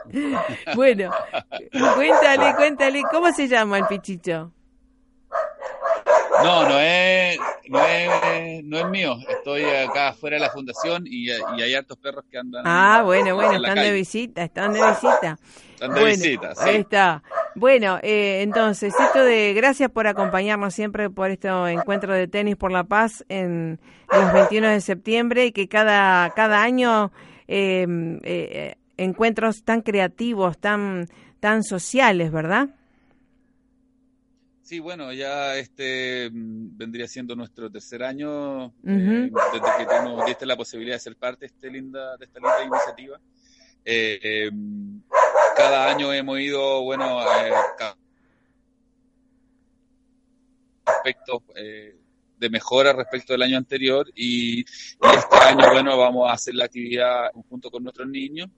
bueno, 0.74 1.10
cuéntale, 1.96 2.54
cuéntale, 2.54 3.02
¿cómo 3.12 3.30
se 3.32 3.46
llama 3.46 3.76
el 3.76 3.86
pichicho? 3.88 4.52
No, 6.42 6.68
no 6.68 6.78
es, 6.78 7.38
no 7.68 7.84
es, 7.84 8.64
no 8.64 8.78
es 8.78 8.88
mío. 8.88 9.16
Estoy 9.28 9.64
acá 9.64 10.08
afuera 10.08 10.36
de 10.36 10.40
la 10.40 10.50
fundación 10.50 11.04
y, 11.06 11.30
y 11.30 11.62
hay 11.62 11.74
hartos 11.74 11.98
perros 11.98 12.24
que 12.30 12.38
andan. 12.38 12.62
Ah, 12.66 13.02
bueno, 13.04 13.34
bueno, 13.34 13.56
están 13.56 13.76
de 13.76 13.92
visita, 13.92 14.44
están 14.44 14.72
de 14.72 14.80
visita. 14.80 15.38
Están 15.74 15.94
de 15.94 16.04
visita, 16.04 16.54
sí. 16.54 16.68
Ahí 16.68 16.76
está. 16.76 17.22
Bueno, 17.54 17.98
eh, 18.02 18.42
entonces, 18.42 18.94
esto 18.98 19.24
de 19.24 19.52
gracias 19.54 19.90
por 19.90 20.06
acompañarnos 20.06 20.74
siempre 20.74 21.10
por 21.10 21.30
este 21.30 21.48
encuentro 21.48 22.12
de 22.14 22.28
tenis 22.28 22.56
por 22.56 22.70
la 22.70 22.84
paz 22.84 23.24
en, 23.28 23.80
los 24.10 24.32
21 24.32 24.68
de 24.68 24.80
septiembre 24.80 25.46
y 25.46 25.52
que 25.52 25.68
cada, 25.68 26.30
cada 26.30 26.62
año 26.62 27.10
em, 27.46 28.20
eh, 28.22 28.76
encuentros 28.96 29.64
tan 29.64 29.82
creativos, 29.82 30.58
tan, 30.58 31.08
tan 31.40 31.62
sociales, 31.64 32.30
¿verdad? 32.30 32.70
Sí, 34.68 34.80
bueno, 34.80 35.14
ya 35.14 35.56
este 35.56 36.28
mm, 36.30 36.76
vendría 36.76 37.08
siendo 37.08 37.34
nuestro 37.34 37.70
tercer 37.70 38.02
año 38.02 38.66
eh, 38.66 38.70
desde 38.84 39.76
que 39.78 39.86
tú 39.86 40.04
nos 40.04 40.26
diste 40.26 40.44
la 40.44 40.58
posibilidad 40.58 40.96
de 40.96 41.00
ser 41.00 41.16
parte 41.16 41.40
de, 41.40 41.46
este 41.46 41.70
linda, 41.70 42.18
de 42.18 42.26
esta 42.26 42.38
linda 42.38 42.64
iniciativa. 42.64 43.18
Eh, 43.82 44.18
em, 44.22 45.00
cada 45.56 45.90
año 45.90 46.12
hemos 46.12 46.38
ido, 46.38 46.82
bueno, 46.82 47.18
eh, 47.22 47.50
aspectos 50.84 51.44
eh, 51.56 51.96
de 52.36 52.50
mejora 52.50 52.92
respecto 52.92 53.32
del 53.32 53.40
año 53.40 53.56
anterior 53.56 54.06
y, 54.14 54.60
este 54.60 55.36
año, 55.46 55.72
bueno, 55.72 55.96
vamos 55.96 56.28
a 56.28 56.34
hacer 56.34 56.54
la 56.54 56.66
actividad 56.66 57.30
junto 57.48 57.70
con 57.70 57.84
nuestros 57.84 58.06
niños. 58.06 58.50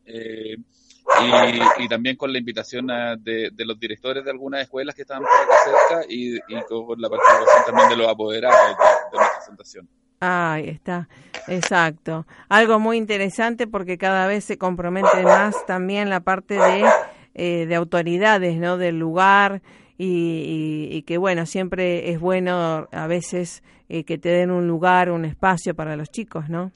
Y, 1.78 1.88
también 1.88 2.16
con 2.16 2.32
la 2.32 2.38
invitación 2.38 2.86
de, 2.86 3.52
los 3.58 3.78
directores 3.78 4.24
de 4.24 4.30
algunas 4.30 4.62
escuelas 4.62 4.94
que 4.94 5.02
están 5.02 5.20
por 5.20 5.28
acá 5.28 5.54
cerca 5.64 6.06
y, 6.08 6.38
con 6.68 7.00
la 7.00 7.08
participación 7.08 7.64
también 7.66 7.88
de 7.90 7.96
los 7.96 8.08
apoderados 8.08 8.58
de, 8.68 9.16
nuestra 9.16 9.36
presentación. 9.36 9.88
Ahí 10.20 10.68
está, 10.68 11.08
exacto. 11.48 12.26
Algo 12.48 12.78
muy 12.78 12.98
interesante 12.98 13.66
porque 13.66 13.96
cada 13.96 14.26
vez 14.26 14.44
se 14.44 14.58
compromete 14.58 15.22
más 15.22 15.64
también 15.66 16.10
la 16.10 16.20
parte 16.20 16.54
de, 16.54 16.84
eh, 17.34 17.66
de 17.66 17.74
autoridades, 17.74 18.56
¿no? 18.56 18.76
Del 18.76 18.98
lugar 18.98 19.62
y, 19.96 20.88
y, 20.90 21.02
que, 21.02 21.18
bueno, 21.18 21.46
siempre 21.46 22.10
es 22.10 22.20
bueno 22.20 22.88
a 22.90 23.06
veces 23.06 23.62
eh, 23.88 24.04
que 24.04 24.18
te 24.18 24.28
den 24.28 24.50
un 24.50 24.68
lugar, 24.68 25.10
un 25.10 25.24
espacio 25.24 25.74
para 25.74 25.96
los 25.96 26.10
chicos, 26.10 26.48
¿no? 26.48 26.70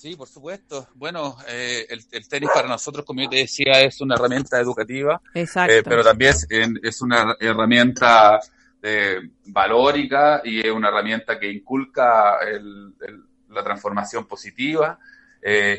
Sí, 0.00 0.16
por 0.16 0.28
supuesto. 0.28 0.88
Bueno, 0.94 1.36
eh, 1.46 1.86
el, 1.90 2.26
tenis 2.26 2.48
para 2.54 2.66
nosotros, 2.66 3.04
como 3.04 3.20
yo 3.20 3.28
te 3.28 3.36
decía, 3.36 3.82
es 3.82 4.00
una 4.00 4.14
herramienta 4.14 4.58
educativa, 4.58 5.20
Exacto. 5.34 5.74
Eh, 5.74 5.82
pero 5.82 6.02
también 6.02 6.34
es, 6.82 7.02
una 7.02 7.36
herramienta 7.38 8.40
eh, 8.82 9.20
valórica 9.44 10.40
y 10.42 10.66
es 10.66 10.72
una 10.72 10.88
herramienta 10.88 11.38
que 11.38 11.52
inculca 11.52 12.38
la 13.50 13.62
transformación 13.62 14.26
positiva 14.26 14.98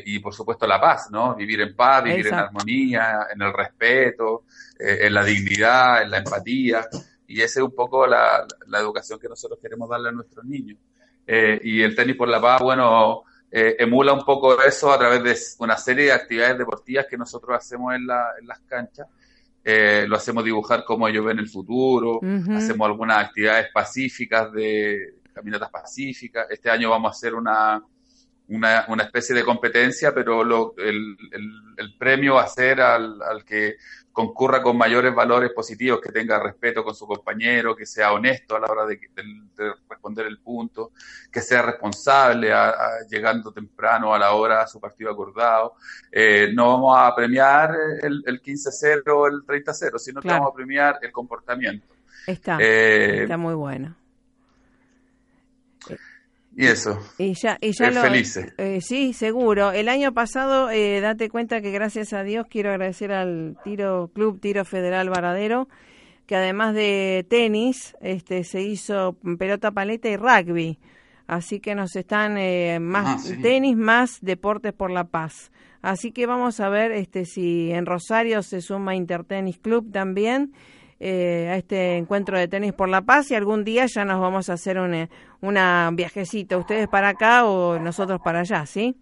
y, 0.04 0.20
por 0.20 0.32
supuesto, 0.32 0.68
la 0.68 0.80
paz, 0.80 1.08
¿no? 1.10 1.34
Vivir 1.34 1.60
en 1.60 1.74
paz, 1.74 2.04
vivir 2.04 2.28
en 2.28 2.34
armonía, 2.34 3.26
en 3.34 3.42
el 3.42 3.52
respeto, 3.52 4.44
en 4.78 5.12
la 5.14 5.24
dignidad, 5.24 6.02
en 6.02 6.12
la 6.12 6.18
empatía. 6.18 6.86
Y 7.26 7.40
esa 7.40 7.58
es 7.58 7.64
un 7.64 7.74
poco 7.74 8.06
la, 8.06 8.46
la, 8.68 8.78
educación 8.78 9.18
que 9.18 9.28
nosotros 9.28 9.58
queremos 9.60 9.90
darle 9.90 10.10
a 10.10 10.12
nuestros 10.12 10.44
niños. 10.44 10.78
y 11.26 11.82
el 11.82 11.96
tenis 11.96 12.14
por 12.14 12.28
la 12.28 12.40
paz, 12.40 12.60
bueno 12.62 13.24
eh, 13.54 13.76
emula 13.78 14.14
un 14.14 14.24
poco 14.24 14.62
eso 14.62 14.90
a 14.90 14.98
través 14.98 15.22
de 15.22 15.36
una 15.62 15.76
serie 15.76 16.06
de 16.06 16.12
actividades 16.12 16.56
deportivas 16.56 17.06
que 17.06 17.18
nosotros 17.18 17.54
hacemos 17.54 17.94
en, 17.94 18.06
las 18.06 18.60
canchas. 18.66 19.06
Eh, 19.62 20.06
lo 20.08 20.16
hacemos 20.16 20.42
dibujar 20.42 20.84
cómo 20.84 21.06
ellos 21.06 21.24
ven 21.24 21.38
el 21.38 21.48
futuro, 21.48 22.18
hacemos 22.56 22.86
algunas 22.86 23.18
actividades 23.18 23.68
pacíficas 23.72 24.50
de 24.52 25.16
caminatas 25.34 25.70
pacíficas. 25.70 26.46
Este 26.50 26.70
año 26.70 26.88
vamos 26.88 27.10
a 27.10 27.12
hacer 27.12 27.34
una, 27.34 27.82
una, 28.52 28.84
una 28.88 29.04
especie 29.04 29.34
de 29.34 29.44
competencia, 29.44 30.14
pero 30.14 30.44
lo, 30.44 30.74
el, 30.76 31.16
el, 31.76 31.96
premio 31.98 32.34
va 32.34 32.42
a 32.42 32.48
ser 32.48 32.80
al, 32.80 33.20
al 33.22 33.44
que 33.44 33.76
concurra 34.12 34.62
con 34.62 34.76
mayores 34.76 35.14
valores 35.14 35.52
positivos, 35.52 36.00
que 36.00 36.12
tenga 36.12 36.38
respeto 36.38 36.84
con 36.84 36.94
su 36.94 37.06
compañero, 37.06 37.74
que 37.74 37.86
sea 37.86 38.12
honesto 38.12 38.54
a 38.54 38.60
la 38.60 38.66
hora 38.66 38.86
de, 38.86 39.00
responder 39.88 40.26
el 40.26 40.38
punto, 40.38 40.92
que 41.30 41.40
sea 41.40 41.62
responsable 41.62 42.52
llegando 43.08 43.52
temprano 43.52 44.14
a 44.14 44.18
la 44.18 44.32
hora 44.32 44.62
a 44.62 44.66
su 44.66 44.78
partido 44.78 45.10
acordado. 45.10 45.76
Eh, 46.10 46.50
no 46.52 46.68
vamos 46.68 46.96
a 46.98 47.14
premiar 47.14 47.74
el, 48.02 48.22
el 48.26 48.42
15-0 48.42 49.02
o 49.08 49.26
el 49.26 49.46
30-0, 49.46 49.98
sino 49.98 50.20
que 50.20 50.28
vamos 50.28 50.50
a 50.50 50.54
premiar 50.54 50.98
el 51.00 51.10
comportamiento. 51.10 51.86
Está, 52.26 52.58
eh, 52.60 53.22
está 53.22 53.38
muy 53.38 53.54
bueno. 53.54 53.96
Y 56.54 56.66
eso. 56.66 56.98
Y 57.18 57.34
ya, 57.34 57.56
y 57.60 57.72
ya 57.72 57.90
felices. 57.90 58.52
Eh, 58.58 58.80
sí, 58.82 59.14
seguro. 59.14 59.72
El 59.72 59.88
año 59.88 60.12
pasado, 60.12 60.70
eh, 60.70 61.00
date 61.00 61.30
cuenta 61.30 61.62
que 61.62 61.70
gracias 61.70 62.12
a 62.12 62.22
Dios 62.22 62.46
quiero 62.48 62.70
agradecer 62.70 63.12
al 63.12 63.56
Tiro 63.64 64.10
Club 64.14 64.40
Tiro 64.40 64.64
Federal 64.64 65.08
Varadero, 65.08 65.68
que 66.26 66.36
además 66.36 66.74
de 66.74 67.26
tenis, 67.28 67.96
este, 68.00 68.44
se 68.44 68.62
hizo 68.62 69.16
pelota 69.38 69.70
paleta 69.70 70.08
y 70.08 70.16
rugby. 70.16 70.78
Así 71.26 71.60
que 71.60 71.74
nos 71.74 71.96
están 71.96 72.36
eh, 72.36 72.78
más 72.80 73.30
ah, 73.30 73.36
tenis, 73.40 73.76
más 73.76 74.18
deportes 74.20 74.74
por 74.74 74.90
la 74.90 75.04
paz. 75.04 75.50
Así 75.80 76.12
que 76.12 76.26
vamos 76.26 76.60
a 76.60 76.68
ver 76.68 76.92
este, 76.92 77.24
si 77.24 77.72
en 77.72 77.86
Rosario 77.86 78.42
se 78.42 78.60
suma 78.60 78.94
Intertenis 78.94 79.58
Club 79.58 79.90
también 79.90 80.52
eh, 81.04 81.48
a 81.50 81.56
este 81.56 81.96
encuentro 81.96 82.38
de 82.38 82.46
tenis 82.46 82.72
por 82.72 82.88
la 82.88 83.02
paz 83.02 83.32
y 83.32 83.34
algún 83.34 83.64
día 83.64 83.86
ya 83.86 84.04
nos 84.04 84.20
vamos 84.20 84.48
a 84.48 84.52
hacer 84.52 84.78
un 84.78 85.08
una 85.40 85.90
viajecito, 85.92 86.58
ustedes 86.58 86.86
para 86.86 87.08
acá 87.08 87.44
o 87.44 87.80
nosotros 87.80 88.20
para 88.22 88.40
allá, 88.40 88.64
¿sí? 88.66 88.94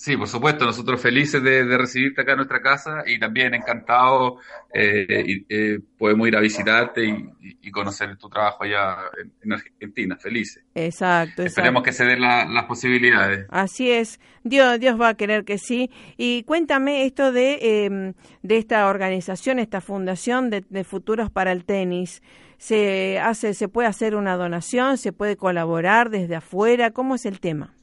Sí, 0.00 0.16
por 0.16 0.28
supuesto, 0.28 0.64
nosotros 0.64 0.98
felices 0.98 1.42
de, 1.42 1.76
recibirte 1.76 2.22
acá 2.22 2.32
en 2.32 2.38
nuestra 2.38 2.62
casa 2.62 3.02
y 3.04 3.18
también 3.18 3.52
encantados, 3.52 4.40
eh, 4.72 5.44
eh, 5.46 5.78
podemos 5.98 6.26
ir 6.26 6.36
a 6.36 6.40
visitarte 6.40 7.04
y, 7.04 7.70
conocer 7.70 8.16
tu 8.16 8.30
trabajo 8.30 8.64
allá 8.64 8.96
en, 9.42 9.52
Argentina, 9.52 10.16
felices. 10.16 10.64
Exacto, 10.74 11.42
Esperemos 11.42 11.82
que 11.82 11.92
se 11.92 12.06
den 12.06 12.22
las 12.22 12.64
posibilidades. 12.64 13.44
Así 13.50 13.90
es, 13.90 14.20
Dios, 14.42 14.80
Dios 14.80 14.98
va 14.98 15.08
a 15.08 15.14
querer 15.16 15.44
que 15.44 15.58
sí. 15.58 15.90
Y 16.16 16.44
cuéntame 16.44 17.04
esto 17.04 17.30
de, 17.30 17.84
em, 17.84 18.14
de 18.42 18.56
esta 18.56 18.88
organización, 18.88 19.58
esta 19.58 19.82
fundación 19.82 20.48
de, 20.48 20.64
de 20.70 20.82
futuros 20.82 21.30
para 21.30 21.52
el 21.52 21.66
tenis. 21.66 22.22
¿Se, 22.56 23.18
hace, 23.18 23.52
¿Se 23.52 23.68
puede 23.68 23.88
hacer 23.88 24.14
una 24.14 24.36
donación? 24.36 24.96
¿Se 24.96 25.12
puede 25.12 25.36
colaborar 25.36 26.08
desde 26.08 26.36
afuera? 26.36 26.90
¿Cómo 26.90 27.16
es 27.16 27.26
el 27.26 27.38
tema? 27.38 27.74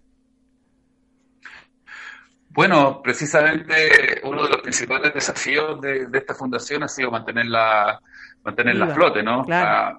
Bueno, 2.57 3.03
precisamente 3.03 4.19
uno 4.23 4.41
de 4.41 4.49
los 4.49 4.61
principales 4.63 5.13
desafíos 5.13 5.79
de, 5.79 6.07
esta 6.11 6.33
fundación 6.33 6.81
ha 6.81 6.87
sido 6.87 7.11
mantenerla, 7.11 8.01
mantenerla 8.43 8.95
flote, 8.95 9.21
¿no? 9.21 9.45
Ah, 9.51 9.95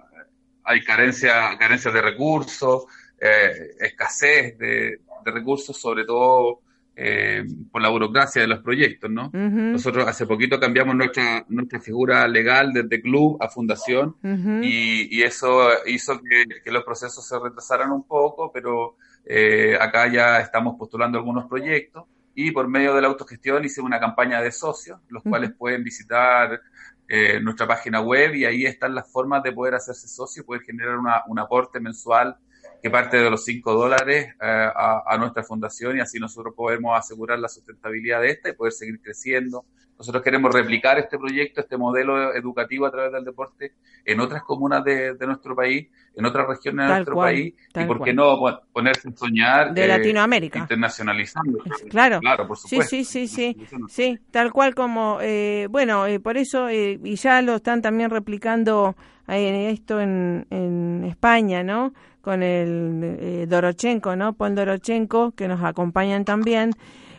hay 0.65 0.83
carencia, 0.83 1.57
carencia 1.57 1.93
de 1.93 2.03
recursos, 2.03 2.87
eh, 3.21 3.77
escasez 3.79 4.59
de, 4.59 4.99
recursos, 5.25 5.81
sobre 5.81 6.05
todo 6.05 6.63
eh, 6.97 7.45
por 7.71 7.81
la 7.81 7.91
burocracia 7.91 8.43
de 8.43 8.49
los 8.49 8.59
proyectos, 8.59 9.09
¿no? 9.09 9.31
Nosotros 9.33 10.09
hace 10.09 10.27
poquito 10.27 10.59
cambiamos 10.59 10.97
nuestra, 10.97 11.45
nuestra 11.49 11.79
figura 11.79 12.27
legal 12.27 12.73
desde 12.73 13.01
club 13.01 13.41
a 13.41 13.49
fundación 13.49 14.17
y, 14.65 15.23
eso 15.23 15.69
hizo 15.87 16.21
que, 16.65 16.73
los 16.73 16.83
procesos 16.83 17.25
se 17.25 17.39
retrasaran 17.39 17.93
un 17.93 18.03
poco, 18.03 18.51
pero 18.51 18.97
eh, 19.25 19.79
acá 19.81 20.09
ya 20.13 20.41
estamos 20.41 20.75
postulando 20.77 21.19
algunos 21.19 21.47
proyectos 21.47 22.03
y 22.41 22.53
por 22.53 22.69
medio 22.69 22.95
de 22.95 23.03
la 23.03 23.09
autogestión 23.09 23.65
hice 23.65 23.81
una 23.81 23.99
campaña 23.99 24.41
de 24.41 24.53
socios, 24.53 25.01
los 25.09 25.25
cuales 25.25 25.51
pueden 25.59 25.83
visitar 25.83 26.61
eh, 27.09 27.41
nuestra 27.41 27.67
página 27.67 28.01
web 28.01 28.33
y 28.37 28.45
ahí 28.45 28.65
están 28.65 28.95
las 28.95 29.11
formas 29.11 29.43
de 29.43 29.51
poder 29.51 29.75
hacerse 29.75 30.07
socio, 30.07 30.47
poder 30.47 30.63
generar 30.63 30.99
un 31.27 31.39
aporte 31.41 31.81
mensual 31.81 32.37
que 32.81 32.91
parte 32.91 33.17
de 33.17 33.29
los 33.29 33.45
5 33.45 33.75
dólares 33.75 34.37
eh, 34.41 34.71
a, 34.73 35.17
nuestra 35.19 35.43
fundación 35.43 35.97
y 35.97 36.01
así 36.01 36.21
nosotros 36.21 36.55
podemos 36.57 36.97
asegurar 36.97 37.41
la 37.41 37.49
sustentabilidad 37.49 38.21
de 38.21 38.31
esta 38.31 38.51
y 38.51 38.53
poder 38.53 38.73
seguir 38.73 39.01
creciendo. 39.03 39.65
Nosotros 39.99 40.23
queremos 40.23 40.55
replicar 40.55 40.99
este 40.99 41.19
proyecto, 41.19 41.61
este 41.61 41.77
modelo 41.77 42.33
educativo 42.35 42.87
a 42.87 42.91
través 42.91 43.13
del 43.13 43.25
deporte 43.25 43.73
en 44.05 44.21
otras 44.21 44.43
comunas 44.45 44.85
de, 44.85 45.17
nuestro 45.27 45.57
país, 45.57 45.89
en 46.15 46.25
otras 46.25 46.47
regiones 46.47 46.87
de 46.87 46.95
nuestro 46.95 47.17
país 47.17 47.55
y 47.75 47.85
por 47.85 48.03
qué 48.03 48.15
no 48.15 48.39
ponerse 48.73 49.09
a 49.09 49.13
soñar 49.17 49.75
de 49.75 49.85
eh, 49.85 49.89
Latinoamérica 49.89 50.61
internacionalizando. 50.61 51.59
Claro, 51.91 52.21
claro, 52.21 52.47
por 52.47 52.57
supuesto. 52.57 52.91
Sí, 52.91 53.05
sí, 53.05 53.27
sí, 53.27 53.57
sí, 53.57 53.67
sí, 53.89 54.19
tal 54.31 54.53
cual 54.53 54.75
como, 54.75 55.19
eh, 55.21 55.67
bueno, 55.69 56.05
por 56.23 56.37
eso, 56.37 56.71
y 56.71 57.17
ya 57.17 57.43
lo 57.43 57.57
están 57.57 57.83
también 57.83 58.11
replicando 58.11 58.95
esto 59.27 60.01
en, 60.01 60.47
en 60.51 61.05
España, 61.05 61.63
¿no? 61.63 61.93
con 62.29 62.43
el 62.43 63.01
eh, 63.03 63.47
Dorochenko, 63.49 64.15
¿no? 64.15 64.35
Paul 64.35 64.55
Dorochenko, 64.55 65.33
que 65.33 65.49
nos 65.49 65.63
acompañan 65.63 66.27
también 66.27 66.73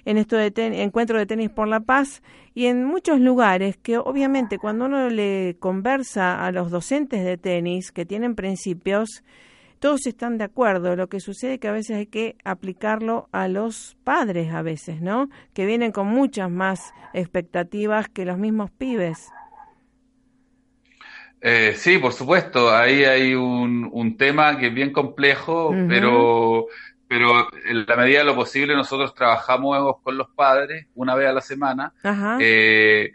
en 0.05 0.17
esto 0.17 0.37
de 0.37 0.53
encuentro 0.83 1.17
de 1.17 1.25
tenis 1.25 1.49
por 1.49 1.67
la 1.67 1.79
paz 1.79 2.21
y 2.59 2.67
en 2.67 2.83
muchos 2.83 3.21
lugares 3.21 3.77
que 3.77 3.97
obviamente 3.97 4.57
cuando 4.57 4.83
uno 4.83 5.09
le 5.09 5.55
conversa 5.61 6.45
a 6.45 6.51
los 6.51 6.69
docentes 6.69 7.23
de 7.23 7.37
tenis 7.37 7.93
que 7.93 8.05
tienen 8.05 8.35
principios, 8.35 9.23
todos 9.79 10.05
están 10.05 10.37
de 10.37 10.43
acuerdo. 10.43 10.97
Lo 10.97 11.07
que 11.07 11.21
sucede 11.21 11.53
es 11.53 11.59
que 11.61 11.69
a 11.69 11.71
veces 11.71 11.95
hay 11.95 12.07
que 12.07 12.35
aplicarlo 12.43 13.29
a 13.31 13.47
los 13.47 13.95
padres 14.03 14.53
a 14.53 14.61
veces, 14.61 14.99
¿no? 14.99 15.29
Que 15.53 15.65
vienen 15.65 15.93
con 15.93 16.07
muchas 16.07 16.51
más 16.51 16.93
expectativas 17.13 18.09
que 18.09 18.25
los 18.25 18.37
mismos 18.37 18.71
pibes. 18.71 19.29
Eh, 21.39 21.75
sí, 21.77 21.97
por 21.97 22.11
supuesto. 22.11 22.75
Ahí 22.75 23.05
hay 23.05 23.35
un, 23.35 23.89
un 23.89 24.17
tema 24.17 24.57
que 24.57 24.67
es 24.67 24.73
bien 24.73 24.91
complejo, 24.91 25.73
pero, 25.87 26.67
pero 27.09 27.49
en 27.65 27.87
la 27.87 27.95
medida 27.95 28.19
de 28.19 28.25
lo 28.25 28.35
posible 28.35 28.75
nosotros 28.75 29.15
trabajamos 29.15 29.97
con 30.03 30.15
los 30.15 30.29
padres 30.29 30.85
una 30.93 31.15
vez 31.15 31.27
a 31.27 31.33
la 31.33 31.41
semana, 31.41 31.91
eh, 32.39 33.13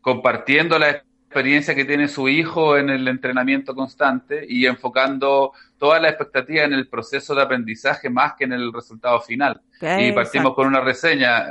compartiendo 0.00 0.78
la 0.78 0.90
experiencia 0.90 1.74
que 1.74 1.84
tiene 1.84 2.06
su 2.06 2.28
hijo 2.28 2.78
en 2.78 2.90
el 2.90 3.08
entrenamiento 3.08 3.74
constante 3.74 4.46
y 4.48 4.66
enfocando 4.66 5.52
toda 5.78 5.98
la 5.98 6.10
expectativa 6.10 6.62
en 6.62 6.74
el 6.74 6.86
proceso 6.86 7.34
de 7.34 7.42
aprendizaje 7.42 8.08
más 8.08 8.34
que 8.34 8.44
en 8.44 8.52
el 8.52 8.72
resultado 8.72 9.20
final. 9.20 9.60
y 9.80 10.12
partimos 10.12 10.54
con 10.54 10.68
una 10.68 10.80
reseña. 10.80 11.46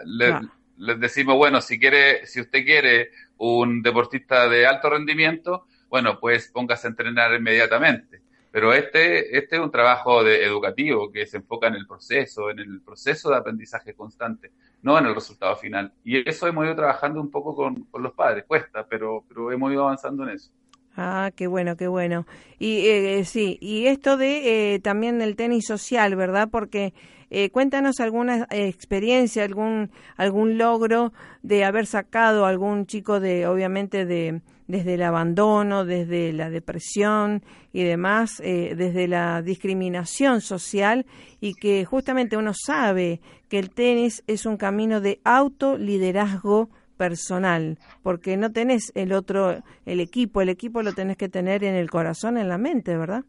Les 0.78 0.99
decimos, 1.02 1.36
bueno, 1.36 1.60
si 1.60 1.78
quiere, 1.78 2.26
si 2.28 2.39
usted 2.39 2.64
quiere 2.64 3.10
un 3.36 3.82
deportista 3.82 4.47
de 4.47 4.66
alto 4.66 4.89
rendimiento, 4.89 5.66
bueno, 5.89 6.18
pues 6.18 6.47
póngase 6.47 6.88
a 6.88 6.91
entrenar 6.91 7.34
inmediatamente. 7.34 8.20
Pero 8.52 8.74
este, 8.74 9.38
este 9.38 9.56
es 9.56 9.62
un 9.62 9.72
trabajo 9.72 10.24
de, 10.24 10.43
educativo 10.43 11.10
que 11.10 11.26
se 11.26 11.38
enfoca 11.38 11.68
en 11.68 11.76
el 11.76 11.88
proceso, 11.88 12.49
en 12.49 12.60
el 12.60 12.82
proceso 12.82 13.30
de 13.30 13.38
aprendizaje 13.38 13.93
constante, 13.93 14.52
no 14.82 14.99
en 14.99 15.06
el 15.06 15.16
resultado 15.16 15.56
final. 15.56 15.93
Y 16.04 16.28
eso 16.30 16.47
hemos 16.47 16.66
ido 16.66 16.76
trabajando 16.76 17.22
un 17.22 17.32
poco 17.32 17.56
con, 17.56 17.88
los 17.93 18.14
padres, 18.14 18.43
cuesta, 18.45 18.86
pero, 18.88 19.24
pero 19.28 19.52
hemos 19.52 19.72
ido 19.72 19.84
avanzando 19.84 20.24
en 20.24 20.36
eso. 20.36 20.52
Ah, 20.97 21.32
qué 21.34 21.47
bueno, 21.47 21.78
qué 21.78 21.88
bueno. 21.88 22.26
Y 22.60 22.88
eh, 22.88 23.24
sí, 23.24 23.58
y 23.62 23.86
esto 23.88 24.18
de 24.18 24.74
eh, 24.74 24.80
también 24.80 25.22
el 25.22 25.38
tenis 25.38 25.66
social, 25.66 26.18
¿verdad? 26.18 26.49
Porque 26.52 26.93
eh, 27.30 27.49
cuéntanos 27.49 28.02
alguna 28.02 28.45
experiencia, 28.49 29.45
algún 29.45 29.89
algún 30.18 30.58
logro 30.58 31.14
de 31.43 31.64
haber 31.64 31.86
sacado 31.86 32.45
a 32.45 32.49
algún 32.49 32.88
chico 32.88 33.22
de, 33.22 33.47
obviamente 33.47 34.06
de 34.06 34.41
desde 34.68 34.95
el 34.95 35.03
abandono, 35.03 35.86
desde 35.86 36.34
la 36.34 36.49
depresión 36.49 37.43
y 37.74 37.84
demás, 37.84 38.41
eh, 38.43 38.74
desde 38.76 39.07
la 39.07 39.41
discriminación 39.41 40.41
social 40.41 41.05
y 41.39 41.53
que 41.55 41.86
justamente 41.86 42.38
uno 42.38 42.53
sabe 42.53 43.22
que 43.49 43.59
el 43.59 43.70
tenis 43.72 44.24
es 44.28 44.45
un 44.45 44.57
camino 44.57 45.01
de 45.01 45.20
autoliderazgo 45.24 46.70
personal, 46.97 47.80
porque 48.03 48.38
no 48.38 48.51
tenés 48.51 48.91
el 48.93 49.12
otro, 49.14 49.64
el 49.86 49.99
equipo, 49.99 50.41
el 50.41 50.49
equipo 50.49 50.84
lo 50.84 50.93
tenés 50.93 51.18
que 51.18 51.30
tener 51.30 51.64
en 51.64 51.74
el 51.74 51.89
corazón, 51.89 52.38
en 52.38 52.47
la 52.47 52.59
mente, 52.59 52.95
¿verdad? 52.95 53.24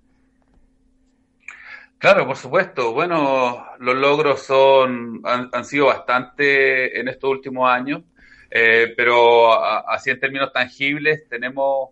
Claro, 2.02 2.26
por 2.26 2.36
supuesto. 2.36 2.92
Bueno, 2.92 3.64
los 3.78 3.94
logros 3.94 4.42
son 4.42 5.22
han, 5.24 5.64
sido 5.64 5.86
bastante 5.86 6.98
en 6.98 7.06
estos 7.06 7.30
últimos 7.30 7.70
años, 7.70 8.02
eh, 8.54 8.92
pero 8.96 9.64
así 9.88 10.10
en 10.10 10.20
términos 10.20 10.52
tangibles 10.52 11.26
tenemos 11.26 11.88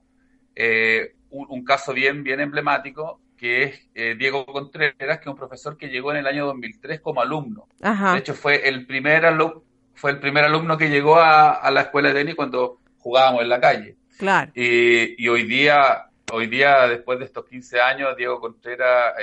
eh, 0.55 1.15
un, 1.31 1.65
caso 1.65 1.95
bien 1.95 2.23
bien 2.23 2.41
emblemático 2.41 3.21
que 3.39 3.63
es 3.63 3.89
eh, 3.95 4.15
Diego 4.19 4.45
Contreras, 4.45 5.19
que 5.19 5.23
es 5.23 5.27
un 5.27 5.37
profesor 5.37 5.79
que 5.79 5.89
llegó 5.89 6.11
en 6.11 6.19
el 6.19 6.27
año 6.27 6.45
2003 6.45 7.01
como 7.01 7.23
alumno. 7.23 7.67
De 7.79 8.19
hecho, 8.19 8.35
fue 8.35 8.69
el 8.69 8.87
primer 8.87 9.25
alumno, 9.25 9.63
fue 9.95 10.11
el 10.11 10.21
primer 10.21 10.45
alumno 10.45 10.77
que 10.77 10.91
llegó 10.91 11.17
a, 11.19 11.71
la 11.71 11.81
escuela 11.81 12.09
de 12.09 12.17
tenis 12.17 12.35
cuando 12.35 12.81
jugábamos 12.99 13.41
en 13.41 13.49
la 13.49 13.59
calle. 13.59 13.97
Claro. 14.19 14.53
Y, 14.55 15.27
hoy 15.29 15.45
día, 15.45 16.11
hoy 16.31 16.49
día, 16.49 16.87
después 16.87 17.19
de 17.19 17.25
estos 17.25 17.47
15 17.47 17.81
años, 17.81 18.15
Diego 18.15 18.39
Contreras 18.39 19.15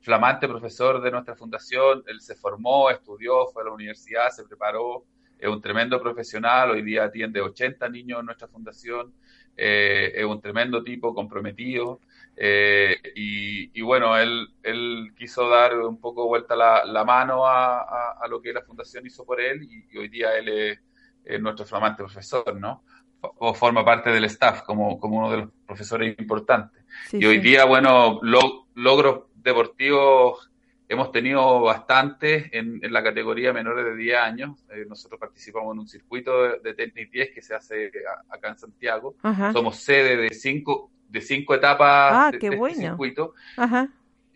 flamante 0.00 0.46
profesor 0.46 1.00
de 1.00 1.10
nuestra 1.10 1.34
fundación, 1.34 2.04
él 2.06 2.20
se 2.20 2.36
formó, 2.36 2.90
estudió, 2.90 3.46
fue 3.46 3.62
a 3.62 3.66
la 3.66 3.72
universidad, 3.72 4.30
se 4.30 4.44
preparó, 4.44 5.04
es 5.38 5.48
un 5.48 5.60
tremendo 5.60 6.00
profesional, 6.00 6.70
hoy 6.70 6.82
día 6.82 7.04
atiende 7.04 7.40
80 7.40 7.88
niños 7.88 8.20
en 8.20 8.26
nuestra 8.26 8.48
fundación, 8.48 9.12
eh, 9.56 10.12
es 10.14 10.24
un 10.24 10.40
tremendo 10.40 10.82
tipo 10.84 11.14
comprometido 11.14 12.00
eh, 12.36 12.96
y, 13.14 13.80
bueno, 13.80 14.16
él, 14.18 14.48
él 14.62 15.12
quiso 15.16 15.48
dar 15.48 15.78
un 15.78 15.98
poco 15.98 16.26
vuelta 16.26 16.54
la, 16.54 17.04
mano 17.04 17.46
a, 17.46 18.26
lo 18.28 18.42
que 18.42 18.52
la 18.52 18.60
fundación 18.60 19.06
hizo 19.06 19.24
por 19.24 19.40
él 19.40 19.62
y, 19.62 19.96
hoy 19.96 20.08
día 20.08 20.36
él 20.36 20.48
es, 20.48 21.40
nuestro 21.40 21.64
flamante 21.64 22.04
profesor, 22.04 22.54
¿no? 22.54 22.84
O 23.20 23.52
forma 23.52 23.84
parte 23.84 24.10
del 24.10 24.24
staff 24.26 24.62
como, 24.62 25.00
como 25.00 25.18
uno 25.18 25.30
de 25.30 25.36
los 25.38 25.48
profesores 25.66 26.16
importantes. 26.18 26.84
y 27.12 27.24
hoy 27.24 27.38
día, 27.38 27.64
bueno, 27.64 28.20
lo, 28.22 28.66
logros 28.74 29.24
deportivos 29.34 30.50
hemos 30.88 31.10
tenido 31.12 31.60
bastante 31.62 32.56
en, 32.56 32.80
la 32.92 33.02
categoría 33.02 33.52
menores 33.52 33.84
de 33.84 33.96
10 33.96 34.18
años. 34.18 34.64
Eh, 34.70 34.84
nosotros 34.88 35.18
participamos 35.18 35.74
en 35.74 35.80
un 35.80 35.88
circuito 35.88 36.58
de, 36.58 36.74
tenis 36.74 37.10
10 37.10 37.30
que 37.32 37.42
se 37.42 37.54
hace 37.54 37.90
acá 38.28 38.50
en 38.50 38.58
Santiago. 38.58 39.16
Somos 39.52 39.76
sede 39.76 40.16
de 40.16 40.30
cinco, 40.30 40.90
de 41.08 41.20
cinco 41.20 41.54
etapas 41.54 42.12
ah, 42.12 42.30
de, 42.30 42.38
este 42.38 42.74
circuito. 42.74 43.34
Ajá 43.56 43.88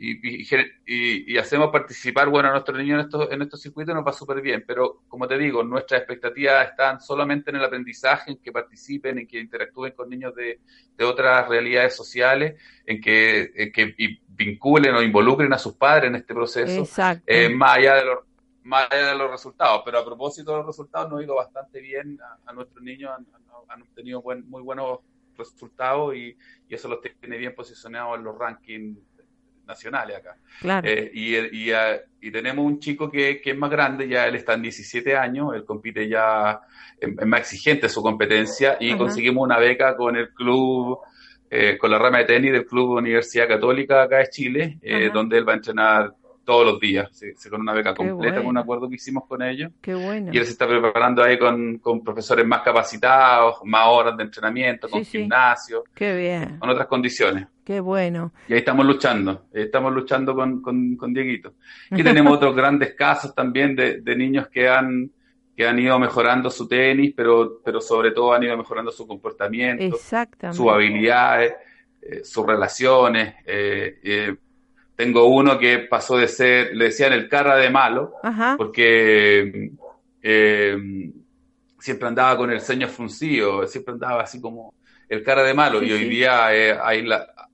y, 0.02 1.34
y, 1.34 1.36
hacemos 1.36 1.70
participar 1.70 2.30
bueno 2.30 2.48
a 2.48 2.52
nuestros 2.52 2.78
niños 2.78 3.00
en 3.00 3.04
estos, 3.04 3.30
en 3.30 3.42
estos 3.42 3.60
circuitos 3.60 3.94
nos 3.94 4.06
va 4.06 4.14
súper 4.14 4.40
bien, 4.40 4.64
pero 4.66 5.02
como 5.08 5.28
te 5.28 5.36
digo, 5.36 5.62
nuestras 5.62 6.00
expectativas 6.00 6.70
están 6.70 7.02
solamente 7.02 7.50
en 7.50 7.56
el 7.56 7.64
aprendizaje, 7.64 8.30
en 8.30 8.38
que 8.38 8.50
participen, 8.50 9.18
en 9.18 9.26
que 9.26 9.38
interactúen 9.38 9.92
con 9.92 10.08
niños 10.08 10.34
de, 10.34 10.60
de 10.96 11.04
otras 11.04 11.46
realidades 11.48 11.94
sociales, 11.94 12.58
en 12.86 12.98
que, 12.98 13.70
que 13.74 13.94
vinculen 14.26 14.94
o 14.94 15.02
involucren 15.02 15.52
a 15.52 15.58
sus 15.58 15.74
padres 15.74 16.08
en 16.08 16.14
este 16.14 16.32
proceso, 16.32 16.88
eh, 17.26 17.50
más 17.50 17.76
allá 17.76 17.96
de 17.96 18.04
los 18.06 18.18
más 18.62 18.88
allá 18.90 19.08
de 19.08 19.18
los 19.18 19.30
resultados. 19.30 19.82
Pero 19.84 19.98
a 19.98 20.04
propósito 20.04 20.52
de 20.52 20.58
los 20.58 20.66
resultados, 20.66 21.10
nos 21.10 21.20
ha 21.20 21.24
ido 21.24 21.34
bastante 21.34 21.80
bien. 21.80 22.18
A, 22.46 22.52
nuestros 22.52 22.82
niños 22.82 23.10
han, 23.16 23.26
han 23.68 23.82
obtenido 23.82 24.22
muy 24.22 24.62
buenos 24.62 25.00
resultados 25.36 26.14
y, 26.14 26.36
y, 26.68 26.74
eso 26.74 26.88
los 26.88 27.00
tiene 27.00 27.38
bien 27.38 27.54
posicionados 27.54 28.18
en 28.18 28.24
los 28.24 28.38
rankings 28.38 28.98
nacionales 29.70 30.16
acá. 30.16 30.36
Eh, 30.84 31.10
y, 31.14 31.36
y, 31.36 31.72
y, 32.20 32.30
tenemos 32.30 32.64
un 32.64 32.78
chico 32.78 33.10
que, 33.10 33.40
que, 33.40 33.52
es 33.52 33.56
más 33.56 33.70
grande, 33.70 34.08
ya 34.08 34.26
él 34.26 34.34
está 34.34 34.54
en 34.54 34.62
17 34.62 35.16
años, 35.16 35.54
él 35.54 35.64
compite 35.64 36.08
ya, 36.08 36.60
es, 37.00 37.26
más 37.26 37.40
exigente 37.40 37.88
su 37.88 38.02
competencia 38.02 38.76
y 38.78 38.96
conseguimos 38.96 39.44
una 39.44 39.58
beca 39.58 39.96
con 39.96 40.16
el 40.16 40.34
club, 40.34 40.98
eh, 41.48 41.78
con 41.78 41.90
la 41.90 41.98
rama 41.98 42.18
de 42.18 42.24
tenis 42.24 42.52
del 42.52 42.66
Club 42.66 42.98
Universidad 42.98 43.48
Católica 43.48 44.02
acá 44.02 44.18
de 44.18 44.28
Chile, 44.28 44.78
eh, 44.82 45.10
donde 45.12 45.38
él 45.38 45.48
va 45.48 45.52
a 45.52 45.56
entrenar 45.56 46.14
todos 46.44 46.66
los 46.66 46.80
días, 46.80 47.08
se, 47.12 47.48
con 47.48 47.60
una 47.60 47.72
beca 47.72 47.94
completa, 47.94 48.38
con 48.38 48.46
un 48.46 48.58
acuerdo 48.58 48.88
que 48.88 48.96
hicimos 48.96 49.24
con 49.28 49.40
ellos. 49.40 49.70
Qué 49.80 49.94
bueno. 49.94 50.30
Y 50.32 50.38
él 50.38 50.44
se 50.44 50.52
está 50.52 50.66
preparando 50.66 51.22
ahí 51.22 51.38
con, 51.38 51.78
con 51.78 52.02
profesores 52.02 52.44
más 52.44 52.62
capacitados, 52.62 53.58
más 53.64 53.86
horas 53.86 54.16
de 54.16 54.24
entrenamiento, 54.24 54.88
con 54.88 55.04
gimnasio, 55.04 55.84
Qué 55.94 56.16
bien. 56.16 56.58
con 56.58 56.70
otras 56.70 56.88
condiciones. 56.88 57.46
Qué 57.70 57.78
bueno. 57.78 58.32
Y 58.48 58.54
ahí 58.54 58.58
estamos 58.58 58.84
luchando, 58.84 59.46
estamos 59.52 59.92
luchando 59.92 60.34
con, 60.34 60.60
con, 60.60 60.96
con 60.96 61.14
Dieguito. 61.14 61.54
Y 61.92 62.02
tenemos 62.02 62.32
otros 62.36 62.56
grandes 62.56 62.94
casos 62.94 63.32
también 63.32 63.76
de, 63.76 64.00
de 64.00 64.16
niños 64.16 64.48
que 64.48 64.68
han, 64.68 65.08
que 65.56 65.68
han 65.68 65.78
ido 65.78 65.96
mejorando 66.00 66.50
su 66.50 66.66
tenis, 66.66 67.14
pero, 67.16 67.60
pero 67.64 67.80
sobre 67.80 68.10
todo 68.10 68.32
han 68.32 68.42
ido 68.42 68.56
mejorando 68.56 68.90
su 68.90 69.06
comportamiento, 69.06 69.96
sus 70.52 70.68
habilidades, 70.68 71.54
eh, 72.02 72.24
sus 72.24 72.44
relaciones. 72.44 73.36
Eh, 73.46 74.00
eh, 74.02 74.36
tengo 74.96 75.26
uno 75.26 75.56
que 75.56 75.78
pasó 75.78 76.16
de 76.16 76.26
ser, 76.26 76.74
le 76.74 76.86
decían 76.86 77.12
el 77.12 77.28
cara 77.28 77.54
de 77.54 77.70
malo, 77.70 78.14
porque 78.56 79.70
siempre 81.78 82.08
andaba 82.08 82.36
con 82.36 82.50
el 82.50 82.60
ceño 82.60 82.88
fruncido, 82.88 83.64
siempre 83.68 83.94
andaba 83.94 84.22
así 84.22 84.40
como 84.40 84.74
el 85.10 85.24
cara 85.24 85.42
de 85.42 85.52
malo. 85.52 85.82
y 85.82 85.92
hoy 85.92 86.08
día 86.08 86.54
eh, 86.54 86.78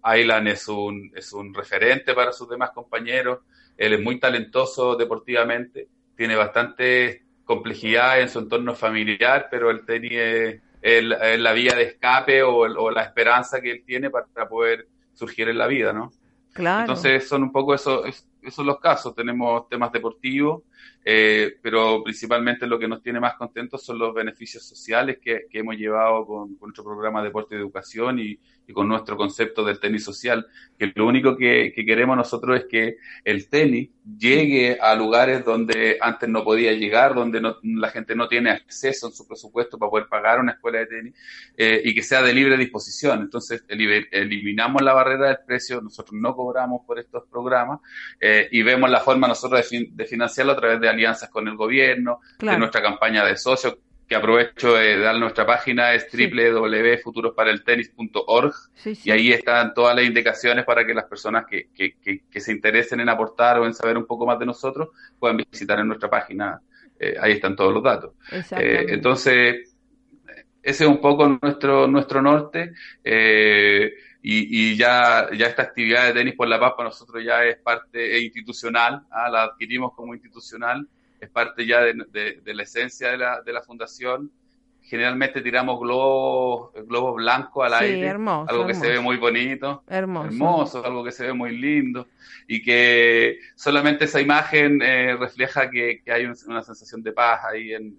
Aylan 0.03 0.47
es 0.47 0.69
un, 0.69 1.11
es 1.17 1.33
un 1.33 1.53
referente 1.53 2.15
para 2.15 2.31
sus 2.33 2.49
demás 2.49 2.71
compañeros. 2.71 3.41
Él 3.77 3.95
es 3.95 4.01
muy 4.01 4.21
talentoso 4.21 4.95
deportivamente, 4.95 5.89
tiene 6.15 6.37
bastante 6.37 7.25
complejidad 7.45 8.21
en 8.21 8.29
su 8.29 8.41
entorno 8.41 8.75
familiar, 8.75 9.49
pero 9.51 9.71
él 9.71 9.85
tenía 9.87 10.61
la 10.83 11.53
vía 11.53 11.75
de 11.75 11.83
escape 11.85 12.43
o, 12.43 12.59
o 12.59 12.91
la 12.91 13.03
esperanza 13.03 13.61
que 13.61 13.73
él 13.73 13.83
tiene 13.85 14.11
para 14.11 14.49
poder 14.49 14.87
surgir 15.15 15.49
en 15.49 15.59
la 15.59 15.67
vida, 15.67 15.93
¿no? 15.93 16.13
Entonces 16.55 17.29
son 17.29 17.43
un 17.43 17.53
poco 17.53 17.75
eso, 17.75 18.05
esos 18.07 18.65
los 18.65 18.79
casos. 18.81 19.15
Tenemos 19.15 19.69
temas 19.69 19.93
deportivos, 19.93 20.63
eh, 21.05 21.57
pero 21.63 22.03
principalmente 22.03 22.67
lo 22.67 22.79
que 22.79 22.89
nos 22.89 23.01
tiene 23.01 23.21
más 23.21 23.35
contentos 23.35 23.85
son 23.85 23.99
los 23.99 24.13
beneficios 24.13 24.65
sociales 24.65 25.19
que, 25.23 25.47
hemos 25.53 25.77
llevado 25.77 26.27
con, 26.27 26.59
nuestro 26.61 26.83
programa 26.83 27.23
Deporte 27.23 27.55
y 27.55 27.59
Educación 27.59 28.19
y, 28.19 28.39
con 28.73 28.89
nuestro 28.89 29.17
concepto 29.17 29.65
del 29.65 29.79
tenis 29.79 30.03
social, 30.03 30.45
que 30.77 30.91
lo 30.93 31.07
único 31.07 31.37
que, 31.37 31.73
queremos 31.73 32.17
nosotros 32.17 32.59
es 32.59 32.65
que 32.67 32.97
el 33.25 33.49
tenis 33.49 33.91
llegue 34.19 34.77
a 34.81 34.97
lugares 34.97 35.45
donde 35.45 35.99
antes 36.01 36.29
no 36.29 36.43
podía 36.43 36.73
llegar, 36.73 37.15
donde 37.15 37.41
la 37.63 37.91
gente 37.91 38.17
no 38.17 38.27
tiene 38.27 38.51
acceso 38.51 39.07
en 39.07 39.13
su 39.13 39.25
presupuesto 39.29 39.79
para 39.79 39.91
poder 39.91 40.09
pagar 40.09 40.41
una 40.41 40.53
escuela 40.53 40.81
de 40.81 40.87
tenis 40.87 41.15
eh, 41.57 41.81
y 41.85 41.95
que 41.95 42.03
sea 42.03 42.23
de 42.23 42.35
libre 42.35 42.57
disposición. 42.57 43.21
Entonces 43.21 43.65
eliminamos 43.69 44.83
la 44.83 44.93
barrera 44.93 45.29
del 45.29 45.39
precio, 45.47 45.81
nosotros 45.81 46.21
no 46.21 46.35
cobramos 46.35 46.81
por 46.85 46.99
estos 46.99 47.23
programas. 47.31 47.79
Eh, 48.21 48.49
y 48.51 48.63
vemos 48.63 48.91
la 48.91 49.01
forma 49.01 49.29
nosotros 49.29 49.69
de, 49.71 50.07
financiarlo 50.07 50.53
a 50.53 50.57
través 50.57 50.76
de 50.81 50.89
alianzas 50.89 51.31
con 51.31 51.49
el 51.49 51.57
gobierno, 51.57 52.21
de 52.39 52.59
nuestra 52.59 52.83
campaña 52.83 53.25
de 53.25 53.37
socios, 53.37 53.79
que 54.09 54.15
aprovecho 54.15 54.75
de 54.75 54.99
dar 54.99 55.19
nuestra 55.19 55.45
página, 55.45 55.93
es 55.93 56.07
www.futurosparaeltenis.org 56.13 58.55
y 59.05 59.11
ahí 59.11 59.33
están 59.33 59.75
todas 59.75 59.97
las 59.97 60.05
indicaciones 60.05 60.65
para 60.65 60.87
que 60.87 60.95
las 60.95 61.07
personas 61.07 61.45
que, 61.47 61.71
que, 61.75 61.97
que, 62.31 62.41
se 62.41 62.53
interesen 62.53 63.01
en 63.01 63.09
aportar 63.09 63.59
o 63.59 63.67
en 63.67 63.75
saber 63.75 63.99
un 63.99 64.07
poco 64.07 64.25
más 64.25 64.39
de 64.39 64.47
nosotros 64.47 64.91
puedan 65.19 65.39
visitar 65.39 65.81
en 65.81 65.89
nuestra 65.89 66.09
página. 66.09 66.61
Eh, 66.99 67.15
ahí 67.21 67.33
están 67.33 67.55
todos 67.57 67.75
los 67.75 67.83
datos. 67.83 68.13
Eh, 68.31 68.87
entonces, 68.89 69.75
ese 70.63 70.85
es 70.85 70.91
un 70.91 71.01
poco 71.01 71.41
nuestro, 71.43 71.89
nuestro 71.89 72.23
norte. 72.23 72.75
Eh, 73.03 73.93
y, 74.29 74.73
y, 74.73 74.77
ya, 74.77 75.29
ya 75.39 75.47
esta 75.47 75.63
actividad 75.63 76.07
de 76.07 76.15
tenis 76.15 76.35
por 76.35 76.49
la 76.49 76.59
paz 76.59 76.73
para 76.77 76.89
nosotros 76.89 77.23
ya 77.25 77.45
es 77.45 77.59
parte 77.59 78.19
institucional, 78.21 79.07
¿ah? 79.09 79.31
la 79.31 79.45
adquirimos 79.45 79.95
como 79.95 80.15
institucional, 80.15 80.89
es 81.21 81.31
parte 81.31 81.65
ya 81.65 81.83
de, 81.83 82.41
de, 82.45 82.55
la 82.55 82.65
esencia 82.65 83.13
de 83.13 83.19
la, 83.19 83.41
de 83.43 83.53
la 83.53 83.63
fundación. 83.63 84.33
Generalmente 84.83 85.43
tiramos 85.43 85.79
globos, 85.79 86.73
globos 86.89 87.15
blancos 87.15 87.67
al 87.67 87.75
aire, 87.75 88.11
algo 88.11 88.67
que 88.67 88.75
se 88.75 88.89
ve 88.89 88.99
muy 88.99 89.17
bonito, 89.17 89.85
hermoso. 89.87 90.27
hermoso, 90.27 90.85
algo 90.85 91.05
que 91.05 91.13
se 91.13 91.27
ve 91.27 91.33
muy 91.33 91.57
lindo 91.57 92.09
y 92.49 92.61
que 92.61 93.39
solamente 93.55 94.07
esa 94.07 94.21
imagen 94.21 94.83
eh, 94.83 95.17
refleja 95.17 95.71
que, 95.71 96.03
que, 96.05 96.11
hay 96.11 96.25
una 96.25 96.65
sensación 96.65 97.01
de 97.01 97.13
paz 97.13 97.45
ahí 97.45 97.75
en, 97.75 97.97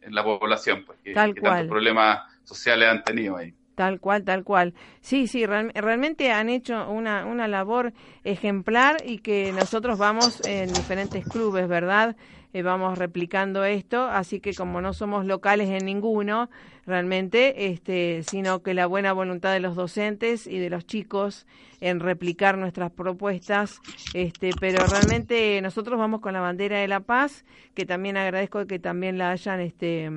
en 0.00 0.12
la 0.12 0.24
población, 0.24 0.82
pues, 0.84 0.98
que, 1.04 1.10
que 1.10 1.40
tantos 1.40 1.68
problemas 1.68 2.18
sociales 2.42 2.88
han 2.88 3.04
tenido 3.04 3.36
ahí. 3.36 3.54
Tal 3.80 3.98
cual, 3.98 4.24
tal 4.24 4.44
cual. 4.44 4.74
Sí, 5.00 5.26
sí, 5.26 5.46
realmente 5.46 6.30
han 6.32 6.50
hecho 6.50 6.90
una, 6.90 7.24
una 7.24 7.48
labor 7.48 7.94
ejemplar 8.24 8.98
y 9.06 9.20
que 9.20 9.54
nosotros 9.54 9.96
vamos 9.96 10.42
en 10.44 10.70
diferentes 10.70 11.24
clubes, 11.24 11.66
¿verdad? 11.66 12.14
Eh, 12.52 12.60
vamos 12.60 12.98
replicando 12.98 13.64
esto, 13.64 14.02
así 14.02 14.38
que 14.38 14.52
como 14.52 14.82
no 14.82 14.92
somos 14.92 15.24
locales 15.24 15.70
en 15.70 15.86
ninguno, 15.86 16.50
realmente, 16.84 17.72
este, 17.72 18.22
sino 18.22 18.62
que 18.62 18.74
la 18.74 18.84
buena 18.84 19.14
voluntad 19.14 19.54
de 19.54 19.60
los 19.60 19.76
docentes 19.76 20.46
y 20.46 20.58
de 20.58 20.68
los 20.68 20.84
chicos 20.84 21.46
en 21.80 22.00
replicar 22.00 22.58
nuestras 22.58 22.90
propuestas, 22.90 23.80
este, 24.12 24.50
pero 24.60 24.84
realmente 24.84 25.58
nosotros 25.62 25.98
vamos 25.98 26.20
con 26.20 26.34
la 26.34 26.40
bandera 26.40 26.80
de 26.80 26.88
la 26.88 27.00
paz, 27.00 27.46
que 27.72 27.86
también 27.86 28.18
agradezco 28.18 28.66
que 28.66 28.78
también 28.78 29.16
la 29.16 29.30
hayan 29.30 29.60
este, 29.60 30.10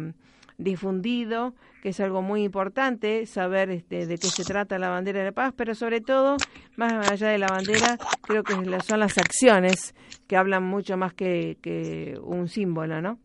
difundido 0.57 1.53
que 1.83 1.89
es 1.89 1.99
algo 1.99 2.21
muy 2.21 2.45
importante, 2.45 3.25
saber 3.25 3.69
este, 3.69 4.07
de 4.07 4.17
qué 4.17 4.27
se 4.27 4.45
trata 4.45 4.79
la 4.79 4.87
bandera 4.87 5.19
de 5.19 5.25
la 5.25 5.31
paz, 5.33 5.53
pero 5.53 5.75
sobre 5.75 5.99
todo, 5.99 6.37
más 6.77 7.11
allá 7.11 7.27
de 7.27 7.37
la 7.37 7.47
bandera, 7.47 7.97
creo 8.21 8.41
que 8.41 8.53
son 8.87 9.01
las 9.01 9.17
acciones 9.17 9.93
que 10.25 10.37
hablan 10.37 10.63
mucho 10.63 10.95
más 10.95 11.13
que, 11.13 12.17
un 12.23 12.47
símbolo, 12.47 13.01
¿no? 13.01 13.19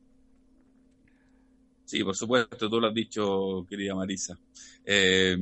Sí, 1.84 2.02
por 2.02 2.16
supuesto, 2.16 2.68
tú 2.68 2.80
lo 2.80 2.88
has 2.88 2.94
dicho, 2.94 3.64
querida 3.70 3.94
Marisa. 3.94 4.36
Eh, 4.84 5.38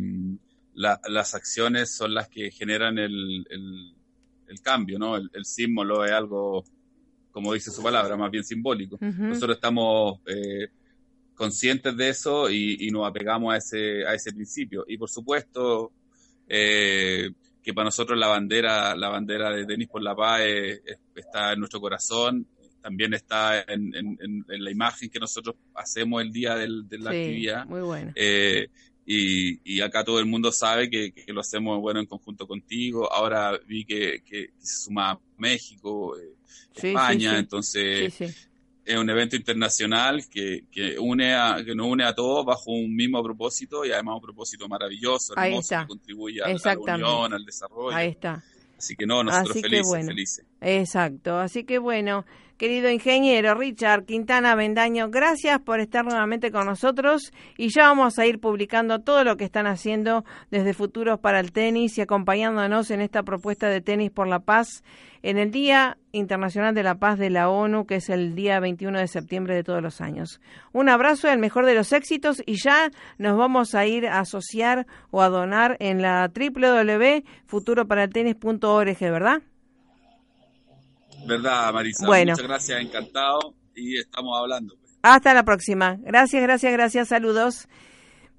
las 0.74 1.34
acciones 1.34 1.96
son 1.96 2.12
las 2.12 2.28
que 2.28 2.50
generan 2.50 2.98
el, 2.98 3.94
cambio, 4.62 4.98
¿no? 4.98 5.16
El, 5.16 5.44
símbolo 5.46 6.04
es 6.04 6.12
algo, 6.12 6.64
como 7.32 7.54
dice 7.54 7.70
su 7.70 7.82
palabra, 7.82 8.14
más 8.14 8.30
bien 8.30 8.44
simbólico. 8.44 8.98
Nosotros 9.00 9.56
estamos 9.56 10.20
eh, 10.26 10.68
conscientes 11.36 11.96
de 11.96 12.08
eso 12.08 12.50
y, 12.50 12.90
nos 12.90 13.08
apegamos 13.08 13.54
a 13.54 13.58
ese, 13.58 14.06
a 14.06 14.14
ese 14.14 14.32
principio. 14.32 14.84
Y 14.88 14.96
por 14.96 15.08
supuesto, 15.08 15.92
eh, 16.48 17.30
que 17.62 17.74
para 17.74 17.84
nosotros 17.84 18.18
la 18.18 18.28
bandera, 18.28 18.96
la 18.96 19.08
bandera 19.08 19.50
de 19.50 19.66
Tenis 19.66 19.88
por 19.88 20.02
la 20.02 20.16
Paz 20.16 20.40
está 21.14 21.52
en 21.52 21.58
nuestro 21.60 21.80
corazón, 21.80 22.46
también 22.80 23.14
está 23.14 23.64
en, 23.68 24.44
la 24.46 24.70
imagen 24.70 25.10
que 25.10 25.18
nosotros 25.18 25.56
hacemos 25.74 26.22
el 26.22 26.32
día 26.32 26.54
de 26.56 26.98
la 26.98 27.10
actividad. 27.10 27.66
Muy 27.66 27.80
bueno. 27.82 28.12
Eh, 28.14 28.68
y, 29.04 29.80
acá 29.80 30.04
todo 30.04 30.18
el 30.18 30.26
mundo 30.26 30.50
sabe 30.50 30.88
que, 30.90 31.12
lo 31.28 31.40
hacemos 31.40 31.80
bueno 31.80 32.00
en 32.00 32.06
conjunto 32.06 32.46
contigo. 32.46 33.12
Ahora 33.12 33.58
vi 33.66 33.84
que, 33.84 34.22
se 34.58 34.84
suma 34.84 35.18
México, 35.36 36.16
eh, 36.18 36.34
España, 36.74 37.38
entonces 37.38 38.48
es 38.86 38.96
un 38.96 39.10
evento 39.10 39.34
internacional 39.34 40.28
que, 40.28 40.64
que, 40.70 40.96
une 40.98 41.34
a, 41.34 41.62
que 41.64 41.74
nos 41.74 41.88
une 41.88 42.04
a 42.04 42.14
todos 42.14 42.46
bajo 42.46 42.70
un 42.70 42.94
mismo 42.94 43.20
propósito 43.22 43.84
y 43.84 43.90
además 43.90 44.14
un 44.14 44.22
propósito 44.22 44.68
maravilloso, 44.68 45.34
hermoso, 45.36 45.76
que 45.80 45.86
contribuye 45.88 46.40
a, 46.40 46.48
la 46.48 46.78
unión, 46.78 47.34
al 47.34 47.44
desarrollo. 47.44 47.96
Ahí 47.96 48.10
está. 48.10 48.44
Así 48.78 48.94
que 48.94 49.04
no, 49.04 49.24
nosotros 49.24 49.60
felices, 49.60 50.06
felices. 50.06 50.46
Exacto, 50.60 51.36
así 51.38 51.64
que 51.64 51.78
bueno, 51.78 52.24
querido 52.56 52.90
ingeniero 52.90 53.54
Richard 53.54 54.04
Quintana 54.04 54.54
Bendaño, 54.54 55.10
gracias 55.10 55.60
por 55.60 55.80
estar 55.80 56.04
nuevamente 56.04 56.50
con 56.50 56.66
nosotros 56.66 57.32
y 57.56 57.68
ya 57.68 57.88
vamos 57.88 58.18
a 58.18 58.26
ir 58.26 58.40
publicando 58.40 58.98
todo 59.00 59.22
lo 59.24 59.36
que 59.36 59.44
están 59.44 59.66
haciendo 59.66 60.24
desde 60.50 60.72
Futuros 60.72 61.20
para 61.20 61.40
el 61.40 61.52
Tenis 61.52 61.98
y 61.98 62.00
acompañándonos 62.00 62.90
en 62.90 63.02
esta 63.02 63.22
propuesta 63.22 63.68
de 63.68 63.82
Tenis 63.82 64.10
por 64.10 64.26
la 64.26 64.40
Paz 64.40 64.82
en 65.22 65.38
el 65.38 65.50
Día 65.50 65.96
Internacional 66.12 66.74
de 66.74 66.82
la 66.82 66.94
Paz 66.94 67.18
de 67.18 67.28
la 67.30 67.48
ONU, 67.50 67.84
que 67.84 67.96
es 67.96 68.08
el 68.08 68.34
día 68.34 68.58
21 68.60 69.00
de 69.00 69.08
septiembre 69.08 69.54
de 69.54 69.64
todos 69.64 69.82
los 69.82 70.00
años. 70.00 70.40
Un 70.72 70.88
abrazo, 70.88 71.28
el 71.28 71.38
mejor 71.38 71.66
de 71.66 71.74
los 71.74 71.92
éxitos 71.92 72.42
y 72.46 72.56
ya 72.62 72.90
nos 73.18 73.36
vamos 73.36 73.74
a 73.74 73.84
ir 73.86 74.06
a 74.06 74.20
asociar 74.20 74.86
o 75.10 75.20
a 75.20 75.28
donar 75.28 75.76
en 75.80 76.00
la 76.00 76.30
www.futuroparaltenis.org, 76.34 78.98
¿verdad? 79.00 79.42
¿Verdad, 81.26 81.72
Marisa? 81.72 82.06
Bueno. 82.06 82.32
Muchas 82.32 82.46
gracias, 82.46 82.80
encantado. 82.80 83.54
Y 83.74 83.98
estamos 83.98 84.38
hablando. 84.38 84.74
pues. 84.80 84.98
Hasta 85.02 85.34
la 85.34 85.44
próxima. 85.44 85.96
Gracias, 86.00 86.42
gracias, 86.42 86.72
gracias. 86.72 87.08
Saludos. 87.08 87.68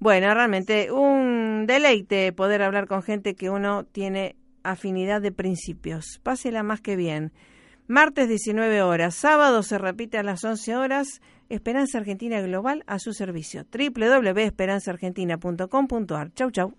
Bueno, 0.00 0.32
realmente 0.32 0.92
un 0.92 1.64
deleite 1.66 2.32
poder 2.32 2.62
hablar 2.62 2.86
con 2.86 3.02
gente 3.02 3.34
que 3.34 3.50
uno 3.50 3.82
tiene 3.84 4.36
afinidad 4.62 5.20
de 5.20 5.32
principios. 5.32 6.20
Pásela 6.22 6.62
más 6.62 6.80
que 6.80 6.94
bien. 6.96 7.32
Martes 7.86 8.28
19 8.28 8.82
horas, 8.82 9.14
sábado 9.14 9.62
se 9.62 9.78
repite 9.78 10.18
a 10.18 10.22
las 10.22 10.44
11 10.44 10.76
horas. 10.76 11.20
Esperanza 11.48 11.96
Argentina 11.98 12.40
Global 12.42 12.84
a 12.86 12.98
su 12.98 13.14
servicio. 13.14 13.64
www.esperanzaargentina.com.ar. 13.72 16.32
Chau, 16.34 16.50
chau. 16.50 16.74